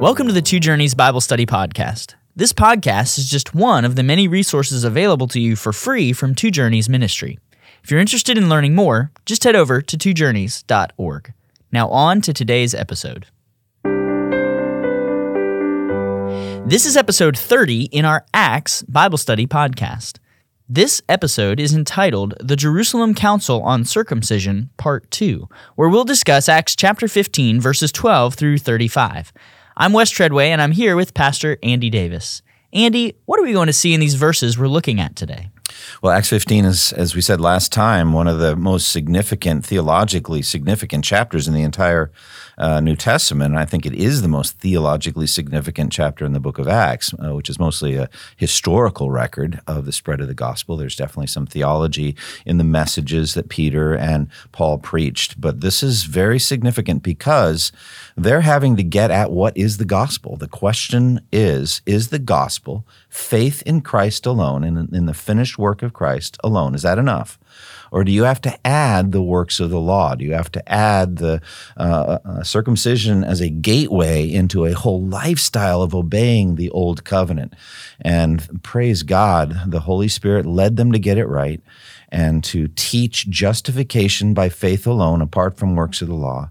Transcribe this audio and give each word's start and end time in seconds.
Welcome 0.00 0.28
to 0.28 0.32
the 0.32 0.40
Two 0.40 0.60
Journeys 0.60 0.94
Bible 0.94 1.20
Study 1.20 1.44
Podcast. 1.44 2.14
This 2.34 2.54
podcast 2.54 3.18
is 3.18 3.28
just 3.28 3.54
one 3.54 3.84
of 3.84 3.96
the 3.96 4.02
many 4.02 4.28
resources 4.28 4.82
available 4.82 5.28
to 5.28 5.38
you 5.38 5.56
for 5.56 5.74
free 5.74 6.14
from 6.14 6.34
Two 6.34 6.50
Journeys 6.50 6.88
Ministry. 6.88 7.38
If 7.84 7.90
you're 7.90 8.00
interested 8.00 8.38
in 8.38 8.48
learning 8.48 8.74
more, 8.74 9.12
just 9.26 9.44
head 9.44 9.54
over 9.54 9.82
to 9.82 9.98
twojourneys.org. 9.98 11.34
Now, 11.70 11.90
on 11.90 12.22
to 12.22 12.32
today's 12.32 12.74
episode. 12.74 13.26
This 16.66 16.86
is 16.86 16.96
episode 16.96 17.36
30 17.36 17.90
in 17.92 18.06
our 18.06 18.24
Acts 18.32 18.80
Bible 18.84 19.18
Study 19.18 19.46
podcast. 19.46 20.16
This 20.66 21.02
episode 21.10 21.60
is 21.60 21.74
entitled 21.74 22.32
The 22.40 22.56
Jerusalem 22.56 23.14
Council 23.14 23.62
on 23.64 23.84
Circumcision, 23.84 24.70
Part 24.78 25.10
2, 25.10 25.46
where 25.74 25.90
we'll 25.90 26.04
discuss 26.04 26.48
Acts 26.48 26.74
chapter 26.74 27.06
15, 27.06 27.60
verses 27.60 27.92
12 27.92 28.34
through 28.34 28.56
35. 28.56 29.34
I'm 29.80 29.94
Wes 29.94 30.10
Treadway, 30.10 30.50
and 30.50 30.60
I'm 30.60 30.72
here 30.72 30.94
with 30.94 31.14
Pastor 31.14 31.56
Andy 31.62 31.88
Davis. 31.88 32.42
Andy, 32.70 33.16
what 33.24 33.40
are 33.40 33.42
we 33.42 33.54
going 33.54 33.66
to 33.66 33.72
see 33.72 33.94
in 33.94 34.00
these 34.00 34.12
verses 34.12 34.58
we're 34.58 34.68
looking 34.68 35.00
at 35.00 35.16
today? 35.16 35.48
Well, 36.02 36.12
Acts 36.12 36.28
15 36.28 36.66
is, 36.66 36.92
as 36.92 37.14
we 37.14 37.22
said 37.22 37.40
last 37.40 37.72
time, 37.72 38.12
one 38.12 38.28
of 38.28 38.40
the 38.40 38.56
most 38.56 38.92
significant, 38.92 39.64
theologically 39.64 40.42
significant 40.42 41.06
chapters 41.06 41.48
in 41.48 41.54
the 41.54 41.62
entire 41.62 42.12
uh, 42.60 42.78
New 42.78 42.94
Testament. 42.94 43.52
And 43.52 43.58
I 43.58 43.64
think 43.64 43.86
it 43.86 43.94
is 43.94 44.20
the 44.20 44.28
most 44.28 44.58
theologically 44.58 45.26
significant 45.26 45.90
chapter 45.90 46.26
in 46.26 46.34
the 46.34 46.40
book 46.40 46.58
of 46.58 46.68
Acts, 46.68 47.12
uh, 47.14 47.34
which 47.34 47.48
is 47.48 47.58
mostly 47.58 47.96
a 47.96 48.10
historical 48.36 49.10
record 49.10 49.60
of 49.66 49.86
the 49.86 49.92
spread 49.92 50.20
of 50.20 50.28
the 50.28 50.34
gospel. 50.34 50.76
There's 50.76 50.94
definitely 50.94 51.28
some 51.28 51.46
theology 51.46 52.14
in 52.44 52.58
the 52.58 52.64
messages 52.64 53.32
that 53.34 53.48
Peter 53.48 53.96
and 53.96 54.28
Paul 54.52 54.76
preached. 54.78 55.40
But 55.40 55.62
this 55.62 55.82
is 55.82 56.04
very 56.04 56.38
significant 56.38 57.02
because 57.02 57.72
they're 58.14 58.42
having 58.42 58.76
to 58.76 58.82
get 58.82 59.10
at 59.10 59.32
what 59.32 59.56
is 59.56 59.78
the 59.78 59.86
gospel. 59.86 60.36
The 60.36 60.46
question 60.46 61.22
is 61.32 61.80
is 61.86 62.08
the 62.08 62.18
gospel 62.18 62.86
faith 63.08 63.62
in 63.64 63.80
Christ 63.80 64.26
alone, 64.26 64.64
in, 64.64 64.76
in 64.92 65.06
the 65.06 65.14
finished 65.14 65.58
work 65.58 65.82
of 65.82 65.94
Christ 65.94 66.36
alone? 66.44 66.74
Is 66.74 66.82
that 66.82 66.98
enough? 66.98 67.38
Or 67.90 68.04
do 68.04 68.12
you 68.12 68.24
have 68.24 68.40
to 68.42 68.66
add 68.66 69.12
the 69.12 69.22
works 69.22 69.60
of 69.60 69.70
the 69.70 69.80
law? 69.80 70.14
Do 70.14 70.24
you 70.24 70.32
have 70.34 70.52
to 70.52 70.72
add 70.72 71.16
the 71.16 71.40
uh, 71.76 72.18
uh, 72.24 72.42
circumcision 72.42 73.24
as 73.24 73.40
a 73.40 73.50
gateway 73.50 74.30
into 74.30 74.64
a 74.64 74.72
whole 74.72 75.04
lifestyle 75.04 75.82
of 75.82 75.94
obeying 75.94 76.54
the 76.54 76.70
old 76.70 77.04
covenant? 77.04 77.54
And 78.00 78.62
praise 78.62 79.02
God, 79.02 79.70
the 79.70 79.80
Holy 79.80 80.08
Spirit 80.08 80.46
led 80.46 80.76
them 80.76 80.92
to 80.92 80.98
get 80.98 81.18
it 81.18 81.26
right 81.26 81.60
and 82.12 82.42
to 82.44 82.68
teach 82.74 83.28
justification 83.28 84.34
by 84.34 84.48
faith 84.48 84.86
alone, 84.86 85.22
apart 85.22 85.56
from 85.56 85.76
works 85.76 86.02
of 86.02 86.08
the 86.08 86.14
law. 86.14 86.50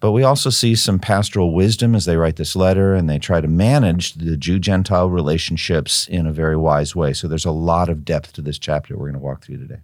But 0.00 0.12
we 0.12 0.22
also 0.22 0.50
see 0.50 0.76
some 0.76 1.00
pastoral 1.00 1.52
wisdom 1.52 1.94
as 1.94 2.04
they 2.04 2.16
write 2.16 2.36
this 2.36 2.54
letter 2.54 2.94
and 2.94 3.10
they 3.10 3.18
try 3.18 3.40
to 3.40 3.48
manage 3.48 4.14
the 4.14 4.36
Jew 4.36 4.60
Gentile 4.60 5.10
relationships 5.10 6.06
in 6.06 6.26
a 6.26 6.32
very 6.32 6.56
wise 6.56 6.94
way. 6.94 7.12
So 7.12 7.26
there's 7.26 7.44
a 7.44 7.50
lot 7.50 7.88
of 7.88 8.04
depth 8.04 8.32
to 8.34 8.42
this 8.42 8.58
chapter 8.58 8.96
we're 8.96 9.06
going 9.06 9.14
to 9.14 9.18
walk 9.18 9.44
through 9.44 9.58
today. 9.58 9.80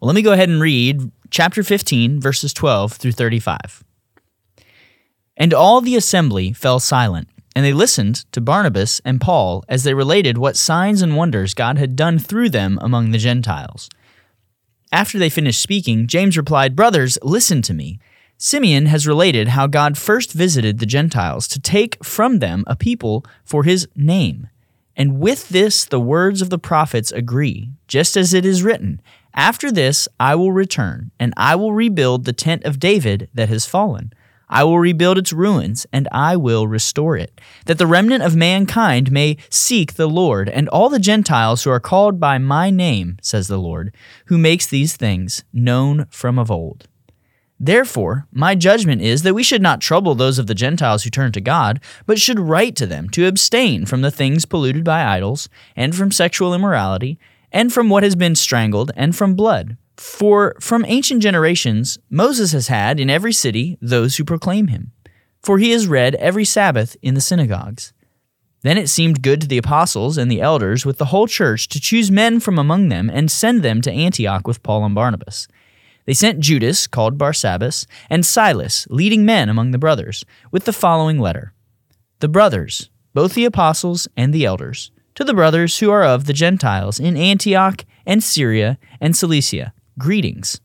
Well, 0.00 0.06
let 0.06 0.14
me 0.14 0.22
go 0.22 0.32
ahead 0.32 0.48
and 0.48 0.60
read 0.60 1.10
chapter 1.28 1.64
15, 1.64 2.20
verses 2.20 2.52
12 2.52 2.92
through 2.92 3.12
35. 3.12 3.82
And 5.36 5.52
all 5.52 5.80
the 5.80 5.96
assembly 5.96 6.52
fell 6.52 6.78
silent, 6.78 7.28
and 7.56 7.64
they 7.64 7.72
listened 7.72 8.24
to 8.30 8.40
Barnabas 8.40 9.00
and 9.04 9.20
Paul 9.20 9.64
as 9.68 9.82
they 9.82 9.94
related 9.94 10.38
what 10.38 10.56
signs 10.56 11.02
and 11.02 11.16
wonders 11.16 11.52
God 11.52 11.78
had 11.78 11.96
done 11.96 12.20
through 12.20 12.50
them 12.50 12.78
among 12.80 13.10
the 13.10 13.18
Gentiles. 13.18 13.90
After 14.92 15.18
they 15.18 15.28
finished 15.28 15.60
speaking, 15.60 16.06
James 16.06 16.36
replied, 16.36 16.76
Brothers, 16.76 17.18
listen 17.22 17.60
to 17.62 17.74
me. 17.74 17.98
Simeon 18.36 18.86
has 18.86 19.04
related 19.04 19.48
how 19.48 19.66
God 19.66 19.98
first 19.98 20.32
visited 20.32 20.78
the 20.78 20.86
Gentiles 20.86 21.48
to 21.48 21.60
take 21.60 22.02
from 22.04 22.38
them 22.38 22.62
a 22.68 22.76
people 22.76 23.24
for 23.44 23.64
his 23.64 23.88
name. 23.96 24.48
And 24.94 25.18
with 25.18 25.48
this, 25.48 25.84
the 25.84 26.00
words 26.00 26.40
of 26.40 26.50
the 26.50 26.58
prophets 26.58 27.10
agree, 27.10 27.70
just 27.88 28.16
as 28.16 28.32
it 28.32 28.44
is 28.44 28.62
written 28.62 29.00
After 29.38 29.70
this, 29.70 30.08
I 30.18 30.34
will 30.34 30.50
return, 30.50 31.12
and 31.20 31.32
I 31.36 31.54
will 31.54 31.72
rebuild 31.72 32.24
the 32.24 32.32
tent 32.32 32.64
of 32.64 32.80
David 32.80 33.30
that 33.32 33.48
has 33.48 33.66
fallen. 33.66 34.12
I 34.48 34.64
will 34.64 34.80
rebuild 34.80 35.16
its 35.16 35.32
ruins, 35.32 35.86
and 35.92 36.08
I 36.10 36.34
will 36.34 36.66
restore 36.66 37.16
it, 37.16 37.40
that 37.66 37.78
the 37.78 37.86
remnant 37.86 38.24
of 38.24 38.34
mankind 38.34 39.12
may 39.12 39.36
seek 39.48 39.94
the 39.94 40.08
Lord, 40.08 40.48
and 40.48 40.68
all 40.68 40.88
the 40.88 40.98
Gentiles 40.98 41.62
who 41.62 41.70
are 41.70 41.78
called 41.78 42.18
by 42.18 42.38
my 42.38 42.70
name, 42.70 43.16
says 43.22 43.46
the 43.46 43.58
Lord, 43.58 43.94
who 44.24 44.38
makes 44.38 44.66
these 44.66 44.96
things 44.96 45.44
known 45.52 46.06
from 46.10 46.36
of 46.36 46.50
old. 46.50 46.88
Therefore, 47.60 48.26
my 48.32 48.56
judgment 48.56 49.02
is 49.02 49.22
that 49.22 49.34
we 49.34 49.44
should 49.44 49.62
not 49.62 49.80
trouble 49.80 50.16
those 50.16 50.40
of 50.40 50.48
the 50.48 50.54
Gentiles 50.54 51.04
who 51.04 51.10
turn 51.10 51.30
to 51.30 51.40
God, 51.40 51.78
but 52.06 52.18
should 52.18 52.40
write 52.40 52.74
to 52.74 52.86
them 52.86 53.08
to 53.10 53.28
abstain 53.28 53.86
from 53.86 54.00
the 54.00 54.10
things 54.10 54.46
polluted 54.46 54.82
by 54.82 55.04
idols, 55.04 55.48
and 55.76 55.94
from 55.94 56.10
sexual 56.10 56.54
immorality, 56.54 57.20
and 57.52 57.72
from 57.72 57.88
what 57.88 58.02
has 58.02 58.16
been 58.16 58.34
strangled, 58.34 58.90
and 58.96 59.16
from 59.16 59.34
blood. 59.34 59.76
For 59.96 60.54
from 60.60 60.84
ancient 60.86 61.22
generations 61.22 61.98
Moses 62.08 62.52
has 62.52 62.68
had 62.68 63.00
in 63.00 63.10
every 63.10 63.32
city 63.32 63.76
those 63.82 64.16
who 64.16 64.24
proclaim 64.24 64.68
him. 64.68 64.92
For 65.42 65.58
he 65.58 65.72
is 65.72 65.86
read 65.86 66.14
every 66.16 66.44
Sabbath 66.44 66.96
in 67.02 67.14
the 67.14 67.20
synagogues. 67.20 67.92
Then 68.62 68.78
it 68.78 68.88
seemed 68.88 69.22
good 69.22 69.40
to 69.40 69.46
the 69.46 69.58
apostles 69.58 70.18
and 70.18 70.30
the 70.30 70.40
elders 70.40 70.84
with 70.84 70.98
the 70.98 71.06
whole 71.06 71.26
church 71.26 71.68
to 71.68 71.80
choose 71.80 72.10
men 72.10 72.40
from 72.40 72.58
among 72.58 72.88
them 72.88 73.08
and 73.08 73.30
send 73.30 73.62
them 73.62 73.80
to 73.82 73.92
Antioch 73.92 74.46
with 74.46 74.62
Paul 74.62 74.84
and 74.84 74.94
Barnabas. 74.94 75.46
They 76.06 76.14
sent 76.14 76.40
Judas, 76.40 76.86
called 76.86 77.18
Barsabbas, 77.18 77.86
and 78.08 78.24
Silas, 78.24 78.86
leading 78.90 79.24
men 79.24 79.48
among 79.48 79.70
the 79.70 79.78
brothers, 79.78 80.24
with 80.50 80.64
the 80.64 80.72
following 80.72 81.18
letter 81.18 81.52
The 82.20 82.28
brothers, 82.28 82.90
both 83.14 83.34
the 83.34 83.44
apostles 83.44 84.08
and 84.16 84.32
the 84.32 84.44
elders, 84.44 84.90
to 85.18 85.24
the 85.24 85.34
brothers 85.34 85.80
who 85.80 85.90
are 85.90 86.04
of 86.04 86.26
the 86.26 86.32
Gentiles 86.32 87.00
in 87.00 87.16
Antioch 87.16 87.84
and 88.06 88.22
Syria 88.22 88.78
and 89.00 89.16
Cilicia, 89.16 89.74
greetings. 89.98 90.60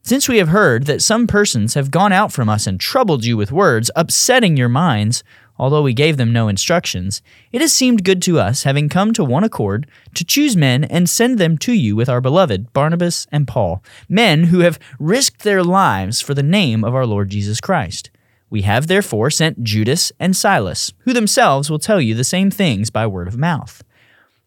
Since 0.00 0.28
we 0.28 0.38
have 0.38 0.50
heard 0.50 0.86
that 0.86 1.02
some 1.02 1.26
persons 1.26 1.74
have 1.74 1.90
gone 1.90 2.12
out 2.12 2.32
from 2.32 2.48
us 2.48 2.68
and 2.68 2.78
troubled 2.78 3.24
you 3.24 3.36
with 3.36 3.50
words, 3.50 3.90
upsetting 3.96 4.56
your 4.56 4.68
minds, 4.68 5.24
although 5.58 5.82
we 5.82 5.92
gave 5.92 6.18
them 6.18 6.32
no 6.32 6.46
instructions, 6.46 7.20
it 7.50 7.60
has 7.60 7.72
seemed 7.72 8.04
good 8.04 8.22
to 8.22 8.38
us, 8.38 8.62
having 8.62 8.88
come 8.88 9.12
to 9.12 9.24
one 9.24 9.42
accord, 9.42 9.88
to 10.14 10.24
choose 10.24 10.56
men 10.56 10.84
and 10.84 11.10
send 11.10 11.38
them 11.38 11.58
to 11.58 11.72
you 11.72 11.96
with 11.96 12.08
our 12.08 12.20
beloved 12.20 12.72
Barnabas 12.72 13.26
and 13.32 13.48
Paul, 13.48 13.82
men 14.08 14.44
who 14.44 14.60
have 14.60 14.78
risked 15.00 15.42
their 15.42 15.64
lives 15.64 16.20
for 16.20 16.32
the 16.32 16.44
name 16.44 16.84
of 16.84 16.94
our 16.94 17.06
Lord 17.06 17.28
Jesus 17.28 17.60
Christ. 17.60 18.12
We 18.50 18.62
have 18.62 18.86
therefore 18.86 19.30
sent 19.30 19.62
Judas 19.62 20.12
and 20.18 20.36
Silas, 20.36 20.92
who 21.00 21.12
themselves 21.12 21.70
will 21.70 21.78
tell 21.78 22.00
you 22.00 22.14
the 22.14 22.24
same 22.24 22.50
things 22.50 22.90
by 22.90 23.06
word 23.06 23.28
of 23.28 23.36
mouth. 23.36 23.82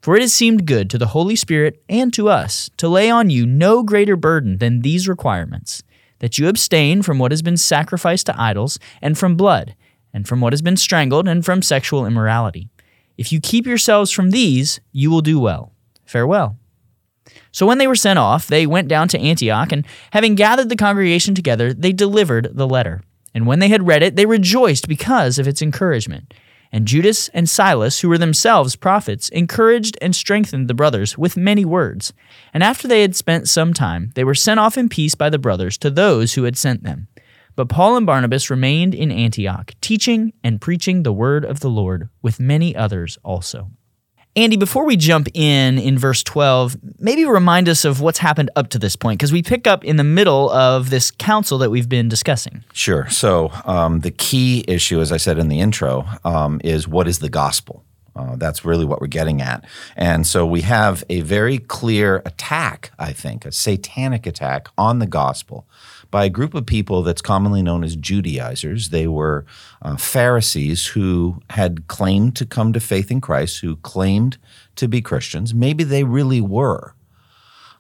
For 0.02 0.16
it 0.16 0.22
has 0.22 0.34
seemed 0.34 0.66
good 0.66 0.90
to 0.90 0.98
the 0.98 1.08
Holy 1.08 1.36
Spirit 1.36 1.84
and 1.88 2.12
to 2.14 2.28
us 2.28 2.72
to 2.78 2.88
lay 2.88 3.10
on 3.10 3.30
you 3.30 3.46
no 3.46 3.84
greater 3.84 4.16
burden 4.16 4.58
than 4.58 4.82
these 4.82 5.08
requirements 5.08 5.84
that 6.22 6.38
you 6.38 6.48
abstain 6.48 7.02
from 7.02 7.20
what 7.20 7.32
has 7.32 7.42
been 7.42 7.58
sacrificed 7.58 8.28
to 8.28 8.42
idols, 8.42 8.78
and 9.02 9.18
from 9.18 9.36
blood, 9.36 9.76
and 10.14 10.28
from 10.28 10.40
what 10.40 10.54
has 10.54 10.62
been 10.62 10.78
strangled, 10.78 11.28
and 11.28 11.44
from 11.44 11.64
sexual 11.64 12.06
immorality. 12.06 12.70
If 13.18 13.32
you 13.32 13.42
keep 13.42 13.66
yourselves 13.66 14.12
from 14.12 14.30
these, 14.30 14.80
you 14.92 15.10
will 15.10 15.22
do 15.22 15.40
well. 15.40 15.74
Farewell. 16.06 16.58
So 17.52 17.66
when 17.66 17.80
they 17.80 17.88
were 17.88 17.96
sent 17.96 18.20
off, 18.20 18.48
they 18.48 18.68
went 18.68 18.88
down 18.88 19.08
to 19.10 19.20
Antioch, 19.20 19.72
and 19.72 19.86
having 20.14 20.36
gathered 20.36 20.70
the 20.70 20.76
congregation 20.76 21.34
together, 21.34 21.74
they 21.74 21.92
delivered 21.92 22.50
the 22.54 22.68
letter. 22.68 23.02
And 23.34 23.48
when 23.48 23.60
they 23.60 23.70
had 23.70 23.88
read 23.88 24.04
it, 24.04 24.16
they 24.16 24.26
rejoiced 24.26 24.88
because 24.88 25.40
of 25.40 25.48
its 25.48 25.62
encouragement. 25.62 26.34
And 26.72 26.88
Judas 26.88 27.28
and 27.30 27.50
Silas, 27.50 28.00
who 28.00 28.10
were 28.10 28.18
themselves 28.18 28.78
prophets, 28.78 29.28
encouraged 29.30 29.98
and 30.02 30.16
strengthened 30.16 30.70
the 30.70 30.74
brothers 30.74 31.18
with 31.18 31.36
many 31.36 31.66
words. 31.66 32.14
And 32.54 32.64
after 32.64 32.88
they 32.88 33.02
had 33.02 33.16
spent 33.16 33.50
some 33.50 33.74
time, 33.74 34.12
they 34.16 34.24
were 34.24 34.36
sent 34.36 34.60
off 34.60 34.78
in 34.78 34.88
peace 34.88 35.16
by 35.16 35.30
the 35.30 35.40
brothers 35.40 35.78
to 35.80 35.90
those 35.90 36.34
who 36.34 36.44
had 36.44 36.58
sent 36.58 36.84
them. 36.84 37.08
But 37.58 37.68
Paul 37.68 37.98
and 37.98 38.06
Barnabas 38.06 38.50
remained 38.50 38.96
in 38.96 39.12
Antioch, 39.12 39.74
teaching 39.82 40.32
and 40.44 40.62
preaching 40.62 41.04
the 41.04 41.12
word 41.12 41.44
of 41.44 41.60
the 41.60 41.70
Lord 41.70 42.08
with 42.22 42.40
many 42.40 42.74
others 42.74 43.18
also. 43.24 43.72
Andy, 44.34 44.56
before 44.56 44.86
we 44.86 44.96
jump 44.96 45.28
in 45.34 45.78
in 45.78 45.98
verse 45.98 46.24
12, 46.24 46.78
maybe 47.00 47.26
remind 47.26 47.68
us 47.68 47.84
of 47.84 48.00
what's 48.00 48.20
happened 48.20 48.50
up 48.56 48.70
to 48.70 48.80
this 48.80 48.96
point, 48.96 49.20
because 49.20 49.34
we 49.34 49.44
pick 49.44 49.68
up 49.68 49.84
in 49.84 49.98
the 49.98 50.06
middle 50.06 50.50
of 50.52 50.90
this 50.90 51.12
council 51.12 51.58
that 51.58 51.70
we've 51.70 51.90
been 51.90 52.08
discussing. 52.08 52.64
Sure. 52.72 53.10
So, 53.10 53.52
um, 53.66 54.00
the 54.00 54.12
key 54.12 54.64
issue, 54.70 55.02
as 55.02 55.12
I 55.12 55.18
said 55.18 55.38
in 55.38 55.50
the 55.50 55.60
intro, 55.60 56.06
um, 56.24 56.62
is 56.64 56.88
what 56.88 57.10
is 57.10 57.20
the 57.20 57.28
gospel? 57.28 57.84
Uh, 58.16 58.38
that's 58.38 58.64
really 58.64 58.86
what 58.86 59.02
we're 59.02 59.08
getting 59.08 59.42
at. 59.42 59.66
And 59.96 60.26
so 60.28 60.46
we 60.46 60.62
have 60.62 61.04
a 61.10 61.22
very 61.22 61.58
clear 61.58 62.22
attack, 62.26 62.92
I 63.00 63.14
think, 63.14 63.46
a 63.46 63.52
satanic 63.52 64.26
attack 64.26 64.68
on 64.78 65.00
the 65.00 65.08
gospel 65.08 65.66
by 66.12 66.26
a 66.26 66.30
group 66.30 66.54
of 66.54 66.66
people 66.66 67.02
that's 67.02 67.22
commonly 67.22 67.62
known 67.62 67.84
as 67.84 67.96
Judaizers. 67.96 68.90
They 68.90 69.08
were 69.08 69.46
uh, 69.82 69.96
Pharisees 69.96 70.88
who 70.88 71.42
had 71.50 71.88
claimed 71.88 72.36
to 72.36 72.46
come 72.46 72.74
to 72.74 72.80
faith 72.80 73.10
in 73.10 73.22
Christ, 73.22 73.62
who 73.62 73.78
claimed 73.78 74.38
to 74.76 74.88
be 74.88 75.02
Christians. 75.02 75.54
Maybe 75.54 75.84
they 75.84 76.04
really 76.04 76.42
were. 76.42 76.94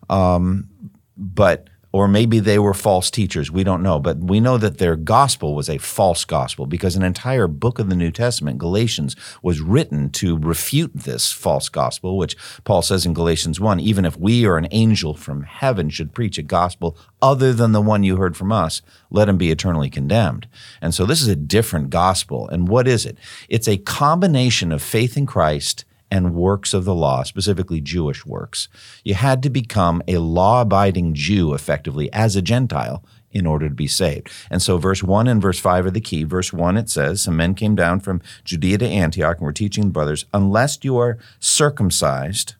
Um, 0.09 0.69
but 1.17 1.67
or 1.91 2.07
maybe 2.07 2.39
they 2.39 2.57
were 2.57 2.73
false 2.73 3.11
teachers. 3.11 3.51
We 3.51 3.63
don't 3.63 3.83
know. 3.83 3.99
But 3.99 4.19
we 4.19 4.39
know 4.39 4.57
that 4.57 4.77
their 4.77 4.95
gospel 4.95 5.55
was 5.55 5.69
a 5.69 5.77
false 5.77 6.23
gospel 6.25 6.65
because 6.65 6.95
an 6.95 7.03
entire 7.03 7.47
book 7.47 7.79
of 7.79 7.89
the 7.89 7.95
New 7.95 8.11
Testament, 8.11 8.57
Galatians, 8.57 9.15
was 9.41 9.61
written 9.61 10.09
to 10.11 10.37
refute 10.37 10.91
this 10.93 11.31
false 11.31 11.69
gospel, 11.69 12.17
which 12.17 12.37
Paul 12.63 12.81
says 12.81 13.05
in 13.05 13.13
Galatians 13.13 13.59
1 13.59 13.79
even 13.79 14.05
if 14.05 14.17
we 14.17 14.45
or 14.45 14.57
an 14.57 14.67
angel 14.71 15.13
from 15.13 15.43
heaven 15.43 15.89
should 15.89 16.13
preach 16.13 16.37
a 16.37 16.43
gospel 16.43 16.97
other 17.21 17.53
than 17.53 17.71
the 17.71 17.81
one 17.81 18.03
you 18.03 18.17
heard 18.17 18.37
from 18.37 18.51
us, 18.51 18.81
let 19.09 19.29
him 19.29 19.37
be 19.37 19.51
eternally 19.51 19.89
condemned. 19.89 20.47
And 20.81 20.93
so 20.93 21.05
this 21.05 21.21
is 21.21 21.27
a 21.27 21.35
different 21.35 21.89
gospel. 21.89 22.47
And 22.49 22.67
what 22.67 22.87
is 22.87 23.05
it? 23.05 23.17
It's 23.49 23.67
a 23.67 23.77
combination 23.77 24.71
of 24.71 24.81
faith 24.81 25.17
in 25.17 25.25
Christ 25.25 25.85
and 26.11 26.35
works 26.35 26.73
of 26.73 26.85
the 26.85 26.93
law, 26.93 27.23
specifically 27.23 27.81
Jewish 27.81 28.25
works. 28.25 28.67
You 29.03 29.15
had 29.15 29.41
to 29.43 29.49
become 29.49 30.03
a 30.07 30.17
law 30.17 30.61
abiding 30.61 31.13
Jew 31.13 31.53
effectively 31.53 32.11
as 32.11 32.35
a 32.35 32.41
Gentile 32.41 33.03
in 33.31 33.45
order 33.45 33.69
to 33.69 33.73
be 33.73 33.87
saved. 33.87 34.29
And 34.49 34.61
so, 34.61 34.77
verse 34.77 35.01
1 35.01 35.27
and 35.27 35.41
verse 35.41 35.59
5 35.59 35.85
are 35.85 35.91
the 35.91 36.01
key. 36.01 36.23
Verse 36.25 36.51
1, 36.51 36.75
it 36.75 36.89
says, 36.89 37.21
Some 37.21 37.37
men 37.37 37.55
came 37.55 37.75
down 37.75 38.01
from 38.01 38.21
Judea 38.43 38.79
to 38.79 38.87
Antioch 38.87 39.37
and 39.37 39.45
were 39.45 39.53
teaching 39.53 39.85
the 39.85 39.91
brothers, 39.91 40.25
unless 40.33 40.83
you 40.83 40.97
are 40.97 41.17
circumcised 41.39 42.55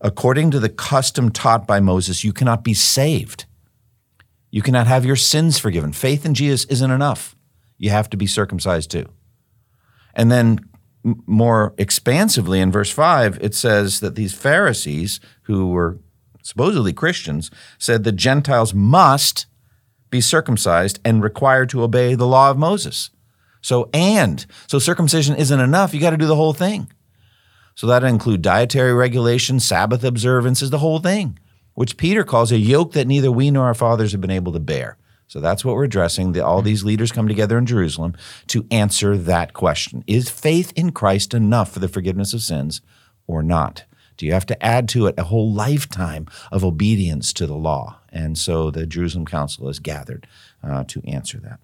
according 0.00 0.50
to 0.50 0.60
the 0.60 0.68
custom 0.68 1.30
taught 1.30 1.66
by 1.66 1.80
Moses, 1.80 2.24
you 2.24 2.32
cannot 2.32 2.64
be 2.64 2.74
saved. 2.74 3.44
You 4.50 4.62
cannot 4.62 4.86
have 4.86 5.04
your 5.04 5.16
sins 5.16 5.58
forgiven. 5.58 5.92
Faith 5.92 6.24
in 6.24 6.34
Jesus 6.34 6.64
isn't 6.66 6.90
enough. 6.90 7.36
You 7.76 7.90
have 7.90 8.08
to 8.10 8.16
be 8.16 8.26
circumcised 8.26 8.90
too. 8.90 9.06
And 10.14 10.32
then 10.32 10.67
more 11.04 11.74
expansively 11.78 12.60
in 12.60 12.72
verse 12.72 12.90
5, 12.90 13.38
it 13.40 13.54
says 13.54 14.00
that 14.00 14.14
these 14.14 14.34
Pharisees, 14.34 15.20
who 15.42 15.68
were 15.70 15.98
supposedly 16.42 16.92
Christians, 16.92 17.50
said 17.78 18.04
the 18.04 18.12
Gentiles 18.12 18.74
must 18.74 19.46
be 20.10 20.20
circumcised 20.20 20.98
and 21.04 21.22
required 21.22 21.68
to 21.70 21.82
obey 21.82 22.14
the 22.14 22.26
law 22.26 22.50
of 22.50 22.58
Moses. 22.58 23.10
So, 23.60 23.90
and, 23.92 24.44
so 24.66 24.78
circumcision 24.78 25.36
isn't 25.36 25.60
enough. 25.60 25.92
You 25.92 26.00
got 26.00 26.10
to 26.10 26.16
do 26.16 26.26
the 26.26 26.36
whole 26.36 26.52
thing. 26.52 26.90
So 27.74 27.86
that 27.86 28.02
include 28.02 28.42
dietary 28.42 28.92
regulations, 28.92 29.64
Sabbath 29.64 30.02
observances, 30.02 30.70
the 30.70 30.78
whole 30.78 30.98
thing, 30.98 31.38
which 31.74 31.96
Peter 31.96 32.24
calls 32.24 32.50
a 32.50 32.58
yoke 32.58 32.92
that 32.92 33.06
neither 33.06 33.30
we 33.30 33.50
nor 33.50 33.66
our 33.66 33.74
fathers 33.74 34.12
have 34.12 34.20
been 34.20 34.30
able 34.30 34.52
to 34.52 34.60
bear. 34.60 34.96
So 35.28 35.40
that's 35.40 35.64
what 35.64 35.74
we're 35.74 35.84
addressing. 35.84 36.32
The, 36.32 36.44
all 36.44 36.62
these 36.62 36.84
leaders 36.84 37.12
come 37.12 37.28
together 37.28 37.58
in 37.58 37.66
Jerusalem 37.66 38.16
to 38.48 38.66
answer 38.70 39.16
that 39.16 39.52
question. 39.52 40.02
Is 40.06 40.30
faith 40.30 40.72
in 40.74 40.90
Christ 40.90 41.34
enough 41.34 41.70
for 41.70 41.80
the 41.80 41.88
forgiveness 41.88 42.32
of 42.32 42.42
sins 42.42 42.80
or 43.26 43.42
not? 43.42 43.84
Do 44.16 44.26
you 44.26 44.32
have 44.32 44.46
to 44.46 44.60
add 44.64 44.88
to 44.90 45.06
it 45.06 45.14
a 45.16 45.24
whole 45.24 45.52
lifetime 45.52 46.26
of 46.50 46.64
obedience 46.64 47.32
to 47.34 47.46
the 47.46 47.54
law? 47.54 48.00
And 48.10 48.36
so 48.36 48.70
the 48.70 48.84
Jerusalem 48.84 49.26
Council 49.26 49.68
is 49.68 49.78
gathered 49.78 50.26
uh, 50.62 50.84
to 50.88 51.02
answer 51.06 51.38
that. 51.38 51.60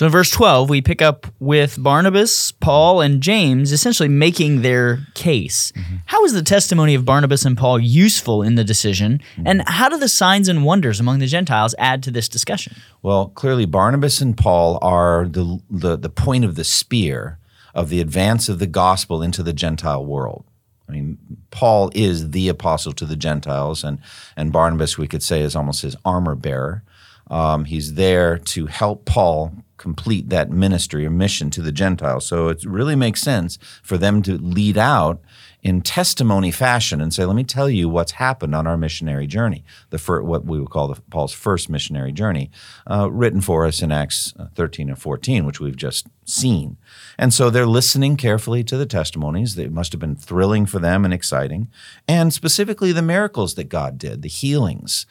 So 0.00 0.06
in 0.06 0.12
verse 0.12 0.30
12, 0.30 0.70
we 0.70 0.80
pick 0.80 1.02
up 1.02 1.26
with 1.40 1.76
Barnabas, 1.78 2.52
Paul, 2.52 3.02
and 3.02 3.22
James 3.22 3.70
essentially 3.70 4.08
making 4.08 4.62
their 4.62 5.00
case. 5.12 5.72
Mm-hmm. 5.72 5.96
How 6.06 6.24
is 6.24 6.32
the 6.32 6.40
testimony 6.40 6.94
of 6.94 7.04
Barnabas 7.04 7.44
and 7.44 7.54
Paul 7.54 7.78
useful 7.78 8.42
in 8.42 8.54
the 8.54 8.64
decision? 8.64 9.20
Mm-hmm. 9.36 9.46
And 9.46 9.68
how 9.68 9.90
do 9.90 9.98
the 9.98 10.08
signs 10.08 10.48
and 10.48 10.64
wonders 10.64 11.00
among 11.00 11.18
the 11.18 11.26
Gentiles 11.26 11.74
add 11.78 12.02
to 12.04 12.10
this 12.10 12.30
discussion? 12.30 12.76
Well, 13.02 13.28
clearly, 13.28 13.66
Barnabas 13.66 14.22
and 14.22 14.34
Paul 14.38 14.78
are 14.80 15.28
the, 15.28 15.60
the, 15.68 15.98
the 15.98 16.08
point 16.08 16.46
of 16.46 16.54
the 16.54 16.64
spear 16.64 17.38
of 17.74 17.90
the 17.90 18.00
advance 18.00 18.48
of 18.48 18.58
the 18.58 18.66
gospel 18.66 19.20
into 19.20 19.42
the 19.42 19.52
Gentile 19.52 20.06
world. 20.06 20.46
I 20.88 20.92
mean, 20.92 21.18
Paul 21.50 21.90
is 21.94 22.30
the 22.30 22.48
apostle 22.48 22.94
to 22.94 23.04
the 23.04 23.16
Gentiles, 23.16 23.84
and, 23.84 23.98
and 24.34 24.50
Barnabas, 24.50 24.96
we 24.96 25.08
could 25.08 25.22
say, 25.22 25.42
is 25.42 25.54
almost 25.54 25.82
his 25.82 25.94
armor 26.06 26.36
bearer. 26.36 26.84
Um, 27.30 27.66
he's 27.66 27.94
there 27.94 28.38
to 28.38 28.64
help 28.64 29.04
Paul 29.04 29.52
complete 29.80 30.28
that 30.28 30.50
ministry 30.50 31.06
or 31.06 31.10
mission 31.10 31.48
to 31.48 31.62
the 31.62 31.72
Gentiles. 31.72 32.26
So 32.26 32.48
it 32.48 32.62
really 32.64 32.94
makes 32.94 33.22
sense 33.22 33.58
for 33.82 33.96
them 33.96 34.20
to 34.22 34.36
lead 34.36 34.76
out 34.76 35.22
in 35.62 35.80
testimony 35.80 36.50
fashion 36.50 37.00
and 37.00 37.12
say, 37.12 37.24
"Let 37.24 37.34
me 37.34 37.44
tell 37.44 37.68
you 37.68 37.88
what's 37.88 38.12
happened 38.12 38.54
on 38.54 38.66
our 38.66 38.76
missionary 38.76 39.26
journey, 39.26 39.64
the 39.88 39.98
fir- 39.98 40.22
what 40.22 40.44
we 40.44 40.60
would 40.60 40.70
call 40.70 40.88
the, 40.88 41.00
Paul's 41.10 41.32
first 41.32 41.70
missionary 41.70 42.12
journey, 42.12 42.50
uh, 42.86 43.10
written 43.10 43.40
for 43.40 43.66
us 43.66 43.80
in 43.82 43.90
Acts 43.90 44.34
uh, 44.38 44.46
13 44.54 44.90
and 44.90 44.98
14, 44.98 45.46
which 45.46 45.60
we've 45.60 45.76
just 45.76 46.06
seen." 46.24 46.76
And 47.18 47.32
so 47.32 47.48
they're 47.48 47.66
listening 47.66 48.16
carefully 48.16 48.62
to 48.64 48.76
the 48.76 48.86
testimonies. 48.86 49.54
They 49.54 49.68
must 49.68 49.92
have 49.92 50.00
been 50.00 50.16
thrilling 50.16 50.66
for 50.66 50.78
them 50.78 51.04
and 51.04 51.14
exciting, 51.14 51.68
and 52.06 52.34
specifically 52.34 52.92
the 52.92 53.02
miracles 53.02 53.54
that 53.54 53.70
God 53.70 53.96
did, 53.96 54.20
the 54.22 54.28
healings, 54.28 55.06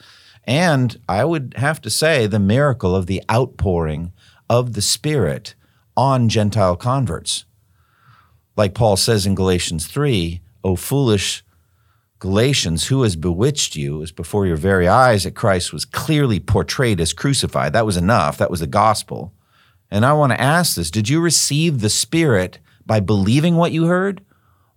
and 0.46 1.00
I 1.08 1.26
would 1.26 1.54
have 1.58 1.82
to 1.82 1.90
say 1.90 2.26
the 2.26 2.40
miracle 2.40 2.96
of 2.96 3.06
the 3.06 3.22
outpouring 3.32 4.14
of 4.50 4.74
the 4.74 4.82
Spirit 4.82 5.56
on 5.96 6.30
Gentile 6.30 6.76
converts. 6.76 7.46
Like 8.56 8.74
Paul 8.74 8.98
says 8.98 9.26
in 9.26 9.36
Galatians 9.36 9.88
3, 9.88 10.42
O 10.64 10.76
foolish 10.76 11.44
Galatians, 12.20 12.88
who 12.88 13.04
has 13.04 13.16
bewitched 13.16 13.78
you 13.78 14.02
is 14.02 14.12
before 14.12 14.46
your 14.46 14.58
very 14.58 14.88
eyes 14.88 15.24
that 15.24 15.36
Christ 15.36 15.72
was 15.72 15.86
clearly 15.86 16.40
portrayed 16.40 17.00
as 17.00 17.14
crucified. 17.14 17.72
That 17.72 17.86
was 17.86 17.96
enough. 17.96 18.38
That 18.38 18.52
was 18.52 18.60
the 18.60 18.68
gospel. 18.68 19.34
And 19.90 20.06
I 20.06 20.14
want 20.14 20.34
to 20.34 20.42
ask 20.42 20.76
this 20.76 20.92
Did 20.92 21.08
you 21.08 21.22
receive 21.22 21.80
the 21.80 21.90
Spirit 21.90 22.60
by 22.86 23.00
believing 23.00 23.56
what 23.56 23.72
you 23.72 23.86
heard 23.86 24.22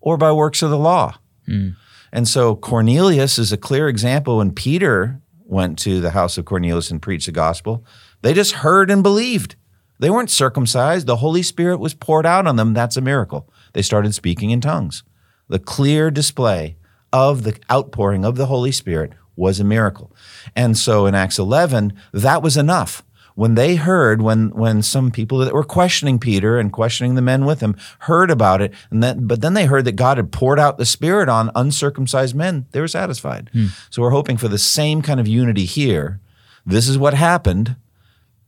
or 0.00 0.16
by 0.16 0.30
works 0.30 0.62
of 0.62 0.70
the 0.70 0.78
law? 0.78 1.18
Mm. 1.48 1.76
And 2.12 2.28
so 2.28 2.54
Cornelius 2.54 3.38
is 3.38 3.52
a 3.52 3.56
clear 3.56 3.88
example 3.88 4.38
when 4.38 4.52
Peter 4.52 5.20
went 5.44 5.78
to 5.80 6.00
the 6.00 6.10
house 6.10 6.38
of 6.38 6.44
Cornelius 6.44 6.90
and 6.90 7.02
preached 7.02 7.26
the 7.26 7.32
gospel. 7.32 7.84
They 8.20 8.34
just 8.34 8.52
heard 8.52 8.90
and 8.90 9.02
believed. 9.02 9.56
They 10.02 10.10
weren't 10.10 10.30
circumcised. 10.30 11.06
The 11.06 11.18
Holy 11.18 11.44
Spirit 11.44 11.78
was 11.78 11.94
poured 11.94 12.26
out 12.26 12.48
on 12.48 12.56
them. 12.56 12.74
That's 12.74 12.96
a 12.96 13.00
miracle. 13.00 13.48
They 13.72 13.82
started 13.82 14.16
speaking 14.16 14.50
in 14.50 14.60
tongues. 14.60 15.04
The 15.46 15.60
clear 15.60 16.10
display 16.10 16.76
of 17.12 17.44
the 17.44 17.56
outpouring 17.70 18.24
of 18.24 18.34
the 18.34 18.46
Holy 18.46 18.72
Spirit 18.72 19.12
was 19.36 19.60
a 19.60 19.64
miracle. 19.64 20.12
And 20.56 20.76
so 20.76 21.06
in 21.06 21.14
Acts 21.14 21.38
11, 21.38 21.92
that 22.12 22.42
was 22.42 22.56
enough. 22.56 23.04
When 23.36 23.54
they 23.54 23.76
heard, 23.76 24.22
when, 24.22 24.50
when 24.50 24.82
some 24.82 25.12
people 25.12 25.38
that 25.38 25.54
were 25.54 25.62
questioning 25.62 26.18
Peter 26.18 26.58
and 26.58 26.72
questioning 26.72 27.14
the 27.14 27.22
men 27.22 27.44
with 27.44 27.60
him 27.60 27.76
heard 28.00 28.32
about 28.32 28.60
it, 28.60 28.74
and 28.90 29.04
then, 29.04 29.28
but 29.28 29.40
then 29.40 29.54
they 29.54 29.66
heard 29.66 29.84
that 29.84 29.94
God 29.94 30.16
had 30.16 30.32
poured 30.32 30.58
out 30.58 30.78
the 30.78 30.84
Spirit 30.84 31.28
on 31.28 31.52
uncircumcised 31.54 32.34
men, 32.34 32.66
they 32.72 32.80
were 32.80 32.88
satisfied. 32.88 33.50
Hmm. 33.52 33.66
So 33.88 34.02
we're 34.02 34.10
hoping 34.10 34.36
for 34.36 34.48
the 34.48 34.58
same 34.58 35.00
kind 35.00 35.20
of 35.20 35.28
unity 35.28 35.64
here. 35.64 36.18
This 36.66 36.88
is 36.88 36.98
what 36.98 37.14
happened. 37.14 37.76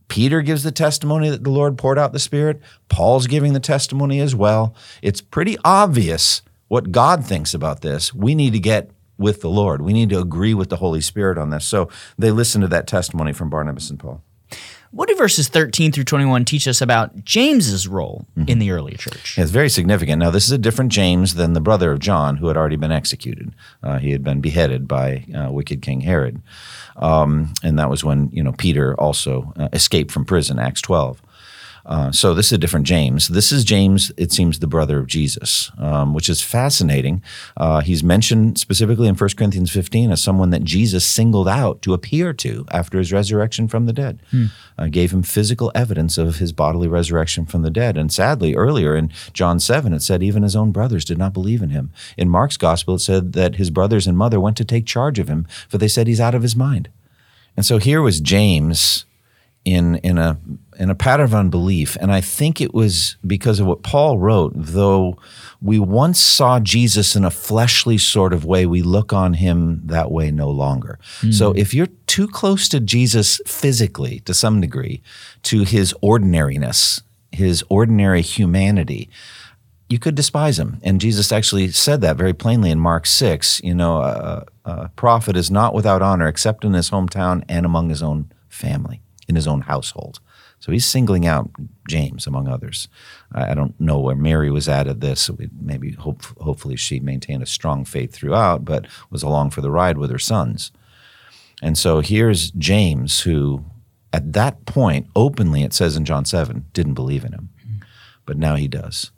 Peter 0.09 0.43
gives 0.43 0.63
the 0.63 0.73
testimony 0.73 1.31
that 1.31 1.45
the 1.45 1.51
Lord 1.51 1.79
poured 1.79 1.99
out 1.99 2.13
the 2.13 2.19
Spirit. 2.19 2.61
Paul's 2.89 3.27
giving 3.27 3.53
the 3.53 3.61
testimony 3.61 4.21
as 4.21 4.35
well. 4.35 4.75
It's 5.03 5.21
pretty 5.21 5.57
obvious 5.65 6.43
what 6.69 6.93
God 6.93 7.25
thinks 7.25 7.55
about 7.55 7.81
this. 7.81 8.15
We 8.15 8.35
need 8.35 8.53
to 8.53 8.61
get 8.61 8.91
with 9.17 9.41
the 9.41 9.49
Lord. 9.49 9.83
We 9.83 9.93
need 9.93 10.11
to 10.11 10.21
agree 10.21 10.55
with 10.55 10.71
the 10.71 10.77
Holy 10.77 11.01
Spirit 11.01 11.39
on 11.39 11.51
this. 11.51 11.65
So 11.65 11.89
they 12.19 12.31
listen 12.31 12.61
to 12.61 12.69
that 12.69 12.87
testimony 12.87 13.33
from 13.33 13.51
Barnabas 13.51 13.91
and 13.91 13.99
Paul. 13.99 14.23
What 14.95 15.09
do 15.09 15.17
verses 15.17 15.49
13 15.49 15.91
through 15.91 16.05
21 16.05 16.45
teach 16.45 16.69
us 16.69 16.81
about 16.81 17.25
James's 17.25 17.89
role 17.89 18.27
mm-hmm. 18.39 18.49
in 18.49 18.61
the 18.61 18.71
early 18.71 18.95
church? 18.95 19.37
Yeah, 19.37 19.43
it's 19.43 19.51
very 19.51 19.69
significant. 19.69 20.21
Now, 20.21 20.31
this 20.31 20.45
is 20.45 20.53
a 20.53 20.59
different 20.59 20.93
James 20.93 21.35
than 21.35 21.53
the 21.53 21.61
brother 21.61 21.91
of 21.91 21.99
John, 21.99 22.37
who 22.37 22.47
had 22.47 22.57
already 22.57 22.77
been 22.77 22.93
executed. 22.93 23.53
Uh, 23.83 23.99
he 23.99 24.13
had 24.13 24.23
been 24.23 24.41
beheaded 24.41 24.87
by 24.87 25.25
uh, 25.37 25.51
wicked 25.51 25.83
King 25.83 26.03
Herod. 26.03 26.41
Um, 26.95 27.55
and 27.65 27.77
that 27.77 27.91
was 27.91 28.05
when, 28.05 28.31
you 28.33 28.45
know, 28.45 28.53
Peter 28.53 28.95
also 28.95 29.53
uh, 29.57 29.69
escaped 29.73 30.13
from 30.13 30.25
prison, 30.25 30.61
Acts 30.61 30.83
12. 30.83 31.21
Uh, 31.87 32.11
so 32.11 32.33
this 32.33 32.47
is 32.47 32.53
a 32.53 32.59
different 32.59 32.87
James. 32.87 33.29
This 33.29 33.53
is 33.53 33.65
James, 33.65 34.11
it 34.17 34.33
seems, 34.33 34.59
the 34.59 34.67
brother 34.67 34.99
of 34.99 35.07
Jesus, 35.07 35.71
um, 35.79 36.15
which 36.15 36.29
is 36.29 36.43
fascinating. 36.43 37.23
Uh, 37.57 37.81
he's 37.81 38.03
mentioned 38.03 38.59
specifically 38.59 39.07
in 39.07 39.15
1 39.15 39.31
Corinthians 39.37 39.71
15 39.71 40.11
as 40.11 40.23
someone 40.23 40.51
that 40.51 40.65
Jesus 40.65 41.05
singled 41.05 41.49
out 41.49 41.83
to 41.83 41.93
appear 41.93 42.33
to 42.33 42.65
after 42.71 42.99
his 42.99 43.13
resurrection 43.13 43.69
from 43.69 43.87
the 43.87 43.93
dead, 43.93 44.21
hmm. 44.31 44.47
uh, 44.79 44.87
gave 44.87 45.13
him 45.13 45.23
physical 45.23 45.71
evidence 45.75 46.17
of 46.17 46.37
his 46.37 46.53
bodily 46.53 46.89
resurrection 46.89 47.45
from 47.45 47.63
the 47.63 47.71
dead. 47.71 47.99
And 47.99 48.13
sadly, 48.13 48.55
earlier 48.55 48.97
in 48.97 49.13
John 49.33 49.61
7, 49.61 49.93
it 49.93 50.01
said 50.03 50.23
even 50.23 50.43
his 50.43 50.57
own 50.57 50.73
brothers 50.73 51.05
did 51.05 51.19
not 51.19 51.35
believe 51.35 51.63
in 51.63 51.71
him. 51.71 51.93
In 52.17 52.31
Mark's 52.31 52.57
gospel, 52.57 52.95
it 52.95 53.01
said 53.01 53.35
that 53.35 53.57
his 53.57 53.71
brothers 53.71 54.07
and 54.07 54.17
mother 54.17 54.41
went 54.41 54.57
to 54.57 54.65
take 54.65 54.87
charge 54.87 55.19
of 55.19 55.29
him, 55.29 55.47
for 55.69 55.77
they 55.77 55.89
said 55.89 56.07
he's 56.07 56.21
out 56.21 56.35
of 56.35 56.43
his 56.43 56.57
mind. 56.57 56.89
And 57.57 57.67
so 57.67 57.79
here 57.79 58.01
was 58.01 58.21
James 58.21 59.05
in 59.65 59.97
in 59.97 60.19
a 60.19 60.39
in 60.79 60.91
a 60.91 60.95
pattern 60.95 61.25
of 61.25 61.35
unbelief, 61.35 61.97
and 62.01 62.13
I 62.13 62.21
think 62.21 62.61
it 62.61 62.75
was 62.75 63.17
because 63.27 63.61
of 63.61 63.67
what 63.67 63.83
Paul 63.83 64.19
wrote. 64.19 64.53
Though 64.55 65.19
we 65.61 65.79
once 65.79 66.21
saw 66.21 66.61
Jesus 66.61 67.17
in 67.17 67.25
a 67.25 67.31
fleshly 67.31 67.99
sort 67.99 68.33
of 68.33 68.45
way, 68.45 68.67
we 68.67 68.83
look 68.83 69.13
on 69.13 69.35
him 69.35 69.81
that 69.85 70.11
way 70.11 70.31
no 70.31 70.51
longer. 70.51 70.99
Mm-hmm. 71.19 71.33
So 71.33 71.53
if 71.53 71.73
you're 71.73 71.89
too 72.07 72.29
close 72.29 72.69
to 72.69 72.81
Jesus 72.81 73.41
physically, 73.47 74.21
to 74.21 74.35
some 74.35 74.61
degree, 74.61 75.03
to 75.45 75.63
his 75.63 75.95
ordinariness, 76.01 77.01
his 77.33 77.65
ordinary 77.69 78.23
humanity, 78.23 79.09
you 79.89 79.99
could 79.99 80.15
despise 80.15 80.59
him. 80.59 80.81
And 80.83 81.01
Jesus 81.01 81.31
actually 81.31 81.71
said 81.71 82.01
that 82.01 82.17
very 82.17 82.33
plainly 82.33 82.71
in 82.71 82.81
Mark 82.81 83.07
6. 83.07 83.61
You 83.63 83.75
know, 83.75 83.99
a, 83.99 84.45
a 84.65 84.89
prophet 84.91 85.37
is 85.37 85.51
not 85.51 85.75
without 85.75 86.03
honor 86.03 86.27
except 86.27 86.65
in 86.65 86.73
his 86.73 86.91
hometown 86.91 87.45
and 87.49 87.67
among 87.67 87.91
his 87.91 88.03
own 88.03 88.33
family, 88.49 89.03
in 89.29 89.35
his 89.35 89.47
own 89.47 89.63
household. 89.63 90.21
So 90.65 90.73
he's 90.73 90.87
singling 90.87 91.27
out 91.27 91.51
James 91.87 92.27
among 92.27 92.49
others. 92.49 92.89
I, 93.31 93.53
don't 93.53 93.79
know 93.79 93.99
where 93.99 94.15
Mary 94.15 94.51
was 94.51 94.67
at 94.67 94.87
at 94.87 95.03
this. 95.03 95.21
So 95.21 95.37
Maybe 95.61 95.93
hope, 95.93 96.25
hopefully 96.41 96.75
she 96.77 97.01
maintained 97.01 97.43
a 97.43 97.47
strong 97.47 97.85
faith 97.85 98.15
throughout, 98.15 98.65
but 98.65 98.87
was 99.11 99.23
along 99.23 99.51
for 99.51 99.61
the 99.61 99.71
ride 99.71 99.99
with 99.99 100.11
her 100.11 100.19
sons. 100.19 100.73
And 101.63 101.77
so 101.77 102.01
here's 102.01 102.51
James, 102.53 103.21
who 103.21 103.63
at 104.11 104.33
that 104.33 104.65
point, 104.65 105.07
openly, 105.15 105.65
it 105.65 105.75
says 105.75 105.99
in 105.99 106.07
John 106.07 106.25
7, 106.25 106.65
didn't 106.73 106.95
believe 106.95 107.27
in 107.27 107.35
him. 107.35 107.51
But 108.25 108.39
now 108.39 108.55
he 108.55 108.67
does. 108.67 109.11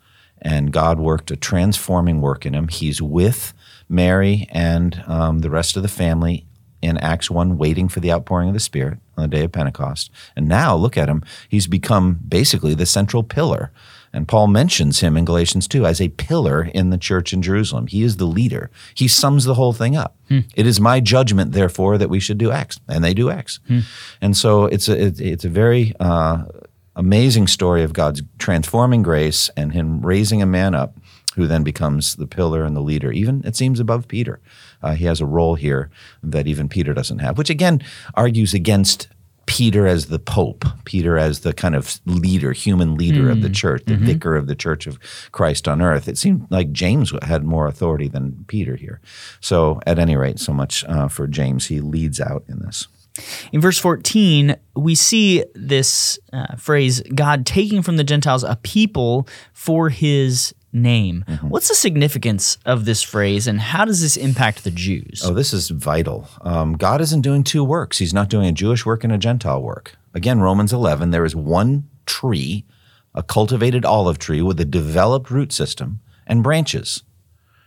And 0.43 0.73
God 0.73 0.99
worked 0.99 1.31
a 1.31 1.37
transforming 1.37 2.21
work 2.21 2.45
in 2.45 2.55
him. 2.55 2.67
He's 2.67 3.01
with 3.01 3.55
Mary 3.89 4.49
and 4.51 5.01
um, 5.07 5.39
the 5.43 5.51
rest 5.51 5.77
of 5.77 5.85
the 5.85 5.89
family 5.89 6.45
in 6.87 6.99
Acts 6.99 7.31
1, 7.31 7.59
waiting 7.59 7.89
for 7.89 8.01
the 8.01 8.13
outpouring 8.13 8.49
of 8.49 8.55
the 8.55 8.61
Spirit 8.61 8.99
on 9.17 9.23
the 9.23 9.37
day 9.37 9.45
of 9.45 9.53
Pentecost. 9.53 10.11
And 10.35 10.49
now, 10.49 10.75
look 10.75 10.97
at 10.97 11.09
him. 11.09 11.23
He's 11.49 11.67
become 11.67 12.21
basically 12.27 12.75
the 12.75 12.87
central 12.87 13.23
pillar. 13.23 13.73
And 14.13 14.27
Paul 14.27 14.47
mentions 14.47 15.01
him 15.01 15.17
in 15.17 15.27
Galatians 15.27 15.69
2 15.69 15.85
as 15.85 16.01
a 16.01 16.09
pillar 16.09 16.71
in 16.73 16.89
the 16.91 16.97
church 16.97 17.35
in 17.35 17.43
Jerusalem. 17.43 17.87
He 17.87 18.03
is 18.03 18.17
the 18.17 18.25
leader. 18.25 18.71
He 18.95 19.09
sums 19.09 19.45
the 19.45 19.55
whole 19.55 19.75
thing 19.75 19.95
up. 19.95 20.17
Hmm. 20.29 20.41
It 20.55 20.67
is 20.67 20.81
my 20.81 21.01
judgment, 21.01 21.53
therefore, 21.53 21.99
that 21.99 22.09
we 22.09 22.21
should 22.21 22.39
do 22.39 22.51
X. 22.51 22.81
And 22.89 23.05
they 23.05 23.13
do 23.13 23.31
X. 23.31 23.61
Hmm. 23.67 23.81
And 24.23 24.37
so 24.37 24.65
it's 24.65 24.89
a, 24.89 25.07
it's 25.19 25.45
a 25.45 25.51
very 25.51 25.93
uh, 26.01 26.45
amazing 26.97 27.47
story 27.47 27.83
of 27.83 27.93
God's 27.93 28.23
transforming 28.39 29.03
grace 29.03 29.49
and 29.57 29.73
him 29.73 30.05
raising 30.05 30.43
a 30.43 30.47
man 30.47 30.75
up 30.75 30.97
who 31.37 31.47
then 31.47 31.63
becomes 31.63 32.17
the 32.17 32.27
pillar 32.27 32.65
and 32.65 32.75
the 32.75 32.81
leader, 32.81 33.13
even 33.13 33.43
it 33.45 33.55
seems 33.55 33.79
above 33.79 34.09
Peter. 34.09 34.41
Uh, 34.83 34.95
he 34.95 35.05
has 35.05 35.21
a 35.21 35.27
role 35.27 35.55
here 35.55 35.91
that 36.23 36.47
even 36.47 36.69
Peter 36.69 36.95
doesn't 36.95 37.19
have, 37.19 37.37
which 37.37 37.51
again 37.51 37.83
argues 38.15 38.55
against 38.55 39.09
Peter 39.45 39.87
as 39.87 40.07
the 40.07 40.19
Pope, 40.19 40.65
Peter 40.85 41.19
as 41.19 41.41
the 41.41 41.53
kind 41.53 41.77
of 41.77 42.01
leader, 42.05 42.53
human 42.53 42.97
leader 42.97 43.25
mm. 43.25 43.33
of 43.33 43.43
the 43.43 43.49
mm. 43.49 43.55
church, 43.55 43.83
the 43.87 43.95
mm-hmm. 43.95 44.07
vicar 44.07 44.35
of 44.35 44.49
the 44.49 44.57
church 44.57 44.87
of 44.87 44.99
Christ 45.31 45.69
on 45.69 45.81
earth. 45.81 46.09
It 46.09 46.19
seemed 46.19 46.47
like 46.51 46.73
James 46.73 47.13
had 47.23 47.45
more 47.45 47.67
authority 47.67 48.09
than 48.09 48.45
Peter 48.49 48.75
here. 48.75 49.01
So, 49.41 49.81
at 49.87 49.99
any 49.99 50.17
rate, 50.17 50.41
so 50.41 50.53
much 50.53 50.85
uh, 50.85 51.09
for 51.09 51.27
James. 51.27 51.67
He 51.67 51.81
leads 51.81 52.21
out 52.21 52.45
in 52.49 52.61
this. 52.61 52.89
In 53.53 53.61
verse 53.61 53.79
14, 53.79 54.57
we 54.75 54.95
see 54.95 55.45
this 55.55 56.19
uh, 56.33 56.57
phrase 56.57 57.01
God 57.15 57.47
taking 57.47 57.83
from 57.83 57.97
the 57.97 58.05
Gentiles 58.05 58.45
a 58.45 58.57
people 58.63 59.29
for 59.53 59.89
his 59.89 60.55
name. 60.73 61.25
Mm-hmm. 61.27 61.49
What's 61.49 61.69
the 61.69 61.75
significance 61.75 62.59
of 62.67 62.85
this 62.85 63.03
phrase 63.03 63.47
and 63.47 63.61
how 63.61 63.85
does 63.85 64.01
this 64.01 64.17
impact 64.17 64.65
the 64.65 64.71
Jews? 64.71 65.23
Oh, 65.25 65.33
this 65.33 65.53
is 65.53 65.71
vital. 65.71 66.29
Um, 66.43 66.75
God 66.75 67.01
isn't 67.01 67.23
doing 67.23 67.43
two 67.43 67.65
works, 67.65 67.99
He's 67.99 68.15
not 68.15 68.29
doing 68.29 68.47
a 68.47 68.53
Jewish 68.53 68.85
work 68.87 69.03
and 69.03 69.13
a 69.13 69.19
Gentile 69.19 69.63
work. 69.63 69.97
Again, 70.15 70.41
Romans 70.41 70.73
11, 70.73 71.11
there 71.11 71.25
is 71.25 71.37
one 71.37 71.89
tree, 72.07 72.65
a 73.15 73.23
cultivated 73.23 73.85
olive 73.85 74.19
tree 74.19 74.43
with 74.43 74.61
a 74.61 74.65
developed 74.65 75.31
root 75.31 75.53
system 75.53 76.01
and 76.27 76.43
branches. 76.43 77.03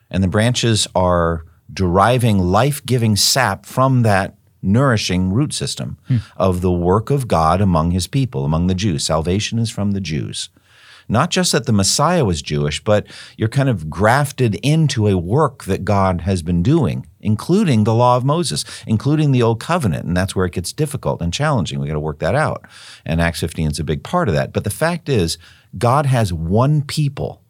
And 0.10 0.24
the 0.24 0.28
branches 0.28 0.88
are 0.96 1.46
deriving 1.72 2.40
life 2.40 2.84
giving 2.86 3.16
sap 3.16 3.66
from 3.66 4.02
that 4.02 4.36
nourishing 4.62 5.32
root 5.32 5.54
system 5.54 5.98
hmm. 6.08 6.18
of 6.38 6.62
the 6.62 6.72
work 6.72 7.10
of 7.10 7.28
God 7.28 7.62
among 7.62 7.92
his 7.92 8.08
people, 8.08 8.46
among 8.46 8.68
the 8.68 8.76
Jews. 8.76 9.04
Salvation 9.04 9.60
is 9.60 9.70
from 9.70 9.92
the 9.92 10.02
Jews. 10.02 10.50
Not 11.12 11.32
just 11.32 11.52
that 11.54 11.66
the 11.66 11.74
Messiah 11.74 12.24
was 12.24 12.44
Jewish, 12.44 12.84
but 12.84 13.08
you're 13.36 13.50
kind 13.50 13.68
of 13.68 13.90
grafted 13.90 14.56
into 14.62 15.08
a 15.08 15.18
work 15.18 15.64
that 15.64 15.84
God 15.84 16.22
has 16.22 16.44
been 16.44 16.62
doing, 16.62 17.08
including 17.20 17.84
the 17.84 17.96
law 17.96 18.16
of 18.16 18.24
Moses, 18.24 18.64
including 18.86 19.32
the 19.32 19.42
old 19.42 19.60
covenant. 19.60 20.06
And 20.06 20.16
that's 20.16 20.36
where 20.36 20.46
it 20.46 20.54
gets 20.54 20.72
difficult 20.72 21.20
and 21.24 21.34
challenging. 21.34 21.80
We 21.80 21.88
got 21.88 21.96
to 21.96 22.00
work 22.00 22.20
that 22.20 22.36
out. 22.36 22.64
And 23.06 23.20
Acts 23.20 23.40
15 23.40 23.72
is 23.72 23.80
a 23.80 23.84
big 23.84 24.04
part 24.04 24.30
of 24.30 24.36
that. 24.36 24.54
But 24.54 24.64
the 24.64 24.70
fact 24.70 25.10
is, 25.10 25.40
God 25.80 26.06
has 26.06 26.32
one 26.32 26.84
people 26.84 27.42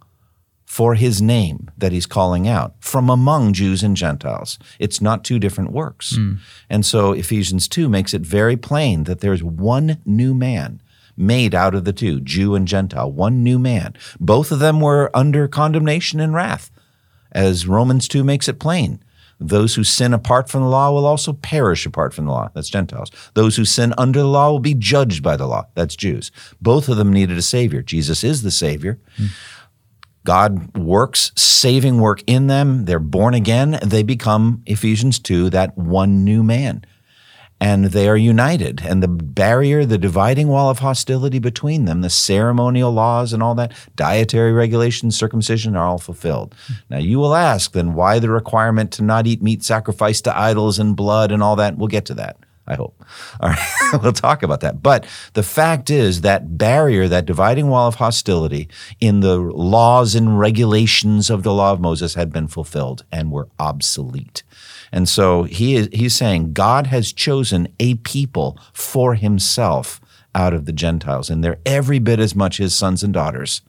for 0.70 0.94
his 0.94 1.20
name 1.20 1.68
that 1.80 1.92
he's 1.92 2.06
calling 2.06 2.48
out 2.48 2.76
from 2.80 3.10
among 3.10 3.54
Jews 3.54 3.82
and 3.82 3.98
Gentiles. 3.98 4.60
It's 4.78 5.02
not 5.02 5.24
two 5.24 5.40
different 5.40 5.72
works. 5.72 6.16
Mm. 6.16 6.38
And 6.70 6.86
so 6.86 7.12
Ephesians 7.12 7.68
2 7.68 7.90
makes 7.90 8.14
it 8.14 8.22
very 8.22 8.56
plain 8.56 9.06
that 9.06 9.20
there's 9.20 9.42
one 9.42 9.98
new 10.06 10.36
man 10.36 10.80
made 11.18 11.56
out 11.56 11.74
of 11.74 11.86
the 11.86 11.92
two, 11.92 12.22
Jew 12.22 12.54
and 12.54 12.68
Gentile, 12.68 13.12
one 13.12 13.44
new 13.44 13.58
man. 13.58 13.96
Both 14.20 14.52
of 14.52 14.60
them 14.60 14.80
were 14.80 15.10
under 15.12 15.48
condemnation 15.48 16.20
and 16.20 16.36
wrath, 16.36 16.70
as 17.32 17.66
Romans 17.66 18.08
2 18.08 18.24
makes 18.24 18.48
it 18.48 18.60
plain. 18.60 19.04
Those 19.40 19.74
who 19.74 19.84
sin 19.84 20.14
apart 20.14 20.50
from 20.50 20.62
the 20.62 20.70
law 20.70 20.92
will 20.92 21.06
also 21.08 21.34
perish 21.34 21.88
apart 21.88 22.14
from 22.14 22.26
the 22.26 22.32
law. 22.32 22.52
That's 22.54 22.70
Gentiles. 22.70 23.10
Those 23.34 23.56
who 23.56 23.66
sin 23.66 23.94
under 23.98 24.20
the 24.20 24.28
law 24.28 24.52
will 24.52 24.60
be 24.60 24.76
judged 24.76 25.24
by 25.24 25.36
the 25.36 25.48
law. 25.48 25.66
That's 25.74 25.96
Jews. 25.96 26.32
Both 26.62 26.90
of 26.90 26.98
them 26.98 27.12
needed 27.12 27.40
a 27.40 27.42
Savior. 27.42 27.82
Jesus 27.82 28.24
is 28.24 28.44
the 28.44 28.52
Savior. 28.52 29.00
Mm. 29.18 29.30
God 30.30 30.78
works 30.78 31.32
saving 31.36 32.00
work 32.00 32.22
in 32.28 32.46
them. 32.46 32.86
They're 32.86 33.00
born 33.00 33.34
again. 33.34 33.80
They 33.84 34.04
become, 34.04 34.62
Ephesians 34.68 35.18
2, 35.18 35.50
that 35.50 35.76
one 35.76 36.24
new 36.24 36.44
man. 36.44 36.86
And 37.60 37.86
they 37.86 38.08
are 38.08 38.16
united. 38.16 38.84
And 38.86 39.02
the 39.02 39.08
barrier, 39.08 39.86
the 39.86 39.98
dividing 39.98 40.48
wall 40.48 40.70
of 40.70 40.78
hostility 40.78 41.40
between 41.40 41.86
them, 41.86 42.02
the 42.02 42.12
ceremonial 42.12 42.92
laws 42.92 43.34
and 43.34 43.42
all 43.42 43.56
that, 43.56 43.74
dietary 43.96 44.54
regulations, 44.54 45.18
circumcision 45.18 45.76
are 45.76 45.88
all 45.88 45.98
fulfilled. 45.98 46.54
Now 46.92 47.00
you 47.00 47.18
will 47.18 47.34
ask, 47.34 47.72
then 47.72 47.96
why 47.96 48.20
the 48.20 48.30
requirement 48.30 48.92
to 48.92 49.04
not 49.04 49.26
eat 49.26 49.42
meat 49.42 49.64
sacrificed 49.64 50.26
to 50.26 50.38
idols 50.38 50.78
and 50.78 50.96
blood 50.96 51.32
and 51.32 51.42
all 51.42 51.56
that? 51.56 51.76
We'll 51.76 51.88
get 51.88 52.06
to 52.06 52.14
that. 52.14 52.38
I 52.70 52.76
hope. 52.76 53.04
All 53.40 53.50
right, 53.50 54.02
we'll 54.02 54.14
talk 54.14 54.44
about 54.44 54.62
that. 54.62 54.82
But 54.82 55.06
the 55.34 55.44
fact 55.44 55.90
is 55.90 56.22
that 56.22 56.58
barrier, 56.58 57.08
that 57.08 57.26
dividing 57.26 57.68
wall 57.68 57.88
of 57.88 57.96
hostility 57.96 58.70
in 59.00 59.22
the 59.22 59.38
laws 59.38 60.16
and 60.16 60.40
regulations 60.40 61.30
of 61.30 61.44
the 61.44 61.54
law 61.54 61.74
of 61.74 61.82
Moses 61.82 62.14
had 62.14 62.32
been 62.32 62.48
fulfilled 62.48 63.04
and 63.12 63.32
were 63.32 63.50
obsolete. 63.60 64.44
And 64.92 65.10
so 65.10 65.44
he 65.44 65.76
is, 65.76 65.90
he's 65.92 66.16
saying 66.16 66.54
God 66.54 66.88
has 66.88 67.12
chosen 67.12 67.68
a 67.80 67.96
people 67.96 68.60
for 68.74 69.16
himself 69.16 70.00
out 70.36 70.54
of 70.54 70.66
the 70.66 70.72
Gentiles, 70.72 71.30
and 71.30 71.44
they're 71.44 71.60
every 71.66 72.00
bit 72.00 72.20
as 72.20 72.36
much 72.36 72.58
his 72.58 72.76
sons 72.76 73.04
and 73.04 73.14
daughters 73.14 73.62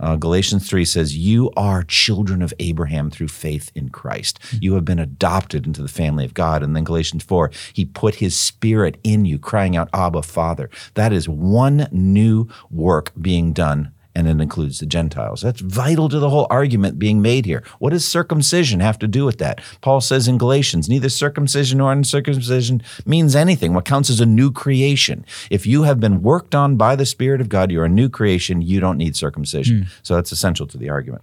uh, 0.00 0.16
Galatians 0.16 0.68
3 0.68 0.84
says, 0.84 1.16
You 1.16 1.50
are 1.56 1.82
children 1.82 2.42
of 2.42 2.52
Abraham 2.58 3.10
through 3.10 3.28
faith 3.28 3.70
in 3.74 3.88
Christ. 3.88 4.38
You 4.60 4.74
have 4.74 4.84
been 4.84 4.98
adopted 4.98 5.66
into 5.66 5.82
the 5.82 5.88
family 5.88 6.24
of 6.24 6.34
God. 6.34 6.62
And 6.62 6.74
then 6.74 6.84
Galatians 6.84 7.24
4, 7.24 7.50
He 7.72 7.84
put 7.84 8.16
His 8.16 8.38
Spirit 8.38 8.98
in 9.02 9.24
you, 9.24 9.38
crying 9.38 9.76
out, 9.76 9.88
Abba, 9.92 10.22
Father. 10.22 10.70
That 10.94 11.12
is 11.12 11.28
one 11.28 11.88
new 11.90 12.48
work 12.70 13.12
being 13.20 13.52
done 13.52 13.92
and 14.16 14.26
it 14.26 14.40
includes 14.40 14.80
the 14.80 14.86
Gentiles. 14.86 15.42
That's 15.42 15.60
vital 15.60 16.08
to 16.08 16.18
the 16.18 16.30
whole 16.30 16.46
argument 16.48 16.98
being 16.98 17.20
made 17.20 17.44
here. 17.44 17.62
What 17.78 17.90
does 17.90 18.02
circumcision 18.06 18.80
have 18.80 18.98
to 19.00 19.06
do 19.06 19.26
with 19.26 19.36
that? 19.38 19.60
Paul 19.82 20.00
says 20.00 20.26
in 20.26 20.38
Galatians, 20.38 20.88
neither 20.88 21.10
circumcision 21.10 21.78
nor 21.78 21.92
uncircumcision 21.92 22.82
means 23.04 23.36
anything. 23.36 23.74
What 23.74 23.84
counts 23.84 24.08
as 24.08 24.18
a 24.18 24.24
new 24.24 24.50
creation. 24.50 25.26
If 25.50 25.66
you 25.66 25.82
have 25.82 26.00
been 26.00 26.22
worked 26.22 26.54
on 26.54 26.76
by 26.76 26.96
the 26.96 27.04
Spirit 27.04 27.42
of 27.42 27.50
God, 27.50 27.70
you're 27.70 27.84
a 27.84 27.90
new 27.90 28.08
creation. 28.08 28.62
You 28.62 28.80
don't 28.80 28.96
need 28.96 29.16
circumcision. 29.16 29.82
Mm. 29.82 29.88
So 30.02 30.14
that's 30.14 30.32
essential 30.32 30.66
to 30.68 30.78
the 30.78 30.88
argument. 30.88 31.22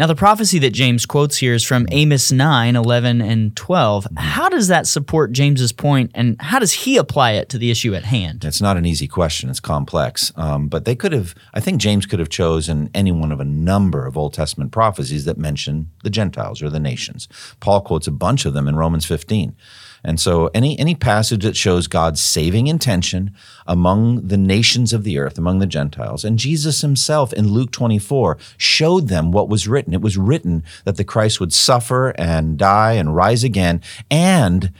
Now, 0.00 0.06
the 0.06 0.14
prophecy 0.14 0.58
that 0.60 0.70
James 0.70 1.04
quotes 1.04 1.36
here 1.36 1.52
is 1.52 1.62
from 1.62 1.86
Amos 1.90 2.32
9, 2.32 2.74
11, 2.74 3.20
and 3.20 3.54
12. 3.54 4.06
How 4.16 4.48
does 4.48 4.68
that 4.68 4.86
support 4.86 5.30
James's 5.30 5.72
point, 5.72 6.10
and 6.14 6.40
how 6.40 6.58
does 6.58 6.72
he 6.72 6.96
apply 6.96 7.32
it 7.32 7.50
to 7.50 7.58
the 7.58 7.70
issue 7.70 7.94
at 7.94 8.04
hand? 8.04 8.42
It's 8.42 8.62
not 8.62 8.78
an 8.78 8.86
easy 8.86 9.06
question. 9.06 9.50
It's 9.50 9.60
complex. 9.60 10.32
Um, 10.36 10.68
but 10.68 10.86
they 10.86 10.94
could 10.94 11.12
have, 11.12 11.34
I 11.52 11.60
think 11.60 11.82
James 11.82 12.06
could 12.06 12.18
have 12.18 12.30
chosen 12.30 12.88
any 12.94 13.12
one 13.12 13.30
of 13.30 13.40
a 13.40 13.44
number 13.44 14.06
of 14.06 14.16
Old 14.16 14.32
Testament 14.32 14.72
prophecies 14.72 15.26
that 15.26 15.36
mention 15.36 15.90
the 16.02 16.08
Gentiles 16.08 16.62
or 16.62 16.70
the 16.70 16.80
nations. 16.80 17.28
Paul 17.60 17.82
quotes 17.82 18.06
a 18.06 18.10
bunch 18.10 18.46
of 18.46 18.54
them 18.54 18.68
in 18.68 18.76
Romans 18.76 19.04
15. 19.04 19.54
And 20.02 20.18
so 20.18 20.50
any 20.54 20.78
any 20.78 20.94
passage 20.94 21.42
that 21.44 21.56
shows 21.56 21.86
God's 21.86 22.20
saving 22.20 22.66
intention 22.66 23.34
among 23.66 24.28
the 24.28 24.36
nations 24.36 24.92
of 24.92 25.04
the 25.04 25.18
earth, 25.18 25.38
among 25.38 25.58
the 25.58 25.66
Gentiles, 25.66 26.24
and 26.24 26.38
Jesus 26.38 26.80
himself 26.80 27.32
in 27.32 27.48
Luke 27.48 27.70
24 27.70 28.38
showed 28.56 29.08
them 29.08 29.32
what 29.32 29.48
was 29.48 29.68
written. 29.68 29.92
It 29.92 30.00
was 30.00 30.16
written 30.16 30.64
that 30.84 30.96
the 30.96 31.04
Christ 31.04 31.40
would 31.40 31.52
suffer 31.52 32.10
and 32.10 32.58
die 32.58 32.92
and 32.92 33.14
rise 33.14 33.44
again, 33.44 33.82
and 34.10 34.72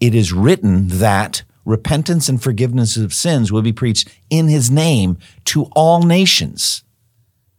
it 0.00 0.14
is 0.14 0.32
written 0.32 0.88
that 0.88 1.42
repentance 1.64 2.28
and 2.28 2.42
forgiveness 2.42 2.96
of 2.96 3.14
sins 3.14 3.52
will 3.52 3.62
be 3.62 3.72
preached 3.72 4.08
in 4.30 4.48
his 4.48 4.70
name 4.70 5.16
to 5.44 5.64
all 5.76 6.02
nations, 6.02 6.82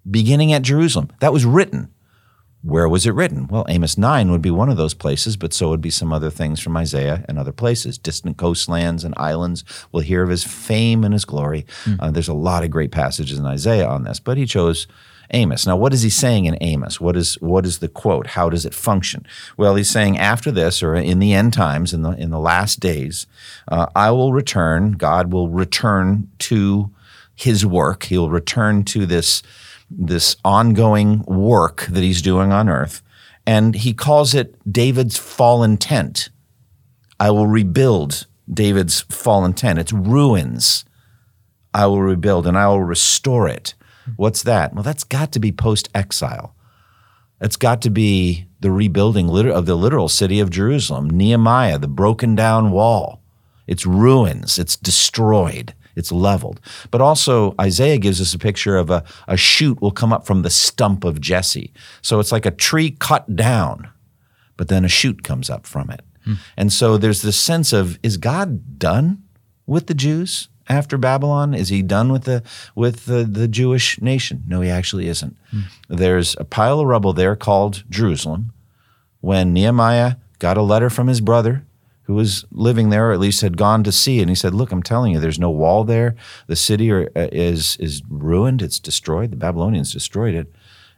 beginning 0.09 0.51
at 0.51 0.61
Jerusalem. 0.61 1.09
That 1.19 1.33
was 1.33 1.45
written. 1.45 1.89
Where 2.63 2.87
was 2.87 3.05
it 3.05 3.13
written? 3.13 3.47
Well, 3.47 3.65
Amos 3.67 3.97
9 3.97 4.31
would 4.31 4.41
be 4.41 4.49
one 4.49 4.69
of 4.69 4.77
those 4.77 4.93
places, 4.93 5.35
but 5.35 5.53
so 5.53 5.69
would 5.69 5.81
be 5.81 5.89
some 5.89 6.13
other 6.13 6.29
things 6.29 6.61
from 6.61 6.77
Isaiah 6.77 7.25
and 7.27 7.37
other 7.37 7.51
places. 7.51 7.97
Distant 7.97 8.37
coastlands 8.37 9.03
and 9.03 9.13
islands 9.17 9.65
will 9.91 9.99
hear 9.99 10.23
of 10.23 10.29
his 10.29 10.45
fame 10.45 11.03
and 11.03 11.13
his 11.13 11.25
glory. 11.25 11.65
Mm. 11.83 11.97
Uh, 11.99 12.11
there's 12.11 12.29
a 12.29 12.33
lot 12.33 12.63
of 12.63 12.71
great 12.71 12.91
passages 12.91 13.37
in 13.37 13.45
Isaiah 13.45 13.87
on 13.87 14.05
this, 14.05 14.21
but 14.21 14.37
he 14.37 14.45
chose 14.45 14.87
Amos. 15.31 15.65
Now, 15.65 15.75
what 15.75 15.93
is 15.93 16.03
he 16.03 16.09
saying 16.09 16.45
in 16.45 16.57
Amos? 16.61 17.01
What 17.01 17.17
is 17.17 17.35
what 17.41 17.65
is 17.65 17.79
the 17.79 17.89
quote? 17.89 18.27
How 18.27 18.49
does 18.49 18.65
it 18.65 18.73
function? 18.73 19.25
Well, 19.57 19.75
he's 19.75 19.89
saying 19.89 20.17
after 20.17 20.49
this, 20.49 20.81
or 20.81 20.95
in 20.95 21.19
the 21.19 21.33
end 21.33 21.51
times, 21.53 21.93
in 21.93 22.03
the 22.03 22.11
in 22.11 22.29
the 22.29 22.39
last 22.39 22.79
days, 22.79 23.27
uh, 23.67 23.87
I 23.95 24.11
will 24.11 24.31
return. 24.31 24.93
God 24.93 25.33
will 25.33 25.49
return 25.49 26.29
to 26.39 26.91
His 27.35 27.65
work. 27.65 28.03
He'll 28.03 28.29
return 28.29 28.83
to 28.85 29.05
this 29.05 29.43
this 29.97 30.35
ongoing 30.43 31.23
work 31.23 31.85
that 31.87 32.03
He's 32.03 32.21
doing 32.21 32.51
on 32.51 32.69
earth, 32.69 33.01
and 33.45 33.75
He 33.75 33.93
calls 33.93 34.33
it 34.33 34.55
David's 34.71 35.17
fallen 35.17 35.77
tent. 35.77 36.29
I 37.19 37.31
will 37.31 37.47
rebuild 37.47 38.27
David's 38.51 39.01
fallen 39.01 39.53
tent. 39.53 39.79
It's 39.79 39.93
ruins. 39.93 40.85
I 41.73 41.85
will 41.87 42.01
rebuild 42.01 42.45
and 42.45 42.57
I 42.57 42.67
will 42.67 42.83
restore 42.83 43.47
it. 43.47 43.73
What's 44.15 44.43
that? 44.43 44.73
Well, 44.73 44.83
that's 44.83 45.03
got 45.03 45.31
to 45.31 45.39
be 45.39 45.51
post 45.51 45.89
exile. 45.95 46.55
It's 47.39 47.55
got 47.55 47.81
to 47.81 47.89
be 47.89 48.47
the 48.59 48.71
rebuilding 48.71 49.29
of 49.49 49.65
the 49.65 49.75
literal 49.75 50.07
city 50.07 50.39
of 50.39 50.49
Jerusalem, 50.49 51.09
Nehemiah, 51.09 51.77
the 51.77 51.87
broken 51.87 52.35
down 52.35 52.71
wall. 52.71 53.21
It's 53.67 53.85
ruins, 53.85 54.59
it's 54.59 54.75
destroyed, 54.75 55.73
it's 55.95 56.11
leveled. 56.11 56.59
But 56.91 57.01
also, 57.01 57.55
Isaiah 57.59 57.97
gives 57.97 58.19
us 58.21 58.33
a 58.33 58.39
picture 58.39 58.77
of 58.77 58.89
a, 58.89 59.03
a 59.27 59.37
shoot 59.37 59.81
will 59.81 59.91
come 59.91 60.13
up 60.13 60.25
from 60.25 60.41
the 60.41 60.49
stump 60.49 61.03
of 61.03 61.21
Jesse. 61.21 61.73
So 62.01 62.19
it's 62.19 62.31
like 62.31 62.45
a 62.45 62.51
tree 62.51 62.91
cut 62.91 63.35
down, 63.35 63.89
but 64.57 64.67
then 64.67 64.85
a 64.85 64.89
shoot 64.89 65.23
comes 65.23 65.49
up 65.49 65.65
from 65.65 65.89
it. 65.89 66.01
Hmm. 66.25 66.33
And 66.57 66.73
so 66.73 66.97
there's 66.97 67.21
this 67.21 67.37
sense 67.37 67.73
of 67.73 67.99
is 68.03 68.17
God 68.17 68.79
done 68.79 69.23
with 69.65 69.87
the 69.87 69.93
Jews? 69.93 70.49
after 70.69 70.97
Babylon? 70.97 71.53
Is 71.53 71.69
he 71.69 71.81
done 71.81 72.11
with 72.11 72.23
the 72.23 72.43
with 72.75 73.05
the, 73.05 73.23
the 73.23 73.47
Jewish 73.47 74.01
nation? 74.01 74.43
No, 74.47 74.61
he 74.61 74.69
actually 74.69 75.07
isn't. 75.07 75.35
Hmm. 75.51 75.61
There's 75.89 76.35
a 76.39 76.45
pile 76.45 76.79
of 76.79 76.87
rubble 76.87 77.13
there 77.13 77.35
called 77.35 77.83
Jerusalem. 77.89 78.53
When 79.21 79.53
Nehemiah 79.53 80.15
got 80.39 80.57
a 80.57 80.61
letter 80.61 80.89
from 80.89 81.07
his 81.07 81.21
brother 81.21 81.65
who 82.03 82.13
was 82.13 82.45
living 82.51 82.89
there, 82.89 83.09
or 83.09 83.13
at 83.13 83.19
least 83.19 83.41
had 83.41 83.57
gone 83.57 83.83
to 83.83 83.91
see, 83.91 84.19
and 84.19 84.29
he 84.29 84.35
said, 84.35 84.53
"Look, 84.53 84.71
I'm 84.71 84.83
telling 84.83 85.13
you, 85.13 85.19
there's 85.19 85.39
no 85.39 85.49
wall 85.49 85.83
there. 85.83 86.15
The 86.47 86.55
city 86.55 86.91
are, 86.91 87.09
uh, 87.15 87.29
is 87.31 87.77
is 87.77 88.01
ruined. 88.09 88.61
It's 88.61 88.79
destroyed. 88.79 89.31
The 89.31 89.37
Babylonians 89.37 89.93
destroyed 89.93 90.35
it, 90.35 90.53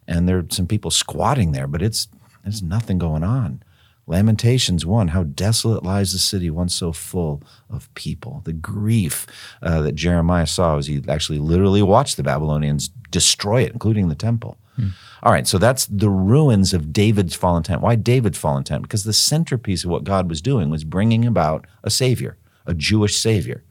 and 0.08 0.28
there 0.28 0.40
are 0.40 0.46
some 0.50 0.68
people 0.68 0.92
squatting 0.92 1.52
there, 1.52 1.68
but 1.68 1.82
it's 1.82 2.08
there's 2.44 2.62
nothing 2.62 2.98
going 2.98 3.24
on." 3.24 3.62
Lamentations 4.08 4.86
1 4.86 5.10
How 5.10 5.24
desolate 5.24 5.84
lies 5.84 6.12
the 6.12 6.20
city 6.20 6.50
once 6.50 6.76
so 6.76 6.92
full 6.92 7.42
of 7.70 7.94
people. 7.96 8.42
The 8.46 8.54
grief 8.54 9.26
uh, 9.62 9.82
that 9.82 9.96
Jeremiah 9.96 10.46
saw 10.46 10.78
as 10.78 10.88
he 10.88 11.04
actually 11.08 11.40
literally 11.40 11.82
watched 11.82 12.18
the 12.18 12.24
Babylonians 12.24 12.90
destroy 13.10 13.64
it, 13.64 13.74
including 13.74 14.10
the 14.10 14.16
temple. 14.16 14.58
Hmm. 14.76 14.90
All 15.24 15.32
right, 15.32 15.48
so 15.48 15.58
that's 15.58 15.88
the 15.88 16.10
ruins 16.10 16.74
of 16.74 16.94
David's 16.94 17.36
fallen 17.36 17.64
tent. 17.64 17.82
Why 17.82 17.96
David's 17.96 18.38
fallen 18.38 18.64
tent? 18.64 18.84
Because 18.84 19.04
the 19.04 19.14
centerpiece 19.14 19.84
of 19.84 19.90
what 19.90 20.04
God 20.04 20.30
was 20.30 20.42
doing 20.42 20.70
was 20.70 20.84
bringing 20.84 21.26
about 21.26 21.66
a 21.84 21.90
savior, 21.90 22.38
a 22.66 22.74
Jewish 22.74 23.18
savior. 23.18 23.64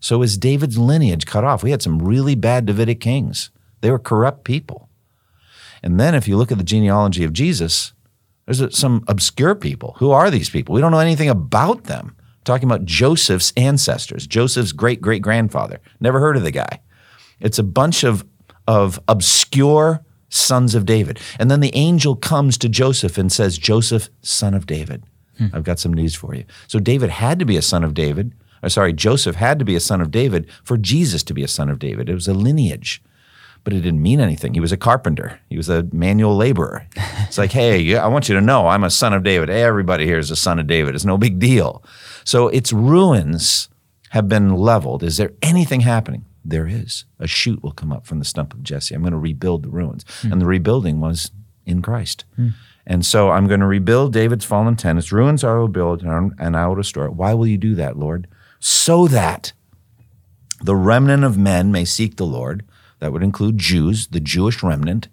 So 0.00 0.22
is 0.22 0.36
David's 0.36 0.78
lineage 0.78 1.26
cut 1.26 1.44
off? 1.44 1.62
We 1.62 1.70
had 1.70 1.82
some 1.82 2.00
really 2.00 2.34
bad 2.34 2.66
Davidic 2.66 3.00
kings. 3.00 3.50
They 3.80 3.90
were 3.90 3.98
corrupt 3.98 4.44
people. 4.44 4.88
And 5.82 5.98
then 5.98 6.14
if 6.14 6.28
you 6.28 6.36
look 6.36 6.52
at 6.52 6.58
the 6.58 6.64
genealogy 6.64 7.24
of 7.24 7.32
Jesus, 7.32 7.92
there's 8.46 8.76
some 8.76 9.04
obscure 9.08 9.54
people. 9.54 9.96
Who 9.98 10.10
are 10.10 10.30
these 10.30 10.50
people? 10.50 10.74
We 10.74 10.80
don't 10.80 10.92
know 10.92 10.98
anything 10.98 11.30
about 11.30 11.84
them. 11.84 12.16
talking 12.44 12.68
about 12.68 12.84
Joseph's 12.84 13.52
ancestors, 13.56 14.26
Joseph's 14.26 14.72
great 14.72 15.00
great 15.00 15.22
grandfather. 15.22 15.80
Never 16.00 16.20
heard 16.20 16.36
of 16.36 16.42
the 16.42 16.50
guy. 16.50 16.80
It's 17.38 17.58
a 17.58 17.62
bunch 17.62 18.04
of, 18.04 18.24
of 18.66 18.98
obscure 19.08 20.04
sons 20.30 20.74
of 20.74 20.86
David. 20.86 21.20
And 21.38 21.50
then 21.50 21.60
the 21.60 21.74
angel 21.74 22.16
comes 22.16 22.56
to 22.58 22.68
Joseph 22.68 23.18
and 23.18 23.30
says, 23.30 23.58
Joseph, 23.58 24.08
son 24.22 24.54
of 24.54 24.66
David, 24.66 25.04
hmm. 25.36 25.48
I've 25.52 25.64
got 25.64 25.78
some 25.78 25.92
news 25.92 26.14
for 26.14 26.34
you. 26.34 26.44
So 26.66 26.78
David 26.78 27.10
had 27.10 27.38
to 27.38 27.44
be 27.44 27.56
a 27.56 27.62
son 27.62 27.84
of 27.84 27.94
David. 27.94 28.32
Or 28.62 28.68
sorry, 28.68 28.92
Joseph 28.92 29.36
had 29.36 29.58
to 29.58 29.64
be 29.64 29.74
a 29.74 29.80
son 29.80 30.00
of 30.00 30.10
David 30.10 30.48
for 30.64 30.76
Jesus 30.76 31.22
to 31.24 31.34
be 31.34 31.42
a 31.42 31.48
son 31.48 31.68
of 31.68 31.78
David. 31.78 32.08
It 32.08 32.14
was 32.14 32.28
a 32.28 32.34
lineage 32.34 33.02
but 33.64 33.72
it 33.72 33.80
didn't 33.80 34.02
mean 34.02 34.20
anything. 34.20 34.54
He 34.54 34.60
was 34.60 34.72
a 34.72 34.76
carpenter. 34.76 35.40
He 35.48 35.56
was 35.56 35.68
a 35.68 35.86
manual 35.92 36.36
laborer. 36.36 36.86
It's 37.26 37.38
like, 37.38 37.52
hey, 37.52 37.96
I 37.96 38.06
want 38.08 38.28
you 38.28 38.34
to 38.34 38.40
know 38.40 38.66
I'm 38.66 38.84
a 38.84 38.90
son 38.90 39.12
of 39.12 39.22
David. 39.22 39.50
Everybody 39.50 40.06
here 40.06 40.18
is 40.18 40.30
a 40.30 40.36
son 40.36 40.58
of 40.58 40.66
David. 40.66 40.94
It's 40.94 41.04
no 41.04 41.18
big 41.18 41.38
deal. 41.38 41.84
So 42.24 42.48
its 42.48 42.72
ruins 42.72 43.68
have 44.10 44.28
been 44.28 44.54
leveled. 44.56 45.02
Is 45.02 45.16
there 45.16 45.32
anything 45.42 45.80
happening? 45.80 46.24
There 46.44 46.66
is. 46.66 47.04
A 47.18 47.26
shoot 47.26 47.62
will 47.62 47.72
come 47.72 47.92
up 47.92 48.06
from 48.06 48.18
the 48.18 48.24
stump 48.24 48.54
of 48.54 48.62
Jesse. 48.62 48.94
I'm 48.94 49.02
going 49.02 49.12
to 49.12 49.18
rebuild 49.18 49.62
the 49.62 49.68
ruins. 49.68 50.04
Mm. 50.22 50.32
And 50.32 50.40
the 50.40 50.46
rebuilding 50.46 51.00
was 51.00 51.30
in 51.66 51.82
Christ. 51.82 52.24
Mm. 52.38 52.54
And 52.86 53.06
so 53.06 53.30
I'm 53.30 53.46
going 53.46 53.60
to 53.60 53.66
rebuild 53.66 54.12
David's 54.12 54.44
fallen 54.44 54.74
tent. 54.74 54.98
Its 54.98 55.12
ruins 55.12 55.44
I 55.44 55.54
will 55.54 55.68
build 55.68 56.02
and 56.02 56.56
I 56.56 56.66
will 56.66 56.76
restore 56.76 57.04
it. 57.06 57.12
Why 57.12 57.34
will 57.34 57.46
you 57.46 57.58
do 57.58 57.74
that, 57.74 57.96
Lord? 57.96 58.26
So 58.58 59.06
that 59.08 59.52
the 60.62 60.74
remnant 60.74 61.24
of 61.24 61.38
men 61.38 61.70
may 61.70 61.84
seek 61.84 62.16
the 62.16 62.26
Lord 62.26 62.64
that 62.98 63.12
would 63.12 63.22
include 63.22 63.58
Jews, 63.58 64.08
the 64.08 64.20
Jewish 64.20 64.62
remnant, 64.62 65.08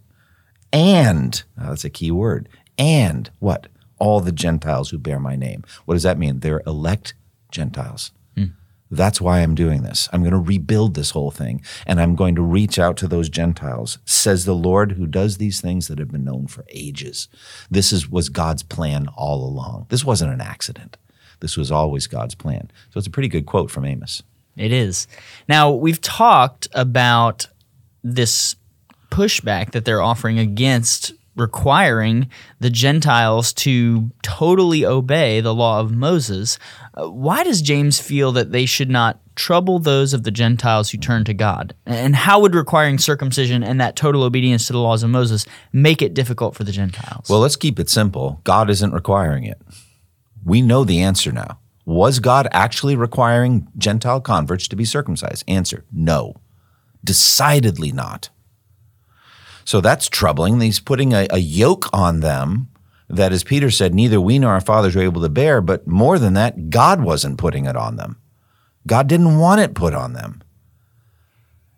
and 0.73 1.43
that's 1.57 1.85
a 1.85 1.89
key 1.89 2.11
word. 2.11 2.49
And 2.77 3.29
what? 3.39 3.67
All 3.99 4.19
the 4.19 4.31
Gentiles 4.31 4.89
who 4.89 4.97
bear 4.97 5.19
my 5.19 5.35
name. 5.35 5.63
What 5.85 5.95
does 5.95 6.03
that 6.03 6.19
mean? 6.19 6.39
They're 6.39 6.61
elect 6.67 7.13
Gentiles. 7.51 8.11
That's 8.89 9.19
why 9.19 9.39
I'm 9.39 9.55
doing 9.55 9.83
this. 9.83 10.07
I'm 10.13 10.21
going 10.21 10.31
to 10.31 10.37
rebuild 10.37 10.93
this 10.93 11.11
whole 11.11 11.31
thing 11.31 11.61
and 11.85 11.99
I'm 11.99 12.15
going 12.15 12.35
to 12.35 12.41
reach 12.41 12.79
out 12.79 12.97
to 12.97 13.07
those 13.07 13.29
Gentiles, 13.29 13.99
says 14.05 14.45
the 14.45 14.55
Lord 14.55 14.93
who 14.93 15.05
does 15.05 15.37
these 15.37 15.59
things 15.59 15.87
that 15.87 15.99
have 15.99 16.11
been 16.11 16.23
known 16.23 16.47
for 16.47 16.65
ages. 16.69 17.27
This 17.69 17.91
is, 17.91 18.09
was 18.09 18.29
God's 18.29 18.63
plan 18.63 19.07
all 19.15 19.45
along. 19.45 19.87
This 19.89 20.05
wasn't 20.05 20.33
an 20.33 20.41
accident. 20.41 20.97
This 21.39 21.57
was 21.57 21.71
always 21.71 22.07
God's 22.07 22.35
plan. 22.35 22.71
So 22.91 22.97
it's 22.97 23.07
a 23.07 23.11
pretty 23.11 23.29
good 23.29 23.45
quote 23.45 23.69
from 23.69 23.85
Amos. 23.85 24.23
It 24.55 24.71
is. 24.71 25.07
Now, 25.47 25.71
we've 25.71 26.01
talked 26.01 26.67
about 26.73 27.47
this 28.03 28.55
pushback 29.11 29.71
that 29.71 29.85
they're 29.85 30.01
offering 30.01 30.39
against 30.39 31.13
requiring 31.37 32.29
the 32.59 32.69
Gentiles 32.69 33.53
to 33.53 34.11
totally 34.23 34.85
obey 34.85 35.39
the 35.39 35.53
law 35.53 35.79
of 35.79 35.95
Moses. 35.95 36.57
Uh, 36.93 37.09
why 37.09 37.43
does 37.43 37.61
James 37.61 37.99
feel 37.99 38.31
that 38.33 38.51
they 38.51 38.65
should 38.65 38.89
not 38.89 39.21
trouble 39.35 39.79
those 39.79 40.13
of 40.13 40.23
the 40.23 40.31
Gentiles 40.31 40.89
who 40.89 40.97
turn 40.97 41.23
to 41.25 41.33
God? 41.33 41.75
And 41.85 42.15
how 42.15 42.39
would 42.41 42.55
requiring 42.55 42.97
circumcision 42.97 43.63
and 43.63 43.79
that 43.79 43.95
total 43.95 44.23
obedience 44.23 44.67
to 44.67 44.73
the 44.73 44.79
laws 44.79 45.03
of 45.03 45.09
Moses 45.09 45.45
make 45.71 46.01
it 46.01 46.13
difficult 46.13 46.55
for 46.55 46.63
the 46.63 46.71
Gentiles? 46.71 47.29
Well, 47.29 47.39
let's 47.39 47.55
keep 47.55 47.79
it 47.79 47.89
simple. 47.89 48.41
God 48.43 48.69
isn't 48.69 48.93
requiring 48.93 49.43
it. 49.43 49.61
We 50.43 50.61
know 50.61 50.83
the 50.83 51.01
answer 51.01 51.31
now. 51.31 51.59
Was 51.85 52.19
God 52.19 52.49
actually 52.51 52.97
requiring 52.97 53.67
Gentile 53.77 54.19
converts 54.19 54.67
to 54.67 54.75
be 54.75 54.83
circumcised? 54.83 55.43
Answer 55.47 55.85
no. 55.91 56.33
Decidedly 57.03 57.93
not. 57.93 58.29
So 59.67 59.81
that's 59.81 60.07
troubling. 60.07 60.61
He's 60.61 60.79
putting 60.79 61.11
a, 61.13 61.27
a, 61.29 61.39
yoke 61.39 61.89
on 61.91 62.21
them 62.21 62.69
that, 63.09 63.33
as 63.33 63.43
Peter 63.43 63.69
said, 63.69 63.93
neither 63.93 64.21
we 64.21 64.39
nor 64.39 64.53
our 64.53 64.61
fathers 64.61 64.95
were 64.95 65.01
able 65.01 65.21
to 65.23 65.27
bear. 65.27 65.59
But 65.59 65.85
more 65.85 66.17
than 66.17 66.35
that, 66.35 66.69
God 66.69 67.01
wasn't 67.01 67.37
putting 67.37 67.65
it 67.65 67.75
on 67.75 67.97
them. 67.97 68.15
God 68.87 69.07
didn't 69.07 69.37
want 69.37 69.59
it 69.59 69.75
put 69.75 69.93
on 69.93 70.13
them. 70.13 70.41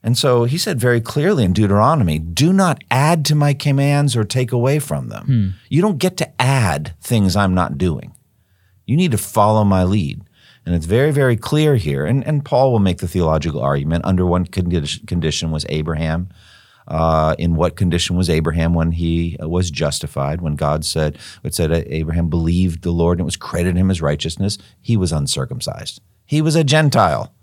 And 0.03 0.15
so 0.15 0.43
he 0.43 0.55
said 0.55 0.79
very 0.79 1.01
clearly 1.01 1.43
in 1.43 1.51
Deuteronomy 1.51 2.19
do 2.19 2.53
not 2.53 2.83
add 2.91 3.25
to 3.25 3.33
my 3.33 3.55
commands 3.55 4.15
or 4.15 4.23
take 4.23 4.51
away 4.51 4.77
from 4.77 5.09
them. 5.09 5.25
Hmm. 5.25 5.47
You 5.67 5.81
don't 5.81 5.97
get 5.97 6.15
to 6.17 6.31
add 6.39 6.93
things 7.01 7.35
I'm 7.35 7.55
not 7.55 7.79
doing. 7.79 8.13
You 8.85 8.97
need 8.97 9.11
to 9.13 9.17
follow 9.17 9.63
my 9.63 9.83
lead. 9.83 10.21
And 10.63 10.75
it's 10.75 10.85
very, 10.85 11.09
very 11.09 11.37
clear 11.37 11.75
here. 11.75 12.05
And, 12.05 12.23
and 12.27 12.45
Paul 12.45 12.71
will 12.71 12.77
make 12.77 12.99
the 12.99 13.07
theological 13.07 13.61
argument 13.61 14.05
under 14.05 14.27
what 14.27 14.51
condition 14.51 15.49
was 15.49 15.65
Abraham? 15.69 16.29
Uh, 16.89 17.35
in 17.37 17.55
what 17.55 17.75
condition 17.75 18.17
was 18.17 18.31
Abraham 18.31 18.73
when 18.73 18.91
he 18.91 19.37
was 19.39 19.69
justified? 19.69 20.41
When 20.41 20.55
God 20.55 20.83
said, 20.83 21.19
it 21.43 21.53
said 21.53 21.71
Abraham 21.71 22.29
believed 22.29 22.81
the 22.81 22.91
Lord 22.91 23.19
and 23.19 23.21
it 23.21 23.25
was 23.25 23.37
credited 23.37 23.77
him 23.77 23.91
as 23.91 24.01
righteousness, 24.01 24.57
he 24.81 24.97
was 24.97 25.11
uncircumcised. 25.11 26.01
He 26.25 26.41
was 26.41 26.55
a 26.55 26.63
Gentile. 26.63 27.33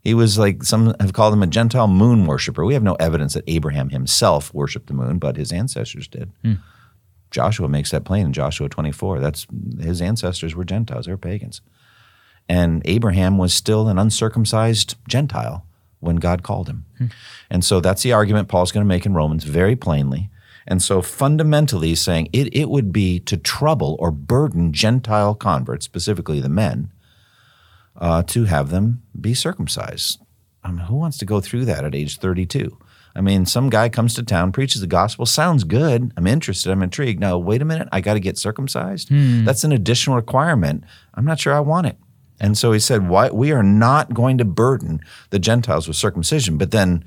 He 0.00 0.14
was 0.14 0.38
like 0.38 0.62
some 0.62 0.94
have 1.00 1.12
called 1.12 1.34
him 1.34 1.42
a 1.42 1.46
Gentile 1.48 1.88
moon 1.88 2.26
worshiper. 2.26 2.64
We 2.64 2.74
have 2.74 2.82
no 2.82 2.94
evidence 2.94 3.34
that 3.34 3.44
Abraham 3.48 3.90
himself 3.90 4.54
worshipped 4.54 4.86
the 4.86 4.94
moon, 4.94 5.18
but 5.18 5.36
his 5.36 5.52
ancestors 5.52 6.06
did. 6.06 6.30
Hmm. 6.42 6.54
Joshua 7.30 7.68
makes 7.68 7.90
that 7.90 8.04
plain 8.04 8.26
in 8.26 8.32
Joshua 8.32 8.68
24. 8.68 9.20
That's 9.20 9.46
his 9.80 10.00
ancestors 10.00 10.54
were 10.54 10.64
Gentiles, 10.64 11.06
they 11.06 11.12
were 11.12 11.18
pagans. 11.18 11.60
And 12.48 12.80
Abraham 12.86 13.36
was 13.36 13.52
still 13.52 13.88
an 13.88 13.98
uncircumcised 13.98 14.94
Gentile 15.06 15.66
when 16.00 16.16
God 16.16 16.42
called 16.42 16.68
him. 16.68 16.84
Hmm. 16.98 17.06
And 17.50 17.64
so 17.64 17.80
that's 17.80 18.02
the 18.02 18.12
argument 18.12 18.48
Paul's 18.48 18.72
going 18.72 18.84
to 18.84 18.88
make 18.88 19.06
in 19.06 19.14
Romans 19.14 19.44
very 19.44 19.76
plainly. 19.76 20.30
And 20.66 20.82
so 20.82 21.00
fundamentally, 21.00 21.88
he's 21.88 22.00
saying 22.00 22.28
it, 22.32 22.54
it 22.54 22.68
would 22.68 22.92
be 22.92 23.20
to 23.20 23.36
trouble 23.36 23.96
or 23.98 24.10
burden 24.10 24.72
Gentile 24.72 25.34
converts, 25.34 25.86
specifically 25.86 26.40
the 26.40 26.50
men, 26.50 26.92
uh, 27.96 28.22
to 28.24 28.44
have 28.44 28.70
them 28.70 29.02
be 29.18 29.32
circumcised. 29.32 30.20
I 30.62 30.70
mean, 30.70 30.86
who 30.86 30.96
wants 30.96 31.16
to 31.18 31.24
go 31.24 31.40
through 31.40 31.64
that 31.64 31.84
at 31.84 31.94
age 31.94 32.18
32? 32.18 32.76
I 33.16 33.20
mean, 33.22 33.46
some 33.46 33.70
guy 33.70 33.88
comes 33.88 34.14
to 34.14 34.22
town, 34.22 34.52
preaches 34.52 34.82
the 34.82 34.86
gospel, 34.86 35.26
sounds 35.26 35.64
good. 35.64 36.12
I'm 36.16 36.26
interested. 36.26 36.70
I'm 36.70 36.82
intrigued. 36.82 37.18
Now, 37.18 37.38
wait 37.38 37.62
a 37.62 37.64
minute. 37.64 37.88
I 37.90 38.00
got 38.00 38.14
to 38.14 38.20
get 38.20 38.38
circumcised. 38.38 39.08
That's 39.44 39.64
an 39.64 39.72
additional 39.72 40.16
requirement. 40.16 40.84
I'm 41.14 41.24
not 41.24 41.40
sure 41.40 41.54
I 41.54 41.60
want 41.60 41.86
it. 41.86 41.96
And 42.40 42.56
so 42.56 42.72
he 42.72 42.78
said, 42.78 43.08
Why, 43.08 43.30
We 43.30 43.52
are 43.52 43.62
not 43.62 44.14
going 44.14 44.38
to 44.38 44.44
burden 44.44 45.00
the 45.30 45.38
Gentiles 45.38 45.88
with 45.88 45.96
circumcision. 45.96 46.58
But 46.58 46.70
then, 46.70 47.04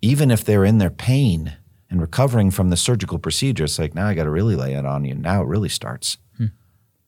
even 0.00 0.30
if 0.30 0.44
they're 0.44 0.64
in 0.64 0.78
their 0.78 0.90
pain 0.90 1.56
and 1.90 2.00
recovering 2.00 2.50
from 2.50 2.70
the 2.70 2.76
surgical 2.76 3.18
procedure, 3.18 3.64
it's 3.64 3.78
like, 3.78 3.94
now 3.94 4.06
I 4.06 4.14
got 4.14 4.24
to 4.24 4.30
really 4.30 4.56
lay 4.56 4.74
it 4.74 4.86
on 4.86 5.04
you. 5.04 5.14
Now 5.14 5.42
it 5.42 5.48
really 5.48 5.68
starts. 5.68 6.18
Hmm. 6.38 6.46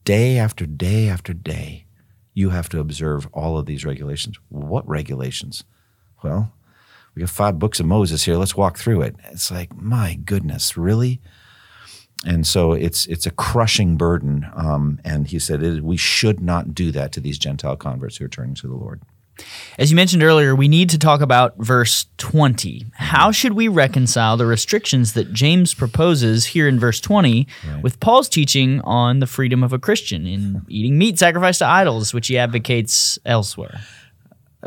Day 0.03 0.37
after 0.37 0.65
day 0.65 1.09
after 1.09 1.33
day, 1.33 1.85
you 2.33 2.49
have 2.49 2.69
to 2.69 2.79
observe 2.79 3.27
all 3.33 3.57
of 3.57 3.65
these 3.65 3.85
regulations. 3.85 4.37
What 4.49 4.87
regulations? 4.87 5.63
Well, 6.23 6.53
we 7.15 7.21
have 7.21 7.31
five 7.31 7.57
books 7.57 7.79
of 7.79 7.85
Moses 7.85 8.25
here. 8.25 8.35
Let's 8.35 8.57
walk 8.57 8.77
through 8.77 9.01
it. 9.01 9.15
It's 9.31 9.49
like, 9.49 9.75
my 9.75 10.15
goodness, 10.15 10.75
really? 10.75 11.21
And 12.25 12.47
so 12.47 12.73
it's 12.73 13.05
it's 13.07 13.25
a 13.25 13.31
crushing 13.31 13.97
burden. 13.97 14.47
Um, 14.55 14.99
and 15.03 15.27
he 15.27 15.39
said 15.39 15.61
it, 15.61 15.83
we 15.83 15.97
should 15.97 16.39
not 16.39 16.73
do 16.73 16.91
that 16.91 17.11
to 17.13 17.19
these 17.19 17.37
Gentile 17.37 17.75
converts 17.75 18.17
who 18.17 18.25
are 18.25 18.29
turning 18.29 18.55
to 18.55 18.67
the 18.67 18.75
Lord. 18.75 19.01
As 19.77 19.91
you 19.91 19.97
mentioned 19.97 20.23
earlier, 20.23 20.55
we 20.55 20.69
need 20.69 20.89
to 20.91 20.97
talk 20.97 21.19
about 21.19 21.57
verse 21.57 22.05
20. 22.17 22.85
How 22.93 23.31
should 23.31 23.51
we 23.51 23.67
reconcile 23.67 24.37
the 24.37 24.45
restrictions 24.45 25.11
that 25.11 25.33
James 25.33 25.73
proposes 25.73 26.45
here 26.45 26.69
in 26.69 26.79
verse 26.79 27.01
20 27.01 27.45
with 27.81 27.99
Paul's 27.99 28.29
teaching 28.29 28.79
on 28.81 29.19
the 29.19 29.27
freedom 29.27 29.61
of 29.61 29.73
a 29.73 29.79
Christian 29.79 30.25
in 30.25 30.61
eating 30.69 30.97
meat 30.97 31.19
sacrificed 31.19 31.59
to 31.59 31.65
idols, 31.65 32.13
which 32.13 32.27
he 32.27 32.37
advocates 32.37 33.19
elsewhere? 33.25 33.81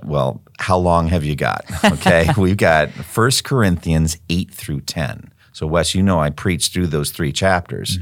Well, 0.04 0.42
how 0.58 0.76
long 0.78 1.08
have 1.08 1.24
you 1.24 1.34
got? 1.34 1.64
Okay, 1.92 2.28
we've 2.36 2.56
got 2.56 2.90
1 2.90 3.30
Corinthians 3.44 4.18
8 4.28 4.50
through 4.52 4.82
10. 4.82 5.32
So, 5.58 5.66
Wes, 5.66 5.92
you 5.92 6.04
know 6.04 6.20
I 6.20 6.30
preached 6.30 6.72
through 6.72 6.86
those 6.86 7.10
three 7.10 7.32
chapters. 7.32 7.98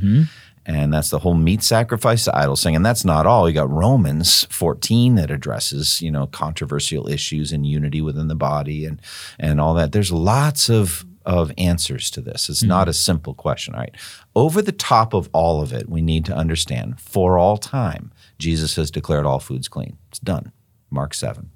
And 0.67 0.93
that's 0.93 1.09
the 1.09 1.21
whole 1.21 1.33
meat 1.35 1.63
sacrifice 1.63 2.25
to 2.25 2.37
idols 2.37 2.63
thing. 2.63 2.77
And 2.77 2.85
that's 2.85 3.05
not 3.05 3.25
all. 3.25 3.49
You 3.49 3.55
got 3.55 3.71
Romans 3.71 4.47
14 4.51 5.15
that 5.15 5.31
addresses, 5.31 6.03
you 6.03 6.11
know, 6.11 6.27
controversial 6.27 7.09
issues 7.09 7.53
and 7.53 7.65
unity 7.65 8.03
within 8.03 8.29
the 8.29 8.35
body 8.35 8.85
and 8.85 9.01
and 9.39 9.59
all 9.59 9.73
that. 9.75 9.93
There's 9.93 10.13
lots 10.13 10.69
of 10.69 11.07
of 11.25 11.51
answers 11.57 12.11
to 12.11 12.21
this. 12.21 12.51
It's 12.51 12.63
not 12.63 12.89
a 12.89 12.93
simple 12.93 13.33
question. 13.33 13.75
All 13.75 13.81
right. 13.81 13.95
Over 14.35 14.61
the 14.61 14.71
top 14.71 15.15
of 15.15 15.31
all 15.33 15.63
of 15.63 15.73
it, 15.73 15.89
we 15.89 16.03
need 16.03 16.27
to 16.27 16.35
understand 16.35 17.01
for 17.01 17.39
all 17.39 17.57
time, 17.57 18.13
Jesus 18.39 18.77
has 18.77 18.91
declared 18.91 19.25
all 19.25 19.41
foods 19.41 19.67
clean. 19.67 19.97
It's 20.11 20.19
done. 20.19 20.53
Mark 20.91 21.15
7. 21.15 21.49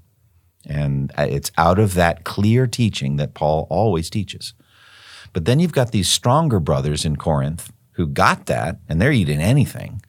And 0.67 1.13
uh, 1.19 1.27
it's 1.29 1.53
out 1.59 1.79
of 1.79 1.93
that 1.95 2.25
clear 2.25 2.67
teaching 2.67 3.17
that 3.17 3.35
Paul 3.35 3.67
always 3.71 4.09
teaches. 4.09 4.55
But 5.33 5.45
then 5.45 5.61
you've 5.61 5.73
got 5.73 5.93
these 5.93 6.09
stronger 6.09 6.61
brothers 6.61 7.05
in 7.05 7.17
Corinth 7.17 7.73
who 7.93 8.07
got 8.07 8.47
that 8.47 8.79
and 8.89 9.01
they're 9.01 9.13
eating 9.13 9.41
anything. 9.41 10.03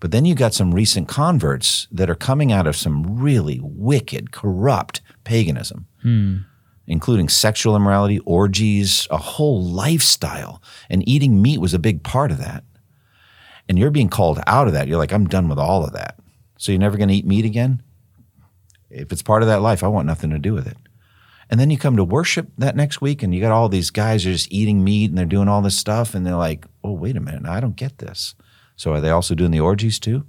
But 0.00 0.10
then 0.10 0.24
you've 0.24 0.38
got 0.38 0.54
some 0.54 0.74
recent 0.74 1.08
converts 1.08 1.88
that 1.90 2.10
are 2.10 2.14
coming 2.14 2.52
out 2.52 2.66
of 2.66 2.76
some 2.76 3.18
really 3.18 3.60
wicked, 3.62 4.32
corrupt 4.32 5.00
paganism, 5.24 5.86
hmm. 6.02 6.38
including 6.86 7.28
sexual 7.28 7.74
immorality, 7.74 8.18
orgies, 8.20 9.08
a 9.10 9.16
whole 9.16 9.64
lifestyle. 9.64 10.62
And 10.90 11.08
eating 11.08 11.40
meat 11.40 11.58
was 11.58 11.72
a 11.72 11.78
big 11.78 12.02
part 12.02 12.30
of 12.30 12.38
that. 12.38 12.64
And 13.68 13.78
you're 13.78 13.90
being 13.90 14.10
called 14.10 14.40
out 14.46 14.66
of 14.66 14.74
that. 14.74 14.88
You're 14.88 14.98
like, 14.98 15.12
I'm 15.12 15.26
done 15.26 15.48
with 15.48 15.58
all 15.58 15.84
of 15.84 15.94
that. 15.94 16.18
So 16.58 16.70
you're 16.70 16.78
never 16.78 16.98
going 16.98 17.08
to 17.08 17.14
eat 17.14 17.26
meat 17.26 17.44
again? 17.44 17.82
If 18.90 19.10
it's 19.10 19.22
part 19.22 19.42
of 19.42 19.48
that 19.48 19.62
life, 19.62 19.82
I 19.82 19.88
want 19.88 20.06
nothing 20.06 20.30
to 20.30 20.38
do 20.38 20.52
with 20.52 20.66
it. 20.66 20.76
And 21.50 21.60
then 21.60 21.70
you 21.70 21.78
come 21.78 21.96
to 21.96 22.04
worship 22.04 22.48
that 22.58 22.76
next 22.76 23.00
week 23.00 23.22
and 23.22 23.34
you 23.34 23.40
got 23.40 23.52
all 23.52 23.68
these 23.68 23.90
guys 23.90 24.26
are 24.26 24.32
just 24.32 24.52
eating 24.52 24.82
meat 24.82 25.10
and 25.10 25.18
they're 25.18 25.26
doing 25.26 25.48
all 25.48 25.62
this 25.62 25.76
stuff 25.76 26.14
and 26.14 26.26
they're 26.26 26.36
like, 26.36 26.66
oh, 26.82 26.92
wait 26.92 27.16
a 27.16 27.20
minute, 27.20 27.46
I 27.46 27.60
don't 27.60 27.76
get 27.76 27.98
this. 27.98 28.34
So 28.76 28.92
are 28.92 29.00
they 29.00 29.10
also 29.10 29.34
doing 29.34 29.50
the 29.50 29.60
orgies 29.60 29.98
too? 29.98 30.26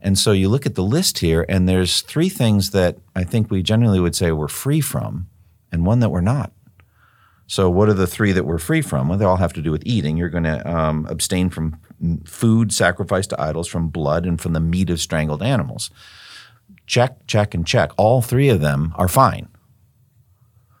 And 0.00 0.18
so 0.18 0.32
you 0.32 0.48
look 0.48 0.66
at 0.66 0.76
the 0.76 0.82
list 0.82 1.18
here 1.18 1.44
and 1.48 1.68
there's 1.68 2.02
three 2.02 2.28
things 2.28 2.70
that 2.70 2.98
I 3.14 3.24
think 3.24 3.50
we 3.50 3.62
generally 3.62 4.00
would 4.00 4.14
say 4.14 4.32
we're 4.32 4.48
free 4.48 4.80
from 4.80 5.28
and 5.72 5.84
one 5.84 6.00
that 6.00 6.10
we're 6.10 6.20
not. 6.20 6.52
So 7.46 7.70
what 7.70 7.88
are 7.88 7.94
the 7.94 8.06
three 8.06 8.32
that 8.32 8.44
we're 8.44 8.58
free 8.58 8.82
from? 8.82 9.08
Well, 9.08 9.18
they 9.18 9.24
all 9.24 9.36
have 9.36 9.54
to 9.54 9.62
do 9.62 9.70
with 9.70 9.82
eating. 9.86 10.16
You're 10.16 10.28
going 10.28 10.44
to 10.44 10.70
um, 10.70 11.06
abstain 11.08 11.48
from 11.48 11.80
food 12.24 12.72
sacrificed 12.72 13.30
to 13.30 13.40
idols, 13.40 13.66
from 13.66 13.88
blood, 13.88 14.26
and 14.26 14.40
from 14.40 14.52
the 14.52 14.60
meat 14.60 14.90
of 14.90 15.00
strangled 15.00 15.42
animals. 15.42 15.90
Check, 16.86 17.26
check, 17.26 17.54
and 17.54 17.66
check. 17.66 17.90
All 17.96 18.20
three 18.20 18.50
of 18.50 18.60
them 18.60 18.92
are 18.96 19.08
fine 19.08 19.48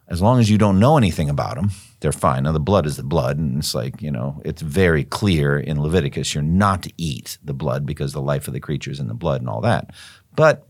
as 0.08 0.22
long 0.22 0.40
as 0.40 0.50
you 0.50 0.58
don't 0.58 0.80
know 0.80 0.96
anything 0.96 1.28
about 1.28 1.56
them, 1.56 1.70
they're 2.00 2.12
fine. 2.12 2.44
Now, 2.44 2.52
the 2.52 2.60
blood 2.60 2.86
is 2.86 2.96
the 2.96 3.02
blood, 3.02 3.38
and 3.38 3.58
it's 3.58 3.74
like, 3.74 4.00
you 4.00 4.10
know, 4.10 4.40
it's 4.44 4.62
very 4.62 5.04
clear 5.04 5.58
in 5.58 5.82
Leviticus 5.82 6.34
you're 6.34 6.42
not 6.42 6.82
to 6.84 6.92
eat 6.96 7.38
the 7.44 7.52
blood 7.52 7.84
because 7.84 8.12
the 8.12 8.22
life 8.22 8.48
of 8.48 8.54
the 8.54 8.60
creature 8.60 8.90
is 8.90 9.00
in 9.00 9.08
the 9.08 9.14
blood 9.14 9.40
and 9.40 9.50
all 9.50 9.60
that. 9.60 9.90
But 10.34 10.66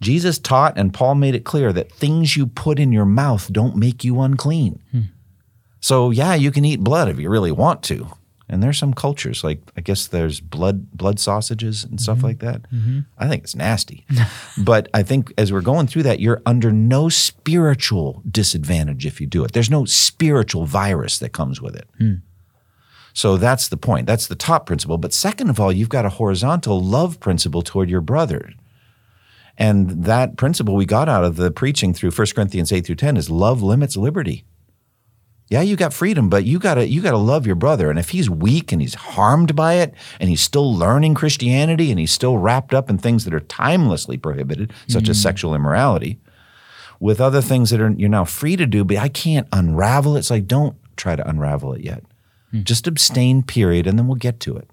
Jesus 0.00 0.38
taught, 0.38 0.76
and 0.76 0.92
Paul 0.92 1.14
made 1.14 1.34
it 1.34 1.44
clear 1.44 1.72
that 1.72 1.90
things 1.92 2.36
you 2.36 2.46
put 2.46 2.78
in 2.78 2.92
your 2.92 3.06
mouth 3.06 3.50
don't 3.52 3.76
make 3.76 4.04
you 4.04 4.20
unclean. 4.20 4.82
Hmm. 4.90 5.00
So, 5.80 6.10
yeah, 6.10 6.34
you 6.34 6.50
can 6.50 6.64
eat 6.64 6.80
blood 6.80 7.08
if 7.08 7.18
you 7.18 7.30
really 7.30 7.52
want 7.52 7.82
to. 7.84 8.08
And 8.48 8.62
there's 8.62 8.78
some 8.78 8.94
cultures 8.94 9.44
like 9.44 9.60
I 9.76 9.82
guess 9.82 10.06
there's 10.06 10.40
blood 10.40 10.90
blood 10.92 11.18
sausages 11.20 11.84
and 11.84 12.00
stuff 12.00 12.18
mm-hmm. 12.18 12.26
like 12.26 12.38
that. 12.38 12.62
Mm-hmm. 12.70 13.00
I 13.18 13.28
think 13.28 13.44
it's 13.44 13.54
nasty. 13.54 14.06
but 14.58 14.88
I 14.94 15.02
think 15.02 15.32
as 15.36 15.52
we're 15.52 15.60
going 15.60 15.86
through 15.86 16.04
that, 16.04 16.20
you're 16.20 16.40
under 16.46 16.72
no 16.72 17.08
spiritual 17.08 18.22
disadvantage 18.30 19.04
if 19.04 19.20
you 19.20 19.26
do 19.26 19.44
it. 19.44 19.52
There's 19.52 19.70
no 19.70 19.84
spiritual 19.84 20.64
virus 20.64 21.18
that 21.18 21.32
comes 21.32 21.60
with 21.60 21.76
it. 21.76 21.88
Hmm. 21.98 22.14
So 23.12 23.36
that's 23.36 23.68
the 23.68 23.76
point. 23.76 24.06
That's 24.06 24.28
the 24.28 24.36
top 24.36 24.66
principle. 24.66 24.96
But 24.96 25.12
second 25.12 25.50
of 25.50 25.58
all, 25.58 25.72
you've 25.72 25.88
got 25.88 26.06
a 26.06 26.10
horizontal 26.10 26.80
love 26.80 27.18
principle 27.18 27.62
toward 27.62 27.90
your 27.90 28.00
brother. 28.00 28.52
And 29.58 30.04
that 30.04 30.36
principle 30.36 30.76
we 30.76 30.86
got 30.86 31.08
out 31.08 31.24
of 31.24 31.34
the 31.34 31.50
preaching 31.50 31.92
through 31.92 32.12
1 32.12 32.28
Corinthians 32.34 32.72
8 32.72 32.86
through 32.86 32.94
10 32.94 33.16
is 33.16 33.28
love 33.28 33.60
limits 33.60 33.96
liberty. 33.96 34.44
Yeah, 35.50 35.62
you 35.62 35.76
got 35.76 35.94
freedom, 35.94 36.28
but 36.28 36.44
you 36.44 36.58
gotta 36.58 36.86
you 36.86 37.00
gotta 37.00 37.16
love 37.16 37.46
your 37.46 37.56
brother. 37.56 37.88
And 37.88 37.98
if 37.98 38.10
he's 38.10 38.28
weak 38.28 38.70
and 38.70 38.82
he's 38.82 38.94
harmed 38.94 39.56
by 39.56 39.74
it, 39.74 39.94
and 40.20 40.28
he's 40.28 40.42
still 40.42 40.74
learning 40.74 41.14
Christianity, 41.14 41.90
and 41.90 41.98
he's 41.98 42.12
still 42.12 42.36
wrapped 42.36 42.74
up 42.74 42.90
in 42.90 42.98
things 42.98 43.24
that 43.24 43.32
are 43.32 43.40
timelessly 43.40 44.18
prohibited, 44.18 44.72
such 44.88 45.08
as 45.08 45.18
mm. 45.18 45.22
sexual 45.22 45.54
immorality, 45.54 46.18
with 47.00 47.20
other 47.20 47.40
things 47.40 47.70
that 47.70 47.80
are 47.80 47.90
you're 47.90 48.10
now 48.10 48.24
free 48.24 48.56
to 48.56 48.66
do, 48.66 48.84
but 48.84 48.98
I 48.98 49.08
can't 49.08 49.48
unravel 49.52 50.16
it. 50.16 50.20
It's 50.20 50.30
like 50.30 50.46
don't 50.46 50.76
try 50.96 51.16
to 51.16 51.26
unravel 51.28 51.72
it 51.72 51.82
yet. 51.82 52.04
Hmm. 52.50 52.62
Just 52.62 52.86
abstain, 52.86 53.42
period, 53.42 53.86
and 53.86 53.98
then 53.98 54.06
we'll 54.06 54.16
get 54.16 54.40
to 54.40 54.56
it. 54.56 54.68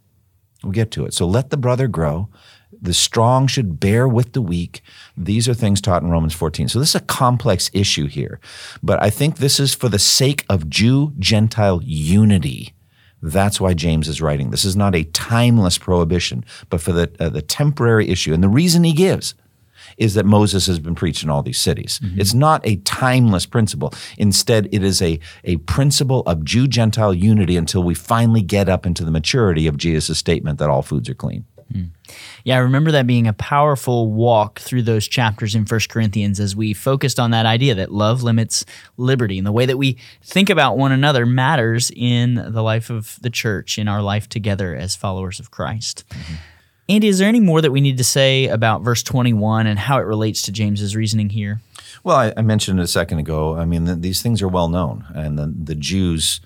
We'll 0.65 0.71
get 0.71 0.89
to 0.91 1.05
it. 1.05 1.13
So 1.13 1.27
let 1.27 1.51
the 1.51 1.57
brother 1.57 1.87
grow. 1.87 2.27
The 2.81 2.93
strong 2.93 3.45
should 3.45 3.79
bear 3.79 4.07
with 4.07 4.33
the 4.33 4.41
weak. 4.41 4.81
These 5.15 5.47
are 5.47 5.53
things 5.53 5.79
taught 5.79 6.01
in 6.01 6.09
Romans 6.09 6.33
14. 6.33 6.69
So 6.69 6.79
this 6.79 6.89
is 6.89 6.95
a 6.95 7.01
complex 7.01 7.69
issue 7.71 8.07
here. 8.07 8.39
But 8.81 9.01
I 9.01 9.11
think 9.11 9.37
this 9.37 9.59
is 9.59 9.75
for 9.75 9.89
the 9.89 9.99
sake 9.99 10.43
of 10.49 10.67
Jew 10.67 11.13
Gentile 11.19 11.81
unity. 11.83 12.73
That's 13.21 13.61
why 13.61 13.75
James 13.75 14.07
is 14.07 14.23
writing. 14.23 14.49
This 14.49 14.65
is 14.65 14.75
not 14.75 14.95
a 14.95 15.03
timeless 15.03 15.77
prohibition, 15.77 16.43
but 16.71 16.81
for 16.81 16.91
the, 16.91 17.11
uh, 17.19 17.29
the 17.29 17.43
temporary 17.43 18.09
issue. 18.09 18.33
And 18.33 18.43
the 18.43 18.49
reason 18.49 18.83
he 18.83 18.93
gives 18.93 19.35
is 19.97 20.13
that 20.15 20.25
Moses 20.25 20.67
has 20.67 20.79
been 20.79 20.95
preached 20.95 21.23
in 21.23 21.29
all 21.29 21.41
these 21.41 21.59
cities. 21.59 21.99
Mm-hmm. 22.03 22.19
It's 22.19 22.33
not 22.33 22.65
a 22.65 22.77
timeless 22.77 23.45
principle. 23.45 23.93
Instead, 24.17 24.67
it 24.71 24.83
is 24.83 25.01
a, 25.01 25.19
a 25.43 25.57
principle 25.57 26.21
of 26.21 26.43
Jew 26.43 26.67
Gentile 26.67 27.13
unity 27.13 27.57
until 27.57 27.83
we 27.83 27.93
finally 27.93 28.41
get 28.41 28.69
up 28.69 28.85
into 28.85 29.03
the 29.03 29.11
maturity 29.11 29.67
of 29.67 29.77
Jesus' 29.77 30.17
statement 30.17 30.59
that 30.59 30.69
all 30.69 30.81
foods 30.81 31.09
are 31.09 31.15
clean. 31.15 31.45
Hmm. 31.71 31.85
Yeah, 32.43 32.57
I 32.57 32.59
remember 32.59 32.91
that 32.91 33.07
being 33.07 33.27
a 33.27 33.33
powerful 33.33 34.11
walk 34.11 34.59
through 34.59 34.83
those 34.83 35.07
chapters 35.07 35.55
in 35.55 35.65
First 35.65 35.89
Corinthians 35.89 36.39
as 36.39 36.55
we 36.55 36.73
focused 36.73 37.19
on 37.19 37.31
that 37.31 37.47
idea 37.47 37.73
that 37.75 37.91
love 37.91 38.21
limits 38.21 38.65
liberty. 38.97 39.39
And 39.39 39.47
the 39.47 39.51
way 39.51 39.65
that 39.65 39.77
we 39.77 39.97
think 40.21 40.49
about 40.51 40.77
one 40.77 40.91
another 40.91 41.25
matters 41.25 41.91
in 41.95 42.35
the 42.35 42.61
life 42.61 42.91
of 42.91 43.17
the 43.21 43.31
church, 43.31 43.79
in 43.79 43.87
our 43.87 44.01
life 44.01 44.29
together 44.29 44.75
as 44.75 44.95
followers 44.95 45.39
of 45.39 45.49
Christ. 45.49 46.03
Mm-hmm. 46.09 46.33
Andy, 46.87 47.07
is 47.07 47.17
there 47.17 47.27
any 47.27 47.39
more 47.39 47.61
that 47.61 47.71
we 47.71 47.81
need 47.81 47.97
to 47.97 48.03
say 48.03 48.47
about 48.47 48.83
verse 48.83 49.01
21 49.01 49.65
and 49.65 49.79
how 49.79 49.97
it 49.97 50.03
relates 50.03 50.43
to 50.43 50.51
James's 50.51 50.95
reasoning 50.95 51.29
here? 51.29 51.61
Well, 52.03 52.17
I, 52.17 52.33
I 52.37 52.41
mentioned 52.41 52.79
it 52.79 52.83
a 52.83 52.87
second 52.87 53.19
ago. 53.19 53.55
I 53.55 53.65
mean, 53.65 53.85
th 53.85 53.99
these 53.99 54.21
things 54.21 54.41
are 54.41 54.47
well 54.47 54.69
known, 54.69 55.05
and 55.15 55.39
the, 55.39 55.47
the 55.47 55.75
Jews, 55.75 56.41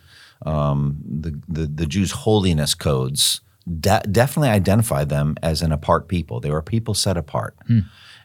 um, 0.45 0.97
the, 1.04 1.32
the 1.47 1.65
the 1.67 1.86
Jews' 1.86 2.12
holiness 2.12 2.73
codes 2.75 3.41
de- 3.67 4.04
definitely 4.10 4.49
identify 4.49 5.04
them 5.04 5.36
as 5.43 5.62
an 5.62 5.71
apart 5.73 6.08
people. 6.08 6.39
They 6.39 6.52
were 6.52 6.62
people 6.62 6.93
set 6.93 7.17
apart, 7.17 7.58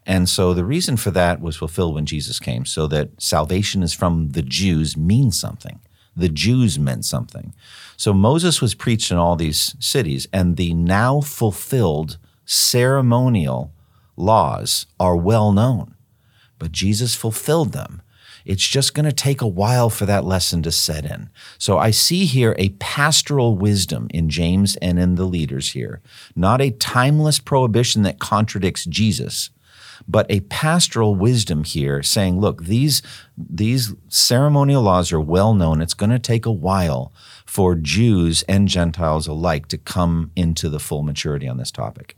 and 0.07 0.29
so 0.29 0.55
the 0.55 0.65
reason 0.65 0.97
for 0.97 1.11
that 1.11 1.41
was 1.41 1.57
fulfilled 1.57 1.95
when 1.95 2.07
Jesus 2.07 2.39
came, 2.39 2.65
so 2.67 2.87
that 2.87 3.09
salvation 3.19 3.83
is 3.83 3.93
from 3.93 4.31
the 4.31 4.43
Jews 4.43 4.97
means 4.97 5.39
something. 5.41 5.81
The 6.17 6.29
Jews 6.29 6.79
meant 6.79 7.05
something. 7.05 7.55
So 7.97 8.13
Moses 8.13 8.61
was 8.61 8.75
preached 8.75 9.11
in 9.11 9.17
all 9.17 9.37
these 9.37 9.75
cities, 9.79 10.29
and 10.33 10.57
the 10.57 10.75
now 10.75 11.21
fulfilled 11.21 12.19
ceremonial 12.45 13.73
laws 14.17 14.87
are 15.01 15.17
well 15.17 15.53
known 15.53 15.95
but 16.59 16.73
Jesus 16.73 17.15
fulfilled 17.15 17.73
them. 17.73 18.01
it's 18.47 18.67
just 18.67 18.93
going 18.93 19.07
to 19.07 19.13
take 19.13 19.41
a 19.41 19.47
while 19.47 19.89
for 19.89 20.05
that 20.05 20.25
lesson 20.25 20.63
to 20.63 20.71
set 20.71 21.05
in. 21.07 21.31
So 21.59 21.79
I 21.79 21.91
see 21.91 22.27
here 22.27 22.55
a 22.59 22.71
pastoral 22.79 23.57
wisdom 23.57 24.07
in 24.11 24.29
James 24.29 24.77
and 24.77 24.99
in 24.99 25.15
the 25.15 25.25
leaders 25.25 25.73
here, 25.73 26.03
not 26.37 26.61
a 26.61 26.71
timeless 26.71 27.39
prohibition 27.39 28.03
that 28.03 28.19
contradicts 28.19 28.85
Jesus, 28.85 29.49
but 30.07 30.31
a 30.31 30.41
pastoral 30.41 31.15
wisdom 31.15 31.65
here 31.65 32.03
saying, 32.03 32.41
look, 32.41 32.65
these, 32.65 33.03
these 33.37 33.95
ceremonial 34.09 34.83
laws 34.83 35.13
are 35.13 35.21
well 35.21 35.55
known. 35.55 35.81
It's 35.81 35.95
going 35.95 36.11
to 36.11 36.19
take 36.19 36.47
a 36.47 36.53
while 36.53 37.13
for 37.47 37.75
Jews 37.75 38.43
and 38.49 38.69
Gentiles 38.69 39.27
alike 39.27 39.69
to 39.69 39.79
come 39.79 40.31
into 40.37 40.69
the 40.69 40.81
full 40.81 41.03
maturity 41.03 41.49
on 41.49 41.57
this 41.57 41.71
topic. 41.71 42.17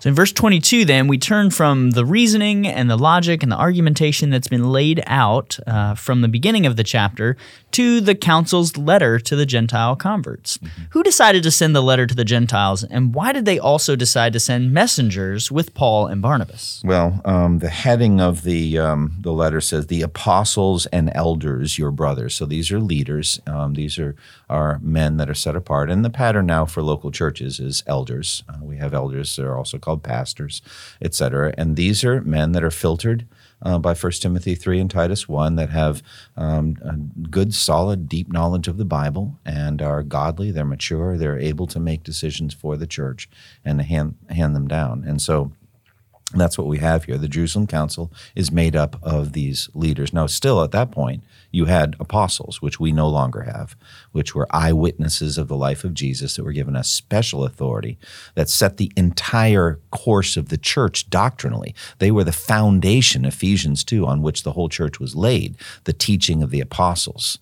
So 0.00 0.08
in 0.08 0.14
verse 0.14 0.32
22, 0.32 0.84
then, 0.84 1.08
we 1.08 1.18
turn 1.18 1.50
from 1.50 1.92
the 1.92 2.04
reasoning 2.04 2.66
and 2.66 2.90
the 2.90 2.96
logic 2.96 3.42
and 3.42 3.50
the 3.50 3.56
argumentation 3.56 4.30
that's 4.30 4.48
been 4.48 4.70
laid 4.70 5.02
out 5.06 5.58
uh, 5.66 5.94
from 5.94 6.20
the 6.20 6.28
beginning 6.28 6.66
of 6.66 6.76
the 6.76 6.84
chapter 6.84 7.36
to 7.72 8.00
the 8.00 8.14
council's 8.14 8.76
letter 8.76 9.18
to 9.18 9.36
the 9.36 9.46
Gentile 9.46 9.96
converts. 9.96 10.58
Mm-hmm. 10.58 10.82
Who 10.90 11.02
decided 11.02 11.42
to 11.42 11.50
send 11.50 11.74
the 11.74 11.82
letter 11.82 12.06
to 12.06 12.14
the 12.14 12.24
Gentiles, 12.24 12.84
and 12.84 13.14
why 13.14 13.32
did 13.32 13.44
they 13.44 13.58
also 13.58 13.96
decide 13.96 14.32
to 14.34 14.40
send 14.40 14.72
messengers 14.72 15.50
with 15.50 15.74
Paul 15.74 16.06
and 16.06 16.22
Barnabas? 16.22 16.82
Well, 16.84 17.20
um, 17.24 17.58
the 17.58 17.68
heading 17.68 18.20
of 18.20 18.42
the, 18.42 18.78
um, 18.78 19.14
the 19.20 19.32
letter 19.32 19.60
says, 19.60 19.86
The 19.86 20.02
apostles 20.02 20.86
and 20.86 21.10
elders, 21.14 21.78
your 21.78 21.90
brothers. 21.90 22.34
So 22.34 22.46
these 22.46 22.70
are 22.70 22.80
leaders. 22.80 23.40
Um, 23.46 23.74
these 23.74 23.98
are, 23.98 24.14
are 24.48 24.78
men 24.80 25.16
that 25.16 25.30
are 25.30 25.34
set 25.34 25.56
apart. 25.56 25.90
And 25.90 26.04
the 26.04 26.10
pattern 26.10 26.46
now 26.46 26.64
for 26.64 26.82
local 26.82 27.10
churches 27.10 27.60
is 27.60 27.82
elders. 27.86 28.42
Uh, 28.48 28.58
we 28.62 28.76
have 28.76 28.94
elders 28.94 29.34
that 29.36 29.45
are 29.46 29.56
also 29.56 29.78
called 29.78 30.02
pastors, 30.02 30.62
etc. 31.00 31.54
And 31.56 31.76
these 31.76 32.04
are 32.04 32.20
men 32.22 32.52
that 32.52 32.64
are 32.64 32.70
filtered 32.70 33.26
uh, 33.62 33.78
by 33.78 33.94
1 33.94 34.12
Timothy 34.12 34.54
3 34.54 34.80
and 34.80 34.90
Titus 34.90 35.28
1 35.28 35.56
that 35.56 35.70
have 35.70 36.02
um, 36.36 37.12
good, 37.30 37.54
solid, 37.54 38.08
deep 38.08 38.30
knowledge 38.30 38.68
of 38.68 38.76
the 38.76 38.84
Bible 38.84 39.38
and 39.44 39.80
are 39.80 40.02
godly, 40.02 40.50
they're 40.50 40.64
mature, 40.64 41.16
they're 41.16 41.38
able 41.38 41.66
to 41.68 41.80
make 41.80 42.02
decisions 42.02 42.52
for 42.52 42.76
the 42.76 42.86
church 42.86 43.28
and 43.64 43.80
hand, 43.82 44.16
hand 44.30 44.54
them 44.54 44.68
down. 44.68 45.04
And 45.06 45.20
so 45.22 45.52
that's 46.34 46.58
what 46.58 46.66
we 46.66 46.78
have 46.78 47.04
here. 47.04 47.18
The 47.18 47.28
Jerusalem 47.28 47.66
Council 47.66 48.12
is 48.34 48.50
made 48.50 48.74
up 48.74 48.98
of 49.02 49.32
these 49.32 49.70
leaders. 49.74 50.12
Now, 50.12 50.26
still 50.26 50.62
at 50.62 50.72
that 50.72 50.90
point, 50.90 51.22
you 51.56 51.64
had 51.64 51.96
apostles, 51.98 52.60
which 52.60 52.78
we 52.78 52.92
no 52.92 53.08
longer 53.08 53.42
have, 53.42 53.74
which 54.12 54.34
were 54.34 54.46
eyewitnesses 54.50 55.38
of 55.38 55.48
the 55.48 55.56
life 55.56 55.84
of 55.84 55.94
Jesus 55.94 56.36
that 56.36 56.44
were 56.44 56.52
given 56.52 56.76
a 56.76 56.84
special 56.84 57.44
authority 57.44 57.98
that 58.34 58.50
set 58.50 58.76
the 58.76 58.92
entire 58.94 59.80
course 59.90 60.36
of 60.36 60.50
the 60.50 60.58
church 60.58 61.08
doctrinally. 61.08 61.74
They 61.98 62.10
were 62.10 62.24
the 62.24 62.32
foundation, 62.32 63.24
Ephesians 63.24 63.84
2, 63.84 64.06
on 64.06 64.20
which 64.20 64.42
the 64.42 64.52
whole 64.52 64.68
church 64.68 65.00
was 65.00 65.16
laid, 65.16 65.56
the 65.84 65.94
teaching 65.94 66.42
of 66.42 66.50
the 66.50 66.60
apostles 66.60 67.38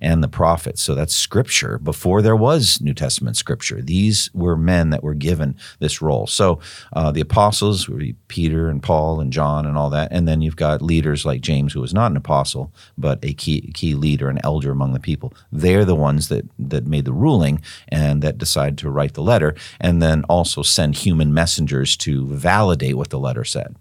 and 0.00 0.22
the 0.22 0.28
prophets. 0.28 0.82
So 0.82 0.94
that's 0.94 1.14
scripture 1.14 1.78
before 1.78 2.22
there 2.22 2.36
was 2.36 2.80
New 2.80 2.94
Testament 2.94 3.36
scripture. 3.36 3.82
These 3.82 4.30
were 4.34 4.56
men 4.56 4.90
that 4.90 5.02
were 5.02 5.14
given 5.14 5.56
this 5.78 6.00
role. 6.00 6.26
So 6.26 6.60
uh, 6.92 7.10
the 7.12 7.20
apostles 7.20 7.88
were 7.88 8.02
Peter 8.28 8.68
and 8.68 8.82
Paul 8.82 9.20
and 9.20 9.32
John 9.32 9.66
and 9.66 9.76
all 9.76 9.90
that. 9.90 10.08
And 10.10 10.26
then 10.26 10.40
you've 10.40 10.56
got 10.56 10.82
leaders 10.82 11.24
like 11.24 11.40
James, 11.40 11.72
who 11.72 11.80
was 11.80 11.94
not 11.94 12.10
an 12.10 12.16
apostle, 12.16 12.72
but 12.96 13.18
a 13.22 13.32
key, 13.32 13.72
key 13.72 13.94
leader, 13.94 14.28
an 14.28 14.40
elder 14.44 14.70
among 14.70 14.92
the 14.92 15.00
people. 15.00 15.32
They're 15.50 15.84
the 15.84 15.94
ones 15.94 16.28
that, 16.28 16.46
that 16.58 16.86
made 16.86 17.04
the 17.04 17.12
ruling 17.12 17.60
and 17.88 18.22
that 18.22 18.38
decided 18.38 18.78
to 18.78 18.90
write 18.90 19.14
the 19.14 19.22
letter 19.22 19.54
and 19.80 20.02
then 20.02 20.24
also 20.24 20.62
send 20.62 20.96
human 20.96 21.32
messengers 21.32 21.96
to 21.98 22.26
validate 22.26 22.96
what 22.96 23.10
the 23.10 23.18
letter 23.18 23.44
said. 23.44 23.76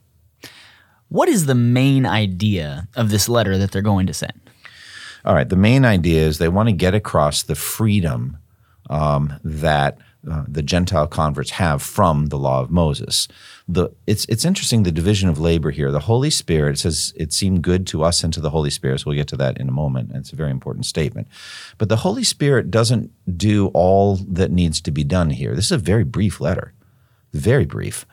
What 1.10 1.30
is 1.30 1.46
the 1.46 1.56
main 1.56 2.06
idea 2.06 2.90
of 2.96 3.10
this 3.10 3.30
letter 3.30 3.58
that 3.58 3.72
they're 3.72 3.82
going 3.82 4.08
to 4.08 4.14
send? 4.14 4.47
All 5.28 5.36
right. 5.36 5.50
The 5.50 5.58
main 5.58 5.84
idea 5.84 6.26
is 6.26 6.38
they 6.38 6.48
want 6.48 6.70
to 6.70 6.74
get 6.74 6.96
across 6.96 7.44
the 7.44 7.54
freedom 7.54 8.38
um, 8.90 9.34
that 9.44 9.98
uh, 10.30 10.46
the 10.48 10.64
Gentile 10.64 11.06
converts 11.06 11.52
have 11.52 11.82
from 11.82 12.28
the 12.28 12.38
law 12.38 12.62
of 12.62 12.72
Moses. 12.72 13.28
The, 13.68 13.90
it's, 14.08 14.26
it's 14.30 14.46
interesting 14.46 14.84
the 14.84 14.92
division 14.92 15.28
of 15.28 15.38
labor 15.38 15.72
here. 15.72 15.92
The 15.92 16.00
Holy 16.00 16.30
Spirit 16.30 16.80
says 16.80 17.12
it 17.18 17.34
seemed 17.34 17.62
good 17.62 17.86
to 17.88 18.04
us 18.04 18.24
and 18.24 18.34
to 18.36 18.40
the 18.40 18.52
Holy 18.52 18.70
Spirit. 18.70 19.02
So 19.02 19.08
we'll 19.08 19.18
get 19.18 19.28
to 19.28 19.36
that 19.36 19.58
in 19.58 19.68
a 19.68 19.74
moment. 19.74 20.12
It's 20.14 20.32
a 20.32 20.38
very 20.38 20.50
important 20.52 20.86
statement. 20.86 21.28
But 21.78 21.90
the 21.90 21.98
Holy 21.98 22.24
Spirit 22.24 22.72
doesn't 22.72 23.12
do 23.38 23.68
all 23.74 24.16
that 24.16 24.50
needs 24.50 24.80
to 24.80 24.92
be 24.92 25.04
done 25.04 25.32
here. 25.32 25.56
This 25.56 25.66
is 25.66 25.72
a 25.74 25.78
very 25.78 26.06
brief 26.06 26.40
letter, 26.40 26.74
very 27.34 27.66
brief. 27.66 28.06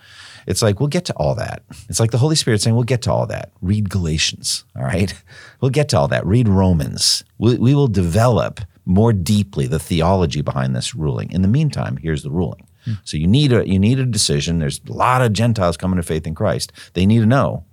It's 0.47 0.63
like, 0.63 0.81
we'll 0.81 0.89
get 0.89 1.05
to 1.07 1.13
all 1.15 1.35
that. 1.37 1.63
It's 1.89 2.01
like 2.01 2.11
the 2.11 2.19
Holy 2.19 2.37
Spirit 2.37 2.61
saying, 2.61 2.75
we'll 2.75 2.85
get 2.85 3.03
to 3.03 3.13
all 3.13 3.27
that. 3.27 3.53
Read 3.63 3.91
Galatians, 3.91 4.65
all 4.77 4.85
right? 4.85 5.15
We'll 5.61 5.71
get 5.71 5.89
to 5.91 5.99
all 5.99 6.09
that. 6.09 6.27
Read 6.27 6.49
Romans. 6.49 7.25
We, 7.39 7.57
we 7.57 7.75
will 7.75 7.89
develop 7.89 8.61
more 8.85 9.13
deeply 9.13 9.67
the 9.67 9.79
theology 9.79 10.43
behind 10.43 10.77
this 10.77 10.95
ruling. 10.95 11.31
In 11.33 11.43
the 11.43 11.49
meantime, 11.49 11.97
here's 11.97 12.23
the 12.23 12.31
ruling. 12.31 12.67
Hmm. 12.85 12.95
So 13.05 13.17
you 13.17 13.27
need 13.27 13.53
a 13.53 13.67
you 13.67 13.79
need 13.79 13.99
a 13.99 14.05
decision. 14.05 14.59
There's 14.59 14.81
a 14.89 14.93
lot 14.93 15.23
of 15.23 15.33
Gentiles 15.33 15.77
coming 15.77 15.97
to 15.97 16.03
faith 16.03 16.27
in 16.27 16.35
Christ. 16.35 16.73
They 16.93 17.07
need 17.07 17.21
to 17.21 17.27
know 17.27 17.65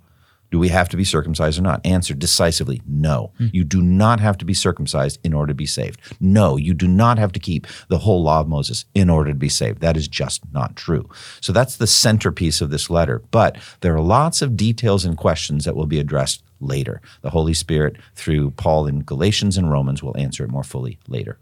do 0.52 0.58
we 0.58 0.68
have 0.68 0.90
to 0.90 0.98
be 0.98 1.02
circumcised 1.02 1.58
or 1.58 1.62
not? 1.62 1.80
Answer 1.84 2.12
decisively 2.12 2.82
no. 2.86 3.32
Mm. 3.40 3.54
You 3.54 3.64
do 3.64 3.80
not 3.80 4.20
have 4.20 4.36
to 4.36 4.44
be 4.44 4.52
circumcised 4.52 5.18
in 5.24 5.32
order 5.32 5.50
to 5.50 5.56
be 5.56 5.64
saved. 5.64 5.98
No, 6.20 6.58
you 6.58 6.74
do 6.74 6.86
not 6.86 7.18
have 7.18 7.32
to 7.32 7.40
keep 7.40 7.66
the 7.88 7.96
whole 7.96 8.22
law 8.22 8.40
of 8.40 8.48
Moses 8.48 8.84
in 8.94 9.08
order 9.08 9.30
to 9.30 9.36
be 9.36 9.48
saved. 9.48 9.80
That 9.80 9.96
is 9.96 10.06
just 10.08 10.42
not 10.52 10.76
true. 10.76 11.08
So 11.40 11.54
that's 11.54 11.78
the 11.78 11.86
centerpiece 11.86 12.60
of 12.60 12.68
this 12.68 12.90
letter. 12.90 13.22
But 13.30 13.56
there 13.80 13.96
are 13.96 14.02
lots 14.02 14.42
of 14.42 14.54
details 14.54 15.06
and 15.06 15.16
questions 15.16 15.64
that 15.64 15.74
will 15.74 15.86
be 15.86 15.98
addressed 15.98 16.42
later. 16.60 17.00
The 17.22 17.30
Holy 17.30 17.54
Spirit, 17.54 17.96
through 18.14 18.50
Paul 18.50 18.86
in 18.86 19.00
Galatians 19.00 19.56
and 19.56 19.70
Romans, 19.70 20.02
will 20.02 20.16
answer 20.18 20.44
it 20.44 20.50
more 20.50 20.64
fully 20.64 20.98
later. 21.08 21.38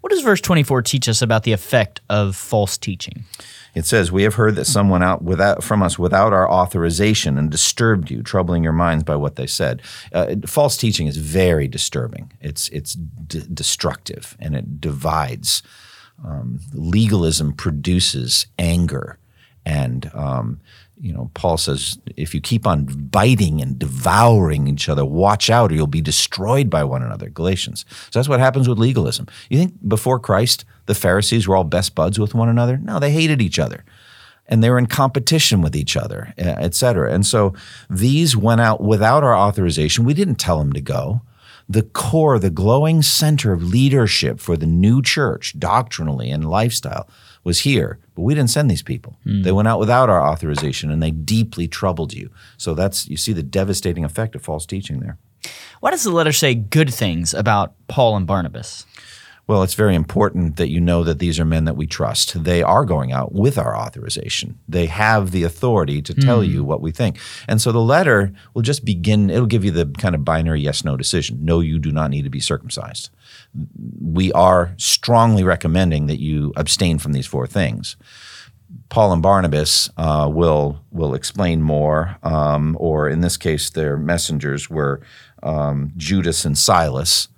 What 0.00 0.10
does 0.10 0.22
verse 0.22 0.40
24 0.40 0.82
teach 0.82 1.08
us 1.08 1.22
about 1.22 1.42
the 1.42 1.52
effect 1.52 2.00
of 2.08 2.36
false 2.36 2.78
teaching? 2.78 3.24
It 3.74 3.84
says, 3.84 4.10
"We 4.10 4.22
have 4.22 4.34
heard 4.34 4.56
that 4.56 4.64
someone 4.64 5.02
out 5.02 5.22
without 5.22 5.62
from 5.62 5.82
us 5.82 5.98
without 5.98 6.32
our 6.32 6.50
authorization 6.50 7.36
and 7.36 7.50
disturbed 7.50 8.10
you, 8.10 8.22
troubling 8.22 8.64
your 8.64 8.72
minds 8.72 9.04
by 9.04 9.16
what 9.16 9.36
they 9.36 9.46
said." 9.46 9.82
Uh, 10.12 10.36
false 10.46 10.76
teaching 10.76 11.06
is 11.06 11.18
very 11.18 11.68
disturbing. 11.68 12.32
It's 12.40 12.68
it's 12.68 12.94
d- 12.94 13.44
destructive 13.52 14.36
and 14.40 14.54
it 14.56 14.80
divides. 14.80 15.62
Um, 16.24 16.60
legalism 16.72 17.52
produces 17.52 18.46
anger 18.58 19.18
and 19.66 20.10
um, 20.14 20.60
you 20.98 21.12
know, 21.12 21.30
Paul 21.34 21.56
says, 21.58 21.98
if 22.16 22.34
you 22.34 22.40
keep 22.40 22.66
on 22.66 22.84
biting 22.84 23.60
and 23.60 23.78
devouring 23.78 24.66
each 24.66 24.88
other, 24.88 25.04
watch 25.04 25.50
out 25.50 25.70
or 25.70 25.74
you'll 25.74 25.86
be 25.86 26.00
destroyed 26.00 26.70
by 26.70 26.84
one 26.84 27.02
another. 27.02 27.28
Galatians. 27.28 27.84
So 27.88 28.18
that's 28.18 28.28
what 28.28 28.40
happens 28.40 28.68
with 28.68 28.78
legalism. 28.78 29.26
You 29.50 29.58
think 29.58 29.74
before 29.86 30.18
Christ, 30.18 30.64
the 30.86 30.94
Pharisees 30.94 31.46
were 31.46 31.56
all 31.56 31.64
best 31.64 31.94
buds 31.94 32.18
with 32.18 32.34
one 32.34 32.48
another? 32.48 32.78
No, 32.78 32.98
they 32.98 33.10
hated 33.10 33.42
each 33.42 33.58
other. 33.58 33.84
And 34.48 34.62
they 34.62 34.70
were 34.70 34.78
in 34.78 34.86
competition 34.86 35.60
with 35.60 35.74
each 35.74 35.96
other, 35.96 36.32
eh, 36.38 36.54
et 36.58 36.74
cetera. 36.74 37.12
And 37.12 37.26
so 37.26 37.52
these 37.90 38.36
went 38.36 38.60
out 38.60 38.80
without 38.80 39.24
our 39.24 39.36
authorization. 39.36 40.04
We 40.04 40.14
didn't 40.14 40.36
tell 40.36 40.58
them 40.58 40.72
to 40.72 40.80
go 40.80 41.22
the 41.68 41.82
core, 41.82 42.38
the 42.38 42.50
glowing 42.50 43.02
center 43.02 43.52
of 43.52 43.62
leadership 43.62 44.38
for 44.38 44.56
the 44.56 44.66
new 44.66 45.02
church, 45.02 45.58
doctrinally 45.58 46.30
and 46.30 46.48
lifestyle, 46.48 47.08
was 47.46 47.60
here, 47.60 48.00
but 48.16 48.22
we 48.22 48.34
didn't 48.34 48.50
send 48.50 48.68
these 48.68 48.82
people. 48.82 49.16
Mm. 49.24 49.44
They 49.44 49.52
went 49.52 49.68
out 49.68 49.78
without 49.78 50.10
our 50.10 50.20
authorization 50.20 50.90
and 50.90 51.00
they 51.00 51.12
deeply 51.12 51.68
troubled 51.68 52.12
you. 52.12 52.28
So 52.56 52.74
that's 52.74 53.08
you 53.08 53.16
see 53.16 53.32
the 53.32 53.42
devastating 53.44 54.04
effect 54.04 54.34
of 54.34 54.42
false 54.42 54.66
teaching 54.66 54.98
there. 54.98 55.16
Why 55.78 55.92
does 55.92 56.02
the 56.02 56.10
letter 56.10 56.32
say 56.32 56.56
good 56.56 56.92
things 56.92 57.32
about 57.32 57.74
Paul 57.86 58.16
and 58.16 58.26
Barnabas? 58.26 58.84
Well, 59.48 59.62
it's 59.62 59.74
very 59.74 59.94
important 59.94 60.56
that 60.56 60.70
you 60.70 60.80
know 60.80 61.04
that 61.04 61.20
these 61.20 61.38
are 61.38 61.44
men 61.44 61.66
that 61.66 61.76
we 61.76 61.86
trust. 61.86 62.42
They 62.42 62.64
are 62.64 62.84
going 62.84 63.12
out 63.12 63.32
with 63.32 63.58
our 63.58 63.76
authorization. 63.76 64.58
They 64.68 64.86
have 64.86 65.30
the 65.30 65.44
authority 65.44 66.02
to 66.02 66.14
tell 66.14 66.40
mm. 66.40 66.48
you 66.48 66.64
what 66.64 66.80
we 66.80 66.90
think. 66.90 67.18
And 67.46 67.60
so 67.60 67.70
the 67.70 67.78
letter 67.78 68.32
will 68.54 68.62
just 68.62 68.84
begin, 68.84 69.30
it'll 69.30 69.46
give 69.46 69.64
you 69.64 69.70
the 69.70 69.86
kind 69.98 70.16
of 70.16 70.24
binary 70.24 70.62
yes 70.62 70.84
no 70.84 70.96
decision. 70.96 71.44
No, 71.44 71.60
you 71.60 71.78
do 71.78 71.92
not 71.92 72.10
need 72.10 72.22
to 72.22 72.30
be 72.30 72.40
circumcised 72.40 73.10
we 74.00 74.32
are 74.32 74.74
strongly 74.76 75.44
recommending 75.44 76.06
that 76.06 76.20
you 76.20 76.52
abstain 76.56 76.98
from 76.98 77.12
these 77.12 77.26
four 77.26 77.46
things. 77.46 77.96
Paul 78.88 79.12
and 79.12 79.22
Barnabas 79.22 79.90
uh, 79.96 80.28
will 80.32 80.80
will 80.90 81.14
explain 81.14 81.62
more, 81.62 82.16
um, 82.22 82.76
or 82.80 83.08
in 83.08 83.20
this 83.20 83.36
case, 83.36 83.70
their 83.70 83.96
messengers 83.96 84.68
were 84.68 85.00
um, 85.42 85.92
Judas 85.96 86.44
and 86.44 86.58
Silas, 86.58 87.28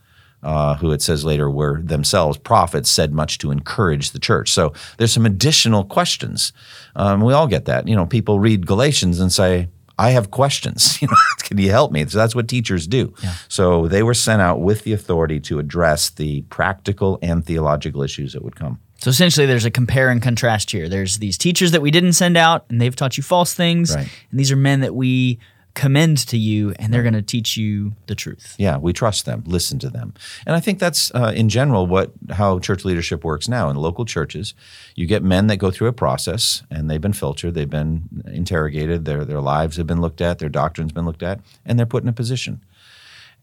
uh, 0.42 0.76
who 0.76 0.92
it 0.92 1.02
says 1.02 1.24
later 1.24 1.50
were 1.50 1.80
themselves 1.82 2.38
prophets, 2.38 2.90
said 2.90 3.12
much 3.12 3.38
to 3.38 3.50
encourage 3.50 4.10
the 4.10 4.18
church. 4.18 4.52
So 4.52 4.72
there's 4.96 5.12
some 5.12 5.26
additional 5.26 5.84
questions. 5.84 6.52
Um, 6.96 7.22
we 7.22 7.32
all 7.32 7.46
get 7.46 7.64
that. 7.66 7.88
You 7.88 7.96
know, 7.96 8.06
people 8.06 8.38
read 8.38 8.66
Galatians 8.66 9.20
and 9.20 9.32
say, 9.32 9.68
I 9.98 10.10
have 10.10 10.30
questions. 10.30 10.98
You 11.02 11.08
know, 11.08 11.16
can 11.38 11.58
you 11.58 11.70
help 11.70 11.92
me? 11.92 12.04
So 12.06 12.18
that's 12.18 12.34
what 12.34 12.48
teachers 12.48 12.86
do. 12.86 13.14
Yeah. 13.22 13.34
So 13.48 13.88
they 13.88 14.02
were 14.02 14.14
sent 14.14 14.42
out 14.42 14.60
with 14.60 14.82
the 14.84 14.92
authority 14.92 15.40
to 15.40 15.58
address 15.58 16.10
the 16.10 16.42
practical 16.42 17.18
and 17.22 17.44
theological 17.44 18.02
issues 18.02 18.32
that 18.32 18.42
would 18.42 18.56
come. 18.56 18.80
So 18.98 19.10
essentially, 19.10 19.46
there's 19.46 19.64
a 19.64 19.70
compare 19.70 20.10
and 20.10 20.20
contrast 20.20 20.72
here. 20.72 20.88
There's 20.88 21.18
these 21.18 21.38
teachers 21.38 21.70
that 21.70 21.82
we 21.82 21.92
didn't 21.92 22.14
send 22.14 22.36
out, 22.36 22.66
and 22.68 22.80
they've 22.80 22.94
taught 22.94 23.16
you 23.16 23.22
false 23.22 23.54
things. 23.54 23.94
Right. 23.94 24.08
And 24.30 24.40
these 24.40 24.50
are 24.50 24.56
men 24.56 24.80
that 24.80 24.94
we 24.94 25.38
commend 25.78 26.18
to 26.26 26.36
you 26.36 26.74
and 26.80 26.92
they're 26.92 27.04
going 27.04 27.14
to 27.14 27.22
teach 27.22 27.56
you 27.56 27.94
the 28.08 28.14
truth. 28.16 28.56
Yeah, 28.58 28.78
we 28.78 28.92
trust 28.92 29.26
them, 29.26 29.44
listen 29.46 29.78
to 29.78 29.88
them. 29.88 30.12
And 30.44 30.56
I 30.56 30.60
think 30.60 30.80
that's 30.80 31.14
uh, 31.14 31.32
in 31.36 31.48
general 31.48 31.86
what 31.86 32.10
how 32.30 32.58
church 32.58 32.84
leadership 32.84 33.22
works 33.22 33.48
now 33.48 33.70
in 33.70 33.76
local 33.76 34.04
churches. 34.04 34.54
You 34.96 35.06
get 35.06 35.22
men 35.22 35.46
that 35.46 35.58
go 35.58 35.70
through 35.70 35.86
a 35.86 35.92
process 35.92 36.64
and 36.68 36.90
they've 36.90 37.00
been 37.00 37.12
filtered, 37.12 37.54
they've 37.54 37.70
been 37.70 38.24
interrogated, 38.26 39.04
their 39.04 39.24
their 39.24 39.40
lives 39.40 39.76
have 39.76 39.86
been 39.86 40.00
looked 40.00 40.20
at, 40.20 40.40
their 40.40 40.48
doctrine's 40.48 40.92
been 40.92 41.06
looked 41.06 41.22
at, 41.22 41.38
and 41.64 41.78
they're 41.78 41.86
put 41.86 42.02
in 42.02 42.08
a 42.08 42.12
position. 42.12 42.60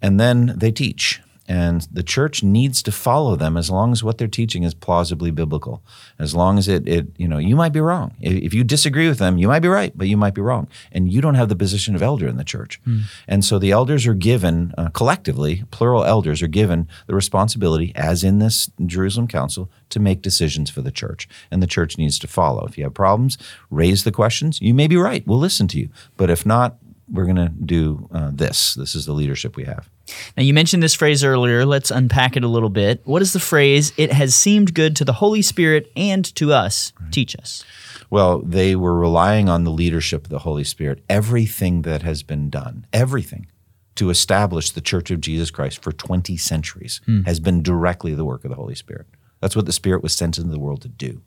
And 0.01 0.19
then 0.19 0.55
they 0.57 0.71
teach 0.71 1.21
and 1.47 1.87
the 1.91 2.03
church 2.03 2.43
needs 2.43 2.81
to 2.83 2.91
follow 2.91 3.35
them 3.35 3.55
as 3.57 3.69
long 3.69 3.91
as 3.91 4.03
what 4.03 4.17
they're 4.17 4.27
teaching 4.27 4.63
is 4.63 4.73
plausibly 4.73 5.31
biblical. 5.31 5.83
As 6.17 6.33
long 6.33 6.57
as 6.57 6.67
it, 6.67 6.87
it 6.87 7.07
you 7.17 7.27
know 7.27 7.37
you 7.37 7.55
might 7.55 7.73
be 7.73 7.79
wrong. 7.79 8.15
If 8.19 8.53
you 8.53 8.63
disagree 8.63 9.07
with 9.07 9.19
them 9.19 9.37
you 9.37 9.47
might 9.47 9.59
be 9.59 9.67
right 9.67 9.95
but 9.95 10.07
you 10.07 10.17
might 10.17 10.33
be 10.33 10.41
wrong. 10.41 10.67
And 10.91 11.11
you 11.11 11.21
don't 11.21 11.35
have 11.35 11.49
the 11.49 11.55
position 11.55 11.95
of 11.95 12.01
elder 12.01 12.27
in 12.27 12.37
the 12.37 12.43
church. 12.43 12.81
Mm. 12.85 13.03
and 13.27 13.45
so 13.45 13.59
the 13.59 13.71
elders 13.71 14.07
are 14.07 14.13
given 14.13 14.73
uh, 14.77 14.89
collectively 14.89 15.63
plural 15.71 16.03
elders 16.03 16.41
are 16.41 16.47
given 16.47 16.87
the 17.07 17.15
responsibility 17.15 17.91
as 17.95 18.23
in 18.23 18.39
this 18.39 18.69
jerusalem 18.85 19.27
council 19.27 19.69
to 19.89 19.99
make 19.99 20.21
decisions 20.21 20.69
for 20.69 20.81
the 20.81 20.91
church. 20.91 21.27
And 21.51 21.61
the 21.61 21.67
church 21.67 21.97
needs 21.97 22.19
to 22.19 22.27
follow. 22.27 22.65
If 22.65 22.77
you 22.77 22.83
have 22.83 22.93
problems 22.93 23.37
raise 23.69 24.03
the 24.03 24.11
questions. 24.11 24.61
You 24.61 24.73
may 24.73 24.87
be 24.87 24.97
right. 24.97 25.25
We'll 25.27 25.39
listen 25.39 25.67
to 25.69 25.79
you. 25.79 25.89
But 26.17 26.29
if 26.29 26.45
not 26.45 26.77
we're 27.11 27.25
going 27.25 27.35
to 27.35 27.49
do 27.49 28.09
uh, 28.11 28.31
this. 28.33 28.73
This 28.73 28.95
is 28.95 29.05
the 29.05 29.13
leadership 29.13 29.55
we 29.55 29.65
have 29.65 29.89
now, 30.37 30.43
you 30.43 30.53
mentioned 30.53 30.83
this 30.83 30.93
phrase 30.93 31.23
earlier. 31.23 31.65
Let's 31.65 31.91
unpack 31.91 32.37
it 32.37 32.43
a 32.43 32.47
little 32.47 32.69
bit. 32.69 33.01
What 33.05 33.21
is 33.21 33.33
the 33.33 33.39
phrase, 33.39 33.93
it 33.97 34.11
has 34.11 34.35
seemed 34.35 34.73
good 34.73 34.95
to 34.97 35.05
the 35.05 35.13
Holy 35.13 35.41
Spirit 35.41 35.91
and 35.95 36.23
to 36.35 36.53
us? 36.53 36.93
Right. 36.99 37.11
Teach 37.11 37.35
us. 37.37 37.63
Well, 38.09 38.39
they 38.39 38.75
were 38.75 38.97
relying 38.97 39.49
on 39.49 39.63
the 39.63 39.71
leadership 39.71 40.25
of 40.25 40.29
the 40.29 40.39
Holy 40.39 40.63
Spirit. 40.63 41.03
Everything 41.09 41.81
that 41.83 42.03
has 42.03 42.23
been 42.23 42.49
done, 42.49 42.85
everything 42.93 43.47
to 43.95 44.09
establish 44.09 44.71
the 44.71 44.81
Church 44.81 45.09
of 45.09 45.21
Jesus 45.21 45.49
Christ 45.49 45.81
for 45.81 45.91
20 45.91 46.37
centuries 46.37 47.01
hmm. 47.05 47.21
has 47.21 47.39
been 47.39 47.63
directly 47.63 48.13
the 48.13 48.25
work 48.25 48.43
of 48.43 48.49
the 48.49 48.57
Holy 48.57 48.75
Spirit. 48.75 49.07
That's 49.39 49.55
what 49.55 49.65
the 49.65 49.71
Spirit 49.71 50.03
was 50.03 50.13
sent 50.13 50.37
into 50.37 50.51
the 50.51 50.59
world 50.59 50.81
to 50.81 50.87
do. 50.87 51.21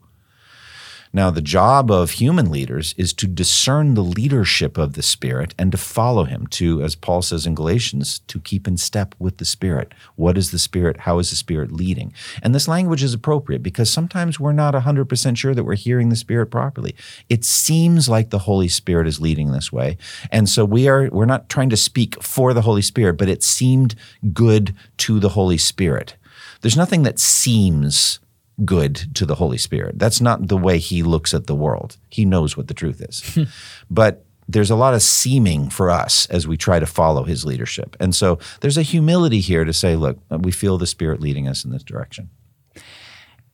Now, 1.11 1.31
the 1.31 1.41
job 1.41 1.89
of 1.89 2.11
human 2.11 2.51
leaders 2.51 2.93
is 2.95 3.13
to 3.13 3.25
discern 3.25 3.95
the 3.95 4.03
leadership 4.03 4.77
of 4.77 4.93
the 4.93 5.01
Spirit 5.01 5.55
and 5.57 5.71
to 5.71 5.77
follow 5.77 6.25
him, 6.25 6.45
to, 6.47 6.83
as 6.83 6.95
Paul 6.95 7.23
says 7.23 7.47
in 7.47 7.55
Galatians, 7.55 8.19
to 8.27 8.39
keep 8.39 8.67
in 8.67 8.77
step 8.77 9.15
with 9.17 9.37
the 9.37 9.45
Spirit. 9.45 9.93
What 10.17 10.37
is 10.37 10.51
the 10.51 10.59
Spirit? 10.59 10.97
How 11.01 11.17
is 11.17 11.31
the 11.31 11.35
Spirit 11.35 11.71
leading? 11.71 12.13
And 12.43 12.53
this 12.53 12.67
language 12.67 13.01
is 13.01 13.15
appropriate 13.15 13.63
because 13.63 13.89
sometimes 13.89 14.39
we're 14.39 14.51
not 14.51 14.75
100% 14.75 15.37
sure 15.37 15.55
that 15.55 15.63
we're 15.63 15.75
hearing 15.75 16.09
the 16.09 16.15
Spirit 16.15 16.51
properly. 16.51 16.93
It 17.27 17.43
seems 17.43 18.07
like 18.07 18.29
the 18.29 18.39
Holy 18.39 18.67
Spirit 18.67 19.07
is 19.07 19.19
leading 19.19 19.51
this 19.51 19.71
way. 19.71 19.97
And 20.31 20.47
so 20.47 20.63
we 20.63 20.87
are, 20.87 21.09
we're 21.11 21.25
not 21.25 21.49
trying 21.49 21.71
to 21.71 21.77
speak 21.77 22.21
for 22.21 22.53
the 22.53 22.61
Holy 22.61 22.83
Spirit, 22.83 23.17
but 23.17 23.29
it 23.29 23.41
seemed 23.41 23.95
good 24.31 24.75
to 24.97 25.19
the 25.19 25.29
Holy 25.29 25.57
Spirit. 25.57 26.17
There's 26.61 26.77
nothing 26.77 27.01
that 27.03 27.17
seems 27.17 28.19
good 28.65 29.15
to 29.15 29.25
the 29.25 29.35
Holy 29.35 29.57
Spirit. 29.57 29.99
That's 29.99 30.21
not 30.21 30.47
the 30.47 30.57
way 30.57 30.77
he 30.77 31.03
looks 31.03 31.33
at 31.33 31.47
the 31.47 31.55
world. 31.55 31.97
He 32.09 32.25
knows 32.25 32.57
what 32.57 32.67
the 32.67 32.73
truth 32.73 33.01
is. 33.01 33.47
but 33.89 34.25
there's 34.47 34.71
a 34.71 34.75
lot 34.75 34.95
of 34.95 35.01
seeming 35.01 35.69
for 35.69 35.91
us 35.91 36.25
as 36.27 36.47
we 36.47 36.57
try 36.57 36.79
to 36.79 36.87
follow 36.87 37.23
his 37.23 37.45
leadership. 37.45 37.95
And 37.99 38.15
so 38.15 38.39
there's 38.61 38.77
a 38.77 38.81
humility 38.81 39.41
here 39.41 39.63
to 39.63 39.73
say, 39.73 39.95
look, 39.95 40.17
we 40.31 40.51
feel 40.51 40.77
the 40.77 40.87
Spirit 40.87 41.21
leading 41.21 41.47
us 41.47 41.63
in 41.63 41.71
this 41.71 41.83
direction. 41.83 42.29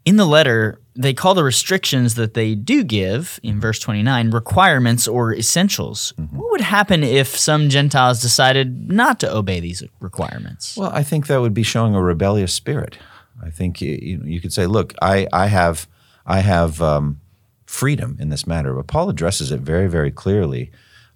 In 0.06 0.18
the 0.18 0.26
letter, 0.26 0.80
they 0.96 1.14
call 1.14 1.34
the 1.34 1.44
restrictions 1.44 2.14
that 2.14 2.36
they 2.36 2.54
do 2.54 2.84
give 2.84 3.40
in 3.42 3.60
verse 3.60 3.80
29 3.80 4.30
requirements 4.30 5.08
or 5.08 5.34
essentials. 5.34 6.14
Mm-hmm. 6.18 6.38
What 6.38 6.52
would 6.52 6.62
happen 6.62 7.04
if 7.04 7.36
some 7.36 7.70
Gentiles 7.70 8.22
decided 8.22 8.90
not 8.90 9.20
to 9.22 9.36
obey 9.36 9.60
these 9.60 9.84
requirements? 10.00 10.78
Well, 10.78 10.92
I 10.94 11.02
think 11.02 11.26
that 11.28 11.42
would 11.42 11.56
be 11.56 11.64
showing 11.64 11.96
a 11.96 12.02
rebellious 12.02 12.54
spirit. 12.54 13.00
I 13.44 13.50
think 13.50 13.82
you 13.82 14.22
you 14.24 14.42
could 14.42 14.54
say, 14.54 14.66
look, 14.66 14.94
I, 15.02 15.28
I 15.32 15.48
have 15.48 15.88
I 16.26 16.40
have 16.40 16.82
um, 16.82 17.22
freedom 17.66 18.18
in 18.20 18.30
this 18.30 18.48
matter, 18.48 18.74
but 18.74 18.88
Paul 18.88 19.10
addresses 19.10 19.52
it 19.52 19.60
very 19.62 19.88
very 19.88 20.12
clearly 20.12 20.72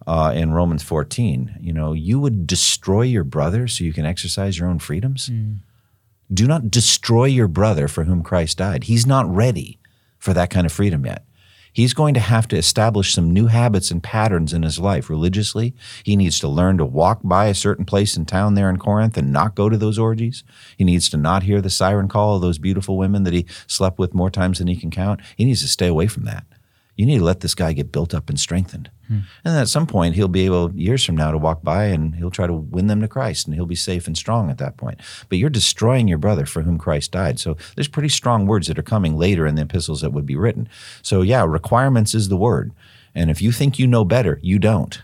uh, 0.07 0.33
in 0.35 0.51
Romans 0.51 0.83
14. 0.83 1.57
You 1.59 1.73
know, 1.73 1.93
you 1.93 2.19
would 2.19 2.47
destroy 2.47 3.03
your 3.03 3.23
brother 3.23 3.67
so 3.67 3.83
you 3.83 3.93
can 3.93 4.05
exercise 4.05 4.59
your 4.59 4.69
own 4.69 4.79
freedoms. 4.79 5.29
Mm. 5.29 5.59
Do 6.31 6.47
not 6.47 6.69
destroy 6.69 7.25
your 7.25 7.47
brother 7.47 7.87
for 7.87 8.03
whom 8.03 8.21
Christ 8.21 8.59
died. 8.59 8.83
He's 8.83 9.07
not 9.07 9.27
ready 9.33 9.79
for 10.19 10.33
that 10.33 10.49
kind 10.49 10.65
of 10.65 10.71
freedom 10.71 11.05
yet 11.05 11.23
he's 11.79 11.93
going 11.93 12.13
to 12.13 12.19
have 12.19 12.47
to 12.49 12.57
establish 12.57 13.13
some 13.13 13.31
new 13.31 13.47
habits 13.47 13.89
and 13.91 14.03
patterns 14.03 14.53
in 14.53 14.63
his 14.63 14.79
life 14.79 15.09
religiously. 15.09 15.73
He 16.03 16.15
needs 16.15 16.39
to 16.39 16.47
learn 16.47 16.77
to 16.77 16.85
walk 16.85 17.21
by 17.23 17.45
a 17.45 17.55
certain 17.55 17.85
place 17.85 18.17
in 18.17 18.25
town 18.25 18.55
there 18.55 18.69
in 18.69 18.77
Corinth 18.77 19.17
and 19.17 19.31
not 19.31 19.55
go 19.55 19.69
to 19.69 19.77
those 19.77 19.97
orgies. 19.97 20.43
He 20.77 20.83
needs 20.83 21.09
to 21.09 21.17
not 21.17 21.43
hear 21.43 21.61
the 21.61 21.69
siren 21.69 22.07
call 22.07 22.35
of 22.35 22.41
those 22.41 22.57
beautiful 22.57 22.97
women 22.97 23.23
that 23.23 23.33
he 23.33 23.45
slept 23.67 23.97
with 23.97 24.13
more 24.13 24.29
times 24.29 24.59
than 24.59 24.67
he 24.67 24.75
can 24.75 24.91
count. 24.91 25.21
He 25.37 25.45
needs 25.45 25.61
to 25.61 25.67
stay 25.67 25.87
away 25.87 26.07
from 26.07 26.25
that 26.25 26.45
you 26.99 27.05
need 27.05 27.19
to 27.19 27.23
let 27.23 27.39
this 27.39 27.55
guy 27.55 27.71
get 27.71 27.93
built 27.93 28.13
up 28.13 28.27
and 28.27 28.37
strengthened. 28.37 28.91
Hmm. 29.07 29.19
And 29.45 29.57
at 29.57 29.69
some 29.69 29.87
point, 29.87 30.15
he'll 30.15 30.27
be 30.27 30.43
able, 30.43 30.75
years 30.75 31.05
from 31.05 31.15
now, 31.15 31.31
to 31.31 31.37
walk 31.37 31.63
by 31.63 31.85
and 31.85 32.13
he'll 32.13 32.29
try 32.29 32.45
to 32.45 32.53
win 32.53 32.87
them 32.87 32.99
to 32.99 33.07
Christ 33.07 33.47
and 33.47 33.55
he'll 33.55 33.65
be 33.65 33.73
safe 33.73 34.05
and 34.05 34.17
strong 34.17 34.49
at 34.49 34.57
that 34.57 34.75
point. 34.75 34.99
But 35.29 35.37
you're 35.37 35.49
destroying 35.49 36.09
your 36.09 36.17
brother 36.17 36.45
for 36.45 36.63
whom 36.63 36.77
Christ 36.77 37.13
died. 37.13 37.39
So 37.39 37.55
there's 37.75 37.87
pretty 37.87 38.09
strong 38.09 38.47
words 38.47 38.67
that 38.67 38.77
are 38.77 38.83
coming 38.83 39.15
later 39.15 39.47
in 39.47 39.55
the 39.55 39.61
epistles 39.61 40.01
that 40.01 40.11
would 40.11 40.25
be 40.25 40.35
written. 40.35 40.67
So, 41.01 41.21
yeah, 41.21 41.45
requirements 41.45 42.13
is 42.13 42.27
the 42.27 42.35
word. 42.35 42.73
And 43.15 43.31
if 43.31 43.41
you 43.41 43.53
think 43.53 43.79
you 43.79 43.87
know 43.87 44.03
better, 44.03 44.37
you 44.43 44.59
don't. 44.59 45.01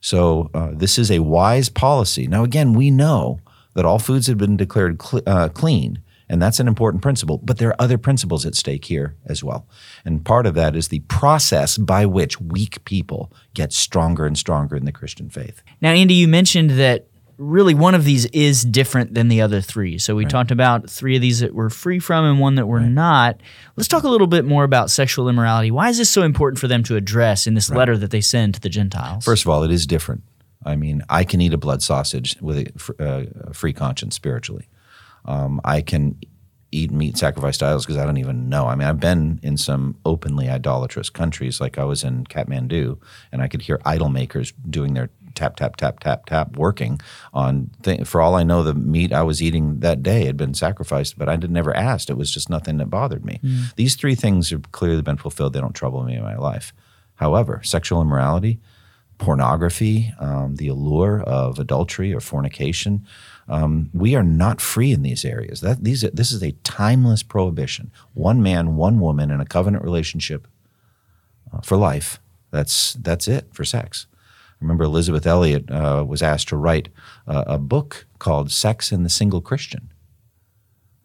So 0.00 0.48
uh, 0.54 0.70
this 0.72 0.98
is 0.98 1.10
a 1.10 1.18
wise 1.18 1.68
policy. 1.68 2.26
Now, 2.26 2.42
again, 2.42 2.72
we 2.72 2.90
know 2.90 3.40
that 3.74 3.84
all 3.84 3.98
foods 3.98 4.28
have 4.28 4.38
been 4.38 4.56
declared 4.56 5.02
cl- 5.02 5.24
uh, 5.26 5.50
clean 5.50 6.00
and 6.28 6.40
that's 6.40 6.60
an 6.60 6.68
important 6.68 7.02
principle. 7.02 7.38
But 7.38 7.58
there 7.58 7.70
are 7.70 7.80
other 7.80 7.98
principles 7.98 8.44
at 8.44 8.54
stake 8.54 8.84
here 8.84 9.16
as 9.26 9.42
well. 9.42 9.66
And 10.04 10.24
part 10.24 10.46
of 10.46 10.54
that 10.54 10.76
is 10.76 10.88
the 10.88 11.00
process 11.00 11.78
by 11.78 12.06
which 12.06 12.40
weak 12.40 12.84
people 12.84 13.32
get 13.54 13.72
stronger 13.72 14.26
and 14.26 14.36
stronger 14.36 14.76
in 14.76 14.84
the 14.84 14.92
Christian 14.92 15.30
faith. 15.30 15.62
Now, 15.80 15.92
Andy, 15.92 16.14
you 16.14 16.28
mentioned 16.28 16.70
that 16.72 17.06
really 17.38 17.72
one 17.72 17.94
of 17.94 18.04
these 18.04 18.26
is 18.26 18.64
different 18.64 19.14
than 19.14 19.28
the 19.28 19.40
other 19.40 19.60
three. 19.60 19.96
So 19.96 20.16
we 20.16 20.24
right. 20.24 20.30
talked 20.30 20.50
about 20.50 20.90
three 20.90 21.14
of 21.14 21.22
these 21.22 21.40
that 21.40 21.54
we're 21.54 21.70
free 21.70 22.00
from 22.00 22.24
and 22.24 22.40
one 22.40 22.56
that 22.56 22.66
we're 22.66 22.80
right. 22.80 22.88
not. 22.88 23.40
Let's 23.76 23.88
talk 23.88 24.02
a 24.02 24.08
little 24.08 24.26
bit 24.26 24.44
more 24.44 24.64
about 24.64 24.90
sexual 24.90 25.28
immorality. 25.28 25.70
Why 25.70 25.88
is 25.88 25.98
this 25.98 26.10
so 26.10 26.22
important 26.22 26.58
for 26.58 26.66
them 26.66 26.82
to 26.84 26.96
address 26.96 27.46
in 27.46 27.54
this 27.54 27.70
right. 27.70 27.78
letter 27.78 27.96
that 27.96 28.10
they 28.10 28.20
send 28.20 28.54
to 28.54 28.60
the 28.60 28.68
Gentiles? 28.68 29.24
First 29.24 29.44
of 29.44 29.50
all, 29.50 29.62
it 29.62 29.70
is 29.70 29.86
different. 29.86 30.24
I 30.66 30.74
mean, 30.74 31.02
I 31.08 31.22
can 31.22 31.40
eat 31.40 31.54
a 31.54 31.58
blood 31.58 31.82
sausage 31.82 32.36
with 32.40 32.58
a, 32.58 33.02
uh, 33.02 33.24
a 33.50 33.54
free 33.54 33.72
conscience 33.72 34.16
spiritually. 34.16 34.68
Um, 35.28 35.60
I 35.64 35.82
can 35.82 36.18
eat 36.70 36.90
meat 36.90 37.16
sacrificed 37.16 37.62
idols 37.62 37.86
because 37.86 37.96
I 37.96 38.04
don't 38.04 38.18
even 38.18 38.48
know. 38.48 38.66
I 38.66 38.74
mean, 38.74 38.88
I've 38.88 39.00
been 39.00 39.40
in 39.42 39.56
some 39.56 39.96
openly 40.04 40.48
idolatrous 40.48 41.08
countries, 41.08 41.60
like 41.60 41.78
I 41.78 41.84
was 41.84 42.04
in 42.04 42.24
Kathmandu, 42.24 42.98
and 43.32 43.40
I 43.40 43.48
could 43.48 43.62
hear 43.62 43.80
idol 43.84 44.08
makers 44.08 44.52
doing 44.68 44.94
their 44.94 45.10
tap 45.34 45.56
tap 45.56 45.76
tap 45.76 46.00
tap 46.00 46.26
tap 46.26 46.56
working 46.56 47.00
on. 47.32 47.70
Th- 47.82 48.06
for 48.06 48.20
all 48.20 48.34
I 48.34 48.42
know, 48.42 48.62
the 48.62 48.74
meat 48.74 49.12
I 49.12 49.22
was 49.22 49.42
eating 49.42 49.80
that 49.80 50.02
day 50.02 50.24
had 50.24 50.36
been 50.36 50.54
sacrificed, 50.54 51.18
but 51.18 51.28
I 51.28 51.32
had 51.32 51.50
never 51.50 51.74
asked. 51.76 52.10
It 52.10 52.16
was 52.16 52.32
just 52.32 52.50
nothing 52.50 52.78
that 52.78 52.90
bothered 52.90 53.24
me. 53.24 53.40
Mm. 53.42 53.74
These 53.76 53.94
three 53.94 54.14
things 54.14 54.50
have 54.50 54.72
clearly 54.72 55.02
been 55.02 55.16
fulfilled. 55.16 55.52
They 55.52 55.60
don't 55.60 55.74
trouble 55.74 56.02
me 56.04 56.16
in 56.16 56.22
my 56.22 56.36
life. 56.36 56.72
However, 57.14 57.60
sexual 57.64 58.00
immorality, 58.00 58.60
pornography, 59.18 60.14
um, 60.18 60.56
the 60.56 60.68
allure 60.68 61.20
of 61.20 61.58
adultery 61.58 62.14
or 62.14 62.20
fornication. 62.20 63.04
Um, 63.48 63.90
we 63.92 64.14
are 64.14 64.22
not 64.22 64.60
free 64.60 64.92
in 64.92 65.02
these 65.02 65.24
areas. 65.24 65.60
That 65.60 65.84
these 65.84 66.02
this 66.02 66.32
is 66.32 66.42
a 66.42 66.52
timeless 66.64 67.22
prohibition. 67.22 67.90
One 68.14 68.42
man, 68.42 68.76
one 68.76 69.00
woman 69.00 69.30
in 69.30 69.40
a 69.40 69.46
covenant 69.46 69.84
relationship 69.84 70.46
uh, 71.52 71.60
for 71.60 71.76
life. 71.76 72.20
That's 72.50 72.94
that's 72.94 73.28
it 73.28 73.48
for 73.52 73.64
sex. 73.64 74.06
I 74.12 74.64
remember 74.64 74.84
Elisabeth 74.84 75.26
Elliot 75.26 75.70
uh, 75.70 76.04
was 76.06 76.22
asked 76.22 76.48
to 76.48 76.56
write 76.56 76.88
uh, 77.26 77.44
a 77.46 77.58
book 77.58 78.06
called 78.18 78.50
"Sex 78.50 78.90
and 78.92 79.04
the 79.04 79.10
Single 79.10 79.40
Christian," 79.40 79.92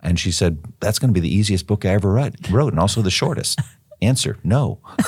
and 0.02 0.20
she 0.20 0.32
said 0.32 0.60
that's 0.80 1.00
going 1.00 1.14
to 1.14 1.20
be 1.20 1.28
the 1.28 1.34
easiest 1.34 1.68
book 1.68 1.86
I 1.86 1.90
ever 1.90 2.12
wrote, 2.12 2.74
and 2.74 2.80
also 2.80 3.02
the 3.02 3.12
shortest. 3.12 3.60
Answer: 4.04 4.38
No. 4.44 4.80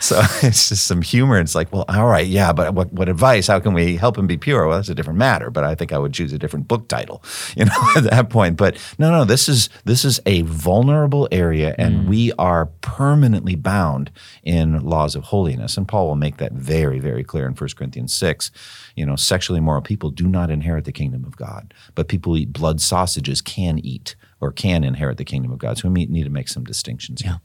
so 0.00 0.20
it's 0.42 0.68
just 0.68 0.86
some 0.86 1.02
humor. 1.02 1.38
It's 1.38 1.54
like, 1.54 1.72
well, 1.72 1.84
all 1.88 2.06
right, 2.06 2.26
yeah, 2.26 2.52
but 2.52 2.74
what, 2.74 2.92
what 2.92 3.08
advice? 3.08 3.46
How 3.46 3.60
can 3.60 3.72
we 3.72 3.96
help 3.96 4.18
him 4.18 4.26
be 4.26 4.36
pure? 4.36 4.66
Well, 4.66 4.78
that's 4.78 4.88
a 4.88 4.94
different 4.94 5.18
matter. 5.18 5.50
But 5.50 5.64
I 5.64 5.74
think 5.74 5.92
I 5.92 5.98
would 5.98 6.12
choose 6.12 6.32
a 6.32 6.38
different 6.38 6.68
book 6.68 6.88
title, 6.88 7.22
you 7.56 7.64
know, 7.64 7.88
at 7.96 8.04
that 8.04 8.30
point. 8.30 8.56
But 8.56 8.76
no, 8.98 9.10
no, 9.10 9.24
this 9.24 9.48
is 9.48 9.68
this 9.84 10.04
is 10.04 10.20
a 10.26 10.42
vulnerable 10.42 11.28
area, 11.30 11.74
and 11.78 12.04
mm. 12.04 12.08
we 12.08 12.32
are 12.32 12.66
permanently 12.80 13.54
bound 13.54 14.10
in 14.42 14.80
laws 14.80 15.14
of 15.14 15.24
holiness. 15.24 15.76
And 15.76 15.86
Paul 15.86 16.08
will 16.08 16.16
make 16.16 16.38
that 16.38 16.52
very, 16.52 16.98
very 16.98 17.24
clear 17.24 17.46
in 17.46 17.54
1 17.54 17.70
Corinthians 17.76 18.12
six. 18.12 18.50
You 18.96 19.06
know, 19.06 19.16
sexually 19.16 19.58
immoral 19.58 19.82
people 19.82 20.10
do 20.10 20.26
not 20.26 20.50
inherit 20.50 20.84
the 20.84 20.92
kingdom 20.92 21.24
of 21.24 21.36
God, 21.36 21.72
but 21.94 22.08
people 22.08 22.32
who 22.32 22.40
eat 22.40 22.52
blood 22.52 22.80
sausages 22.80 23.40
can 23.40 23.78
eat 23.78 24.16
or 24.40 24.52
can 24.52 24.84
inherit 24.84 25.18
the 25.18 25.24
kingdom 25.24 25.52
of 25.52 25.58
God. 25.58 25.78
So 25.78 25.88
we 25.88 26.06
need 26.06 26.24
to 26.24 26.30
make 26.30 26.48
some 26.48 26.64
distinctions. 26.64 27.22
Yeah. 27.24 27.36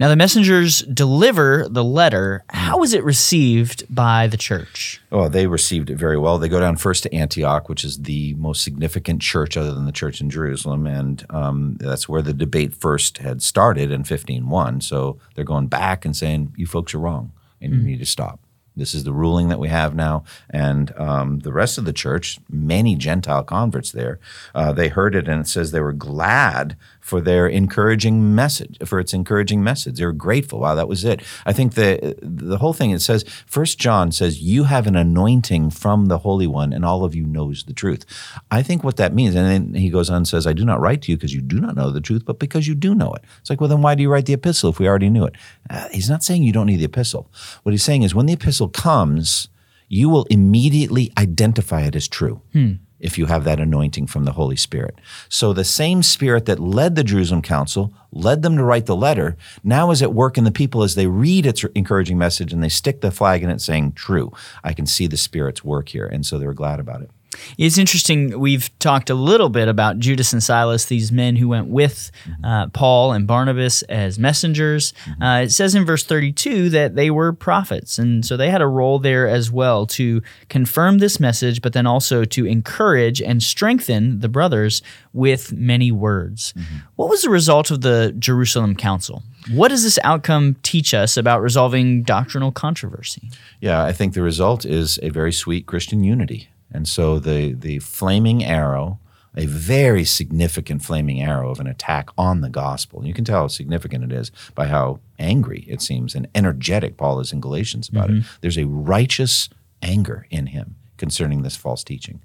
Now, 0.00 0.08
the 0.08 0.16
messengers 0.16 0.80
deliver 0.80 1.68
the 1.68 1.84
letter. 1.84 2.44
How 2.48 2.78
was 2.78 2.94
it 2.94 3.04
received 3.04 3.84
by 3.94 4.26
the 4.26 4.36
church? 4.36 5.00
Oh, 5.12 5.28
they 5.28 5.46
received 5.46 5.90
it 5.90 5.96
very 5.96 6.18
well. 6.18 6.38
They 6.38 6.48
go 6.48 6.60
down 6.60 6.76
first 6.76 7.02
to 7.04 7.14
Antioch, 7.14 7.68
which 7.68 7.84
is 7.84 7.98
the 8.02 8.34
most 8.34 8.62
significant 8.62 9.20
church 9.20 9.56
other 9.56 9.72
than 9.72 9.86
the 9.86 9.92
church 9.92 10.20
in 10.20 10.30
Jerusalem, 10.30 10.86
and 10.86 11.24
um, 11.30 11.76
that's 11.78 12.08
where 12.08 12.22
the 12.22 12.32
debate 12.32 12.74
first 12.74 13.18
had 13.18 13.42
started 13.42 13.90
in 13.90 14.00
1501. 14.00 14.80
So 14.80 15.18
they're 15.34 15.44
going 15.44 15.68
back 15.68 16.04
and 16.04 16.16
saying, 16.16 16.54
"You 16.56 16.66
folks 16.66 16.94
are 16.94 16.98
wrong, 16.98 17.32
and 17.60 17.74
you 17.74 17.82
need 17.82 17.98
to 17.98 18.06
stop." 18.06 18.40
This 18.76 18.94
is 18.94 19.04
the 19.04 19.12
ruling 19.12 19.48
that 19.48 19.58
we 19.58 19.68
have 19.68 19.94
now. 19.94 20.24
And 20.48 20.96
um, 20.98 21.40
the 21.40 21.52
rest 21.52 21.78
of 21.78 21.84
the 21.84 21.92
church, 21.92 22.38
many 22.50 22.96
Gentile 22.96 23.44
converts 23.44 23.92
there, 23.92 24.18
uh, 24.54 24.72
they 24.72 24.88
heard 24.88 25.14
it 25.14 25.28
and 25.28 25.40
it 25.42 25.48
says 25.48 25.70
they 25.70 25.80
were 25.80 25.92
glad 25.92 26.76
for 27.02 27.20
their 27.20 27.48
encouraging 27.48 28.32
message, 28.34 28.78
for 28.84 29.00
its 29.00 29.12
encouraging 29.12 29.62
message. 29.62 29.98
They 29.98 30.06
were 30.06 30.12
grateful. 30.12 30.60
Wow, 30.60 30.76
that 30.76 30.88
was 30.88 31.04
it. 31.04 31.20
I 31.44 31.52
think 31.52 31.74
the 31.74 32.16
the 32.22 32.58
whole 32.58 32.72
thing 32.72 32.92
it 32.92 33.00
says, 33.00 33.24
First 33.44 33.78
John 33.78 34.12
says, 34.12 34.40
You 34.40 34.64
have 34.64 34.86
an 34.86 34.94
anointing 34.94 35.70
from 35.70 36.06
the 36.06 36.18
Holy 36.18 36.46
One, 36.46 36.72
and 36.72 36.84
all 36.84 37.04
of 37.04 37.14
you 37.14 37.26
knows 37.26 37.64
the 37.64 37.72
truth. 37.72 38.06
I 38.52 38.62
think 38.62 38.84
what 38.84 38.96
that 38.98 39.14
means, 39.14 39.34
and 39.34 39.46
then 39.46 39.74
he 39.74 39.90
goes 39.90 40.10
on 40.10 40.18
and 40.18 40.28
says, 40.28 40.46
I 40.46 40.52
do 40.52 40.64
not 40.64 40.80
write 40.80 41.02
to 41.02 41.10
you 41.12 41.16
because 41.16 41.34
you 41.34 41.40
do 41.40 41.60
not 41.60 41.74
know 41.74 41.90
the 41.90 42.00
truth, 42.00 42.24
but 42.24 42.38
because 42.38 42.68
you 42.68 42.76
do 42.76 42.94
know 42.94 43.12
it. 43.14 43.24
It's 43.40 43.50
like, 43.50 43.60
well, 43.60 43.68
then 43.68 43.82
why 43.82 43.96
do 43.96 44.02
you 44.02 44.10
write 44.10 44.26
the 44.26 44.32
epistle 44.32 44.70
if 44.70 44.78
we 44.78 44.88
already 44.88 45.10
knew 45.10 45.24
it? 45.24 45.34
Uh, 45.68 45.88
he's 45.90 46.08
not 46.08 46.22
saying 46.22 46.44
you 46.44 46.52
don't 46.52 46.66
need 46.66 46.76
the 46.76 46.84
epistle. 46.84 47.30
What 47.64 47.72
he's 47.72 47.82
saying 47.82 48.04
is 48.04 48.14
when 48.14 48.26
the 48.26 48.34
epistle 48.34 48.68
comes, 48.68 49.48
you 49.88 50.08
will 50.08 50.24
immediately 50.30 51.12
identify 51.18 51.82
it 51.82 51.96
as 51.96 52.06
true. 52.06 52.42
Hmm 52.52 52.74
if 53.02 53.18
you 53.18 53.26
have 53.26 53.44
that 53.44 53.60
anointing 53.60 54.06
from 54.06 54.24
the 54.24 54.32
Holy 54.32 54.56
Spirit. 54.56 54.98
So 55.28 55.52
the 55.52 55.64
same 55.64 56.02
Spirit 56.02 56.46
that 56.46 56.58
led 56.58 56.94
the 56.94 57.04
Jerusalem 57.04 57.42
Council, 57.42 57.92
led 58.12 58.42
them 58.42 58.56
to 58.56 58.64
write 58.64 58.86
the 58.86 58.96
letter, 58.96 59.36
now 59.62 59.90
is 59.90 60.00
at 60.00 60.14
work 60.14 60.38
in 60.38 60.44
the 60.44 60.50
people 60.50 60.82
as 60.82 60.94
they 60.94 61.06
read 61.06 61.44
its 61.44 61.64
encouraging 61.74 62.16
message 62.16 62.52
and 62.52 62.62
they 62.62 62.68
stick 62.68 63.00
the 63.00 63.10
flag 63.10 63.42
in 63.42 63.50
it 63.50 63.60
saying, 63.60 63.92
True, 63.92 64.32
I 64.64 64.72
can 64.72 64.86
see 64.86 65.06
the 65.06 65.16
Spirit's 65.16 65.64
work 65.64 65.88
here. 65.90 66.06
And 66.06 66.24
so 66.24 66.38
they 66.38 66.46
were 66.46 66.54
glad 66.54 66.80
about 66.80 67.02
it. 67.02 67.10
It's 67.58 67.78
interesting. 67.78 68.38
We've 68.38 68.76
talked 68.78 69.10
a 69.10 69.14
little 69.14 69.48
bit 69.48 69.68
about 69.68 69.98
Judas 69.98 70.32
and 70.32 70.42
Silas, 70.42 70.86
these 70.86 71.12
men 71.12 71.36
who 71.36 71.48
went 71.48 71.68
with 71.68 72.10
uh, 72.44 72.68
Paul 72.68 73.12
and 73.12 73.26
Barnabas 73.26 73.82
as 73.82 74.18
messengers. 74.18 74.92
Mm-hmm. 75.04 75.22
Uh, 75.22 75.40
it 75.42 75.50
says 75.50 75.74
in 75.74 75.84
verse 75.84 76.04
32 76.04 76.70
that 76.70 76.94
they 76.94 77.10
were 77.10 77.32
prophets. 77.32 77.98
And 77.98 78.24
so 78.24 78.36
they 78.36 78.50
had 78.50 78.62
a 78.62 78.66
role 78.66 78.98
there 78.98 79.28
as 79.28 79.50
well 79.50 79.86
to 79.88 80.22
confirm 80.48 80.98
this 80.98 81.20
message, 81.20 81.62
but 81.62 81.72
then 81.72 81.86
also 81.86 82.24
to 82.24 82.46
encourage 82.46 83.20
and 83.20 83.42
strengthen 83.42 84.20
the 84.20 84.28
brothers 84.28 84.82
with 85.12 85.52
many 85.52 85.92
words. 85.92 86.52
Mm-hmm. 86.56 86.76
What 86.96 87.08
was 87.08 87.22
the 87.22 87.30
result 87.30 87.70
of 87.70 87.80
the 87.80 88.14
Jerusalem 88.18 88.76
Council? 88.76 89.22
What 89.50 89.68
does 89.68 89.82
this 89.82 89.98
outcome 90.04 90.56
teach 90.62 90.94
us 90.94 91.16
about 91.16 91.42
resolving 91.42 92.04
doctrinal 92.04 92.52
controversy? 92.52 93.30
Yeah, 93.60 93.82
I 93.84 93.92
think 93.92 94.14
the 94.14 94.22
result 94.22 94.64
is 94.64 95.00
a 95.02 95.08
very 95.08 95.32
sweet 95.32 95.66
Christian 95.66 96.04
unity. 96.04 96.48
And 96.72 96.88
so 96.88 97.18
the 97.18 97.52
the 97.52 97.78
flaming 97.80 98.44
arrow, 98.44 98.98
a 99.36 99.46
very 99.46 100.04
significant 100.04 100.82
flaming 100.82 101.20
arrow 101.20 101.50
of 101.50 101.60
an 101.60 101.66
attack 101.66 102.10
on 102.18 102.40
the 102.40 102.50
gospel. 102.50 103.06
You 103.06 103.14
can 103.14 103.24
tell 103.24 103.42
how 103.42 103.48
significant 103.48 104.04
it 104.04 104.12
is 104.12 104.30
by 104.54 104.66
how 104.66 105.00
angry 105.18 105.64
it 105.68 105.80
seems 105.80 106.14
and 106.14 106.28
energetic 106.34 106.96
Paul 106.96 107.20
is 107.20 107.32
in 107.32 107.40
Galatians 107.40 107.88
about 107.88 108.08
mm-hmm. 108.08 108.20
it. 108.20 108.26
There's 108.40 108.58
a 108.58 108.66
righteous 108.66 109.48
anger 109.82 110.26
in 110.30 110.46
him 110.46 110.76
concerning 111.02 111.42
this 111.42 111.56
false 111.56 111.82
teaching. 111.82 112.22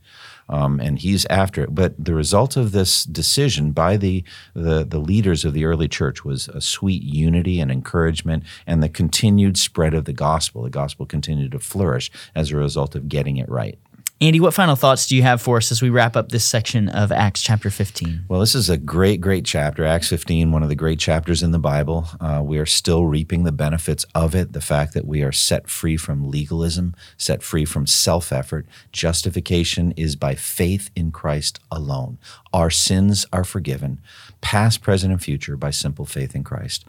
Um, 0.49 0.79
and 0.79 0.99
he's 0.99 1.25
after 1.25 1.63
it. 1.63 1.73
But 1.73 1.95
the 1.97 2.13
result 2.13 2.55
of 2.55 2.73
this 2.73 3.05
decision 3.05 3.71
by 3.71 3.97
the, 3.97 4.23
the, 4.53 4.85
the 4.85 4.99
leaders 4.99 5.43
of 5.43 5.53
the 5.53 5.65
early 5.65 5.87
church 5.87 6.23
was 6.23 6.47
a 6.49 6.61
sweet 6.61 7.01
unity 7.01 7.59
and 7.59 7.71
encouragement, 7.71 8.43
and 8.67 8.83
the 8.83 8.87
continued 8.87 9.57
spread 9.57 9.95
of 9.95 10.05
the 10.05 10.13
gospel. 10.13 10.61
The 10.61 10.69
gospel 10.69 11.07
continued 11.07 11.53
to 11.53 11.59
flourish 11.59 12.11
as 12.35 12.51
a 12.51 12.57
result 12.57 12.95
of 12.95 13.09
getting 13.09 13.37
it 13.37 13.49
right. 13.49 13.79
Andy, 14.19 14.39
what 14.39 14.55
final 14.55 14.75
thoughts 14.75 15.05
do 15.05 15.15
you 15.15 15.21
have 15.21 15.43
for 15.43 15.57
us 15.57 15.71
as 15.71 15.79
we 15.79 15.91
wrap 15.91 16.15
up 16.15 16.29
this 16.29 16.43
section 16.43 16.89
of 16.89 17.11
Acts 17.11 17.43
chapter 17.43 17.69
15? 17.69 18.25
Well, 18.27 18.39
this 18.39 18.55
is 18.55 18.67
a 18.67 18.75
great, 18.75 19.21
great 19.21 19.45
chapter. 19.45 19.85
Acts 19.85 20.09
15, 20.09 20.51
one 20.51 20.63
of 20.63 20.69
the 20.69 20.75
great 20.75 20.97
chapters 20.97 21.43
in 21.43 21.51
the 21.51 21.59
Bible. 21.59 22.07
Uh, 22.19 22.41
we 22.43 22.57
are 22.57 22.65
still 22.65 23.05
reaping 23.05 23.43
the 23.43 23.51
benefits 23.51 24.07
of 24.15 24.33
it. 24.33 24.53
The 24.53 24.61
fact 24.61 24.95
that 24.95 25.05
we 25.05 25.21
are 25.21 25.31
set 25.31 25.69
free 25.69 25.97
from 25.97 26.31
legalism, 26.31 26.95
set 27.15 27.43
free 27.43 27.63
from 27.63 27.85
self 27.85 28.33
effort. 28.33 28.65
Justification 28.91 29.91
is 29.91 30.15
by 30.15 30.33
faith 30.33 30.89
in 30.95 31.11
Christ 31.11 31.59
alone. 31.71 32.17
Our 32.51 32.71
sins 32.71 33.27
are 33.31 33.43
forgiven, 33.43 34.01
past, 34.41 34.81
present, 34.81 35.11
and 35.11 35.21
future, 35.21 35.55
by 35.55 35.69
simple 35.69 36.07
faith 36.07 36.33
in 36.33 36.43
Christ. 36.43 36.85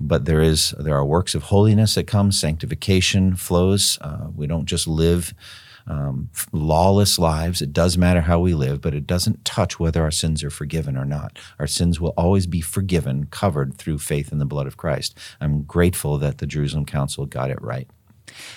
But 0.00 0.24
there 0.24 0.40
is 0.40 0.70
there 0.78 0.96
are 0.96 1.04
works 1.04 1.34
of 1.34 1.42
holiness 1.42 1.96
that 1.96 2.06
come. 2.06 2.32
Sanctification 2.32 3.36
flows. 3.36 3.98
Uh, 4.00 4.28
we 4.34 4.46
don't 4.46 4.64
just 4.64 4.88
live 4.88 5.34
um, 5.86 6.30
lawless 6.52 7.18
lives. 7.18 7.62
It 7.62 7.72
does 7.72 7.96
matter 7.96 8.22
how 8.22 8.40
we 8.40 8.54
live, 8.54 8.80
but 8.80 8.94
it 8.94 9.06
doesn't 9.06 9.44
touch 9.44 9.78
whether 9.78 10.02
our 10.02 10.10
sins 10.10 10.42
are 10.44 10.50
forgiven 10.50 10.96
or 10.96 11.04
not. 11.04 11.38
Our 11.58 11.66
sins 11.66 12.00
will 12.00 12.14
always 12.16 12.46
be 12.46 12.60
forgiven, 12.60 13.26
covered 13.26 13.76
through 13.76 13.98
faith 13.98 14.32
in 14.32 14.38
the 14.38 14.46
blood 14.46 14.66
of 14.66 14.76
Christ. 14.76 15.16
I'm 15.40 15.62
grateful 15.62 16.18
that 16.18 16.38
the 16.38 16.46
Jerusalem 16.46 16.86
Council 16.86 17.26
got 17.26 17.50
it 17.50 17.60
right. 17.60 17.88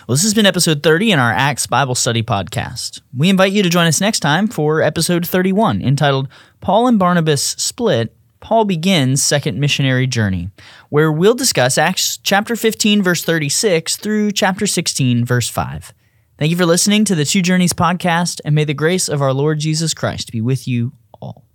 Well, 0.07 0.13
this 0.13 0.23
has 0.23 0.35
been 0.35 0.45
episode 0.45 0.83
30 0.83 1.13
in 1.13 1.19
our 1.19 1.31
Acts 1.31 1.65
Bible 1.65 1.95
Study 1.95 2.21
podcast. 2.21 3.01
We 3.15 3.29
invite 3.29 3.53
you 3.53 3.63
to 3.63 3.69
join 3.69 3.87
us 3.87 3.99
next 3.99 4.19
time 4.19 4.47
for 4.47 4.81
episode 4.81 5.27
31, 5.27 5.81
entitled 5.81 6.27
Paul 6.61 6.87
and 6.87 6.99
Barnabas 6.99 7.41
Split 7.41 8.15
Paul 8.43 8.65
begins 8.65 9.23
second 9.23 9.57
missionary 9.57 10.05
journey, 10.05 10.49
where 10.89 11.09
we'll 11.09 11.33
discuss 11.33 11.77
Acts 11.77 12.17
chapter 12.17 12.57
15 12.57 13.01
verse 13.01 13.23
36 13.23 13.95
through 13.95 14.33
chapter 14.33 14.67
16 14.67 15.23
verse 15.23 15.47
5. 15.47 15.93
Thank 16.39 16.49
you 16.49 16.57
for 16.57 16.65
listening 16.65 17.05
to 17.05 17.13
the 17.13 17.25
Two 17.25 17.43
Journeys 17.43 17.73
podcast, 17.73 18.41
and 18.43 18.55
may 18.55 18.63
the 18.63 18.73
grace 18.73 19.07
of 19.07 19.21
our 19.21 19.31
Lord 19.31 19.59
Jesus 19.59 19.93
Christ 19.93 20.31
be 20.31 20.41
with 20.41 20.67
you 20.67 20.93
all. 21.21 21.45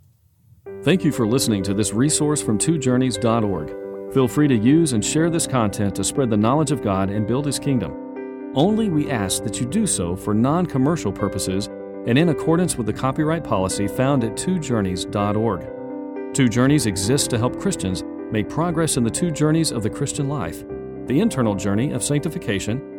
Thank 0.83 1.03
you 1.03 1.11
for 1.11 1.27
listening 1.27 1.63
to 1.63 1.73
this 1.73 1.91
resource 1.91 2.41
from 2.41 2.57
twojourneys.org. 2.57 4.13
Feel 4.13 4.27
free 4.29 4.47
to 4.47 4.55
use 4.55 4.93
and 4.93 5.03
share 5.03 5.29
this 5.29 5.45
content 5.45 5.93
to 5.95 6.03
spread 6.05 6.29
the 6.29 6.37
knowledge 6.37 6.71
of 6.71 6.81
God 6.81 7.09
and 7.09 7.27
build 7.27 7.45
His 7.45 7.59
kingdom. 7.59 8.53
Only 8.55 8.89
we 8.89 9.11
ask 9.11 9.43
that 9.43 9.59
you 9.59 9.65
do 9.65 9.85
so 9.85 10.15
for 10.15 10.33
non 10.33 10.65
commercial 10.65 11.11
purposes 11.11 11.67
and 12.07 12.17
in 12.17 12.29
accordance 12.29 12.77
with 12.77 12.87
the 12.87 12.93
copyright 12.93 13.43
policy 13.43 13.85
found 13.85 14.23
at 14.23 14.37
twojourneys.org. 14.37 16.33
Two 16.33 16.47
Journeys 16.47 16.85
exists 16.85 17.27
to 17.27 17.37
help 17.37 17.59
Christians 17.59 18.05
make 18.31 18.47
progress 18.47 18.95
in 18.95 19.03
the 19.03 19.11
two 19.11 19.29
journeys 19.29 19.73
of 19.73 19.83
the 19.83 19.89
Christian 19.89 20.29
life 20.29 20.63
the 21.07 21.19
internal 21.19 21.55
journey 21.55 21.91
of 21.91 22.03
sanctification 22.03 22.98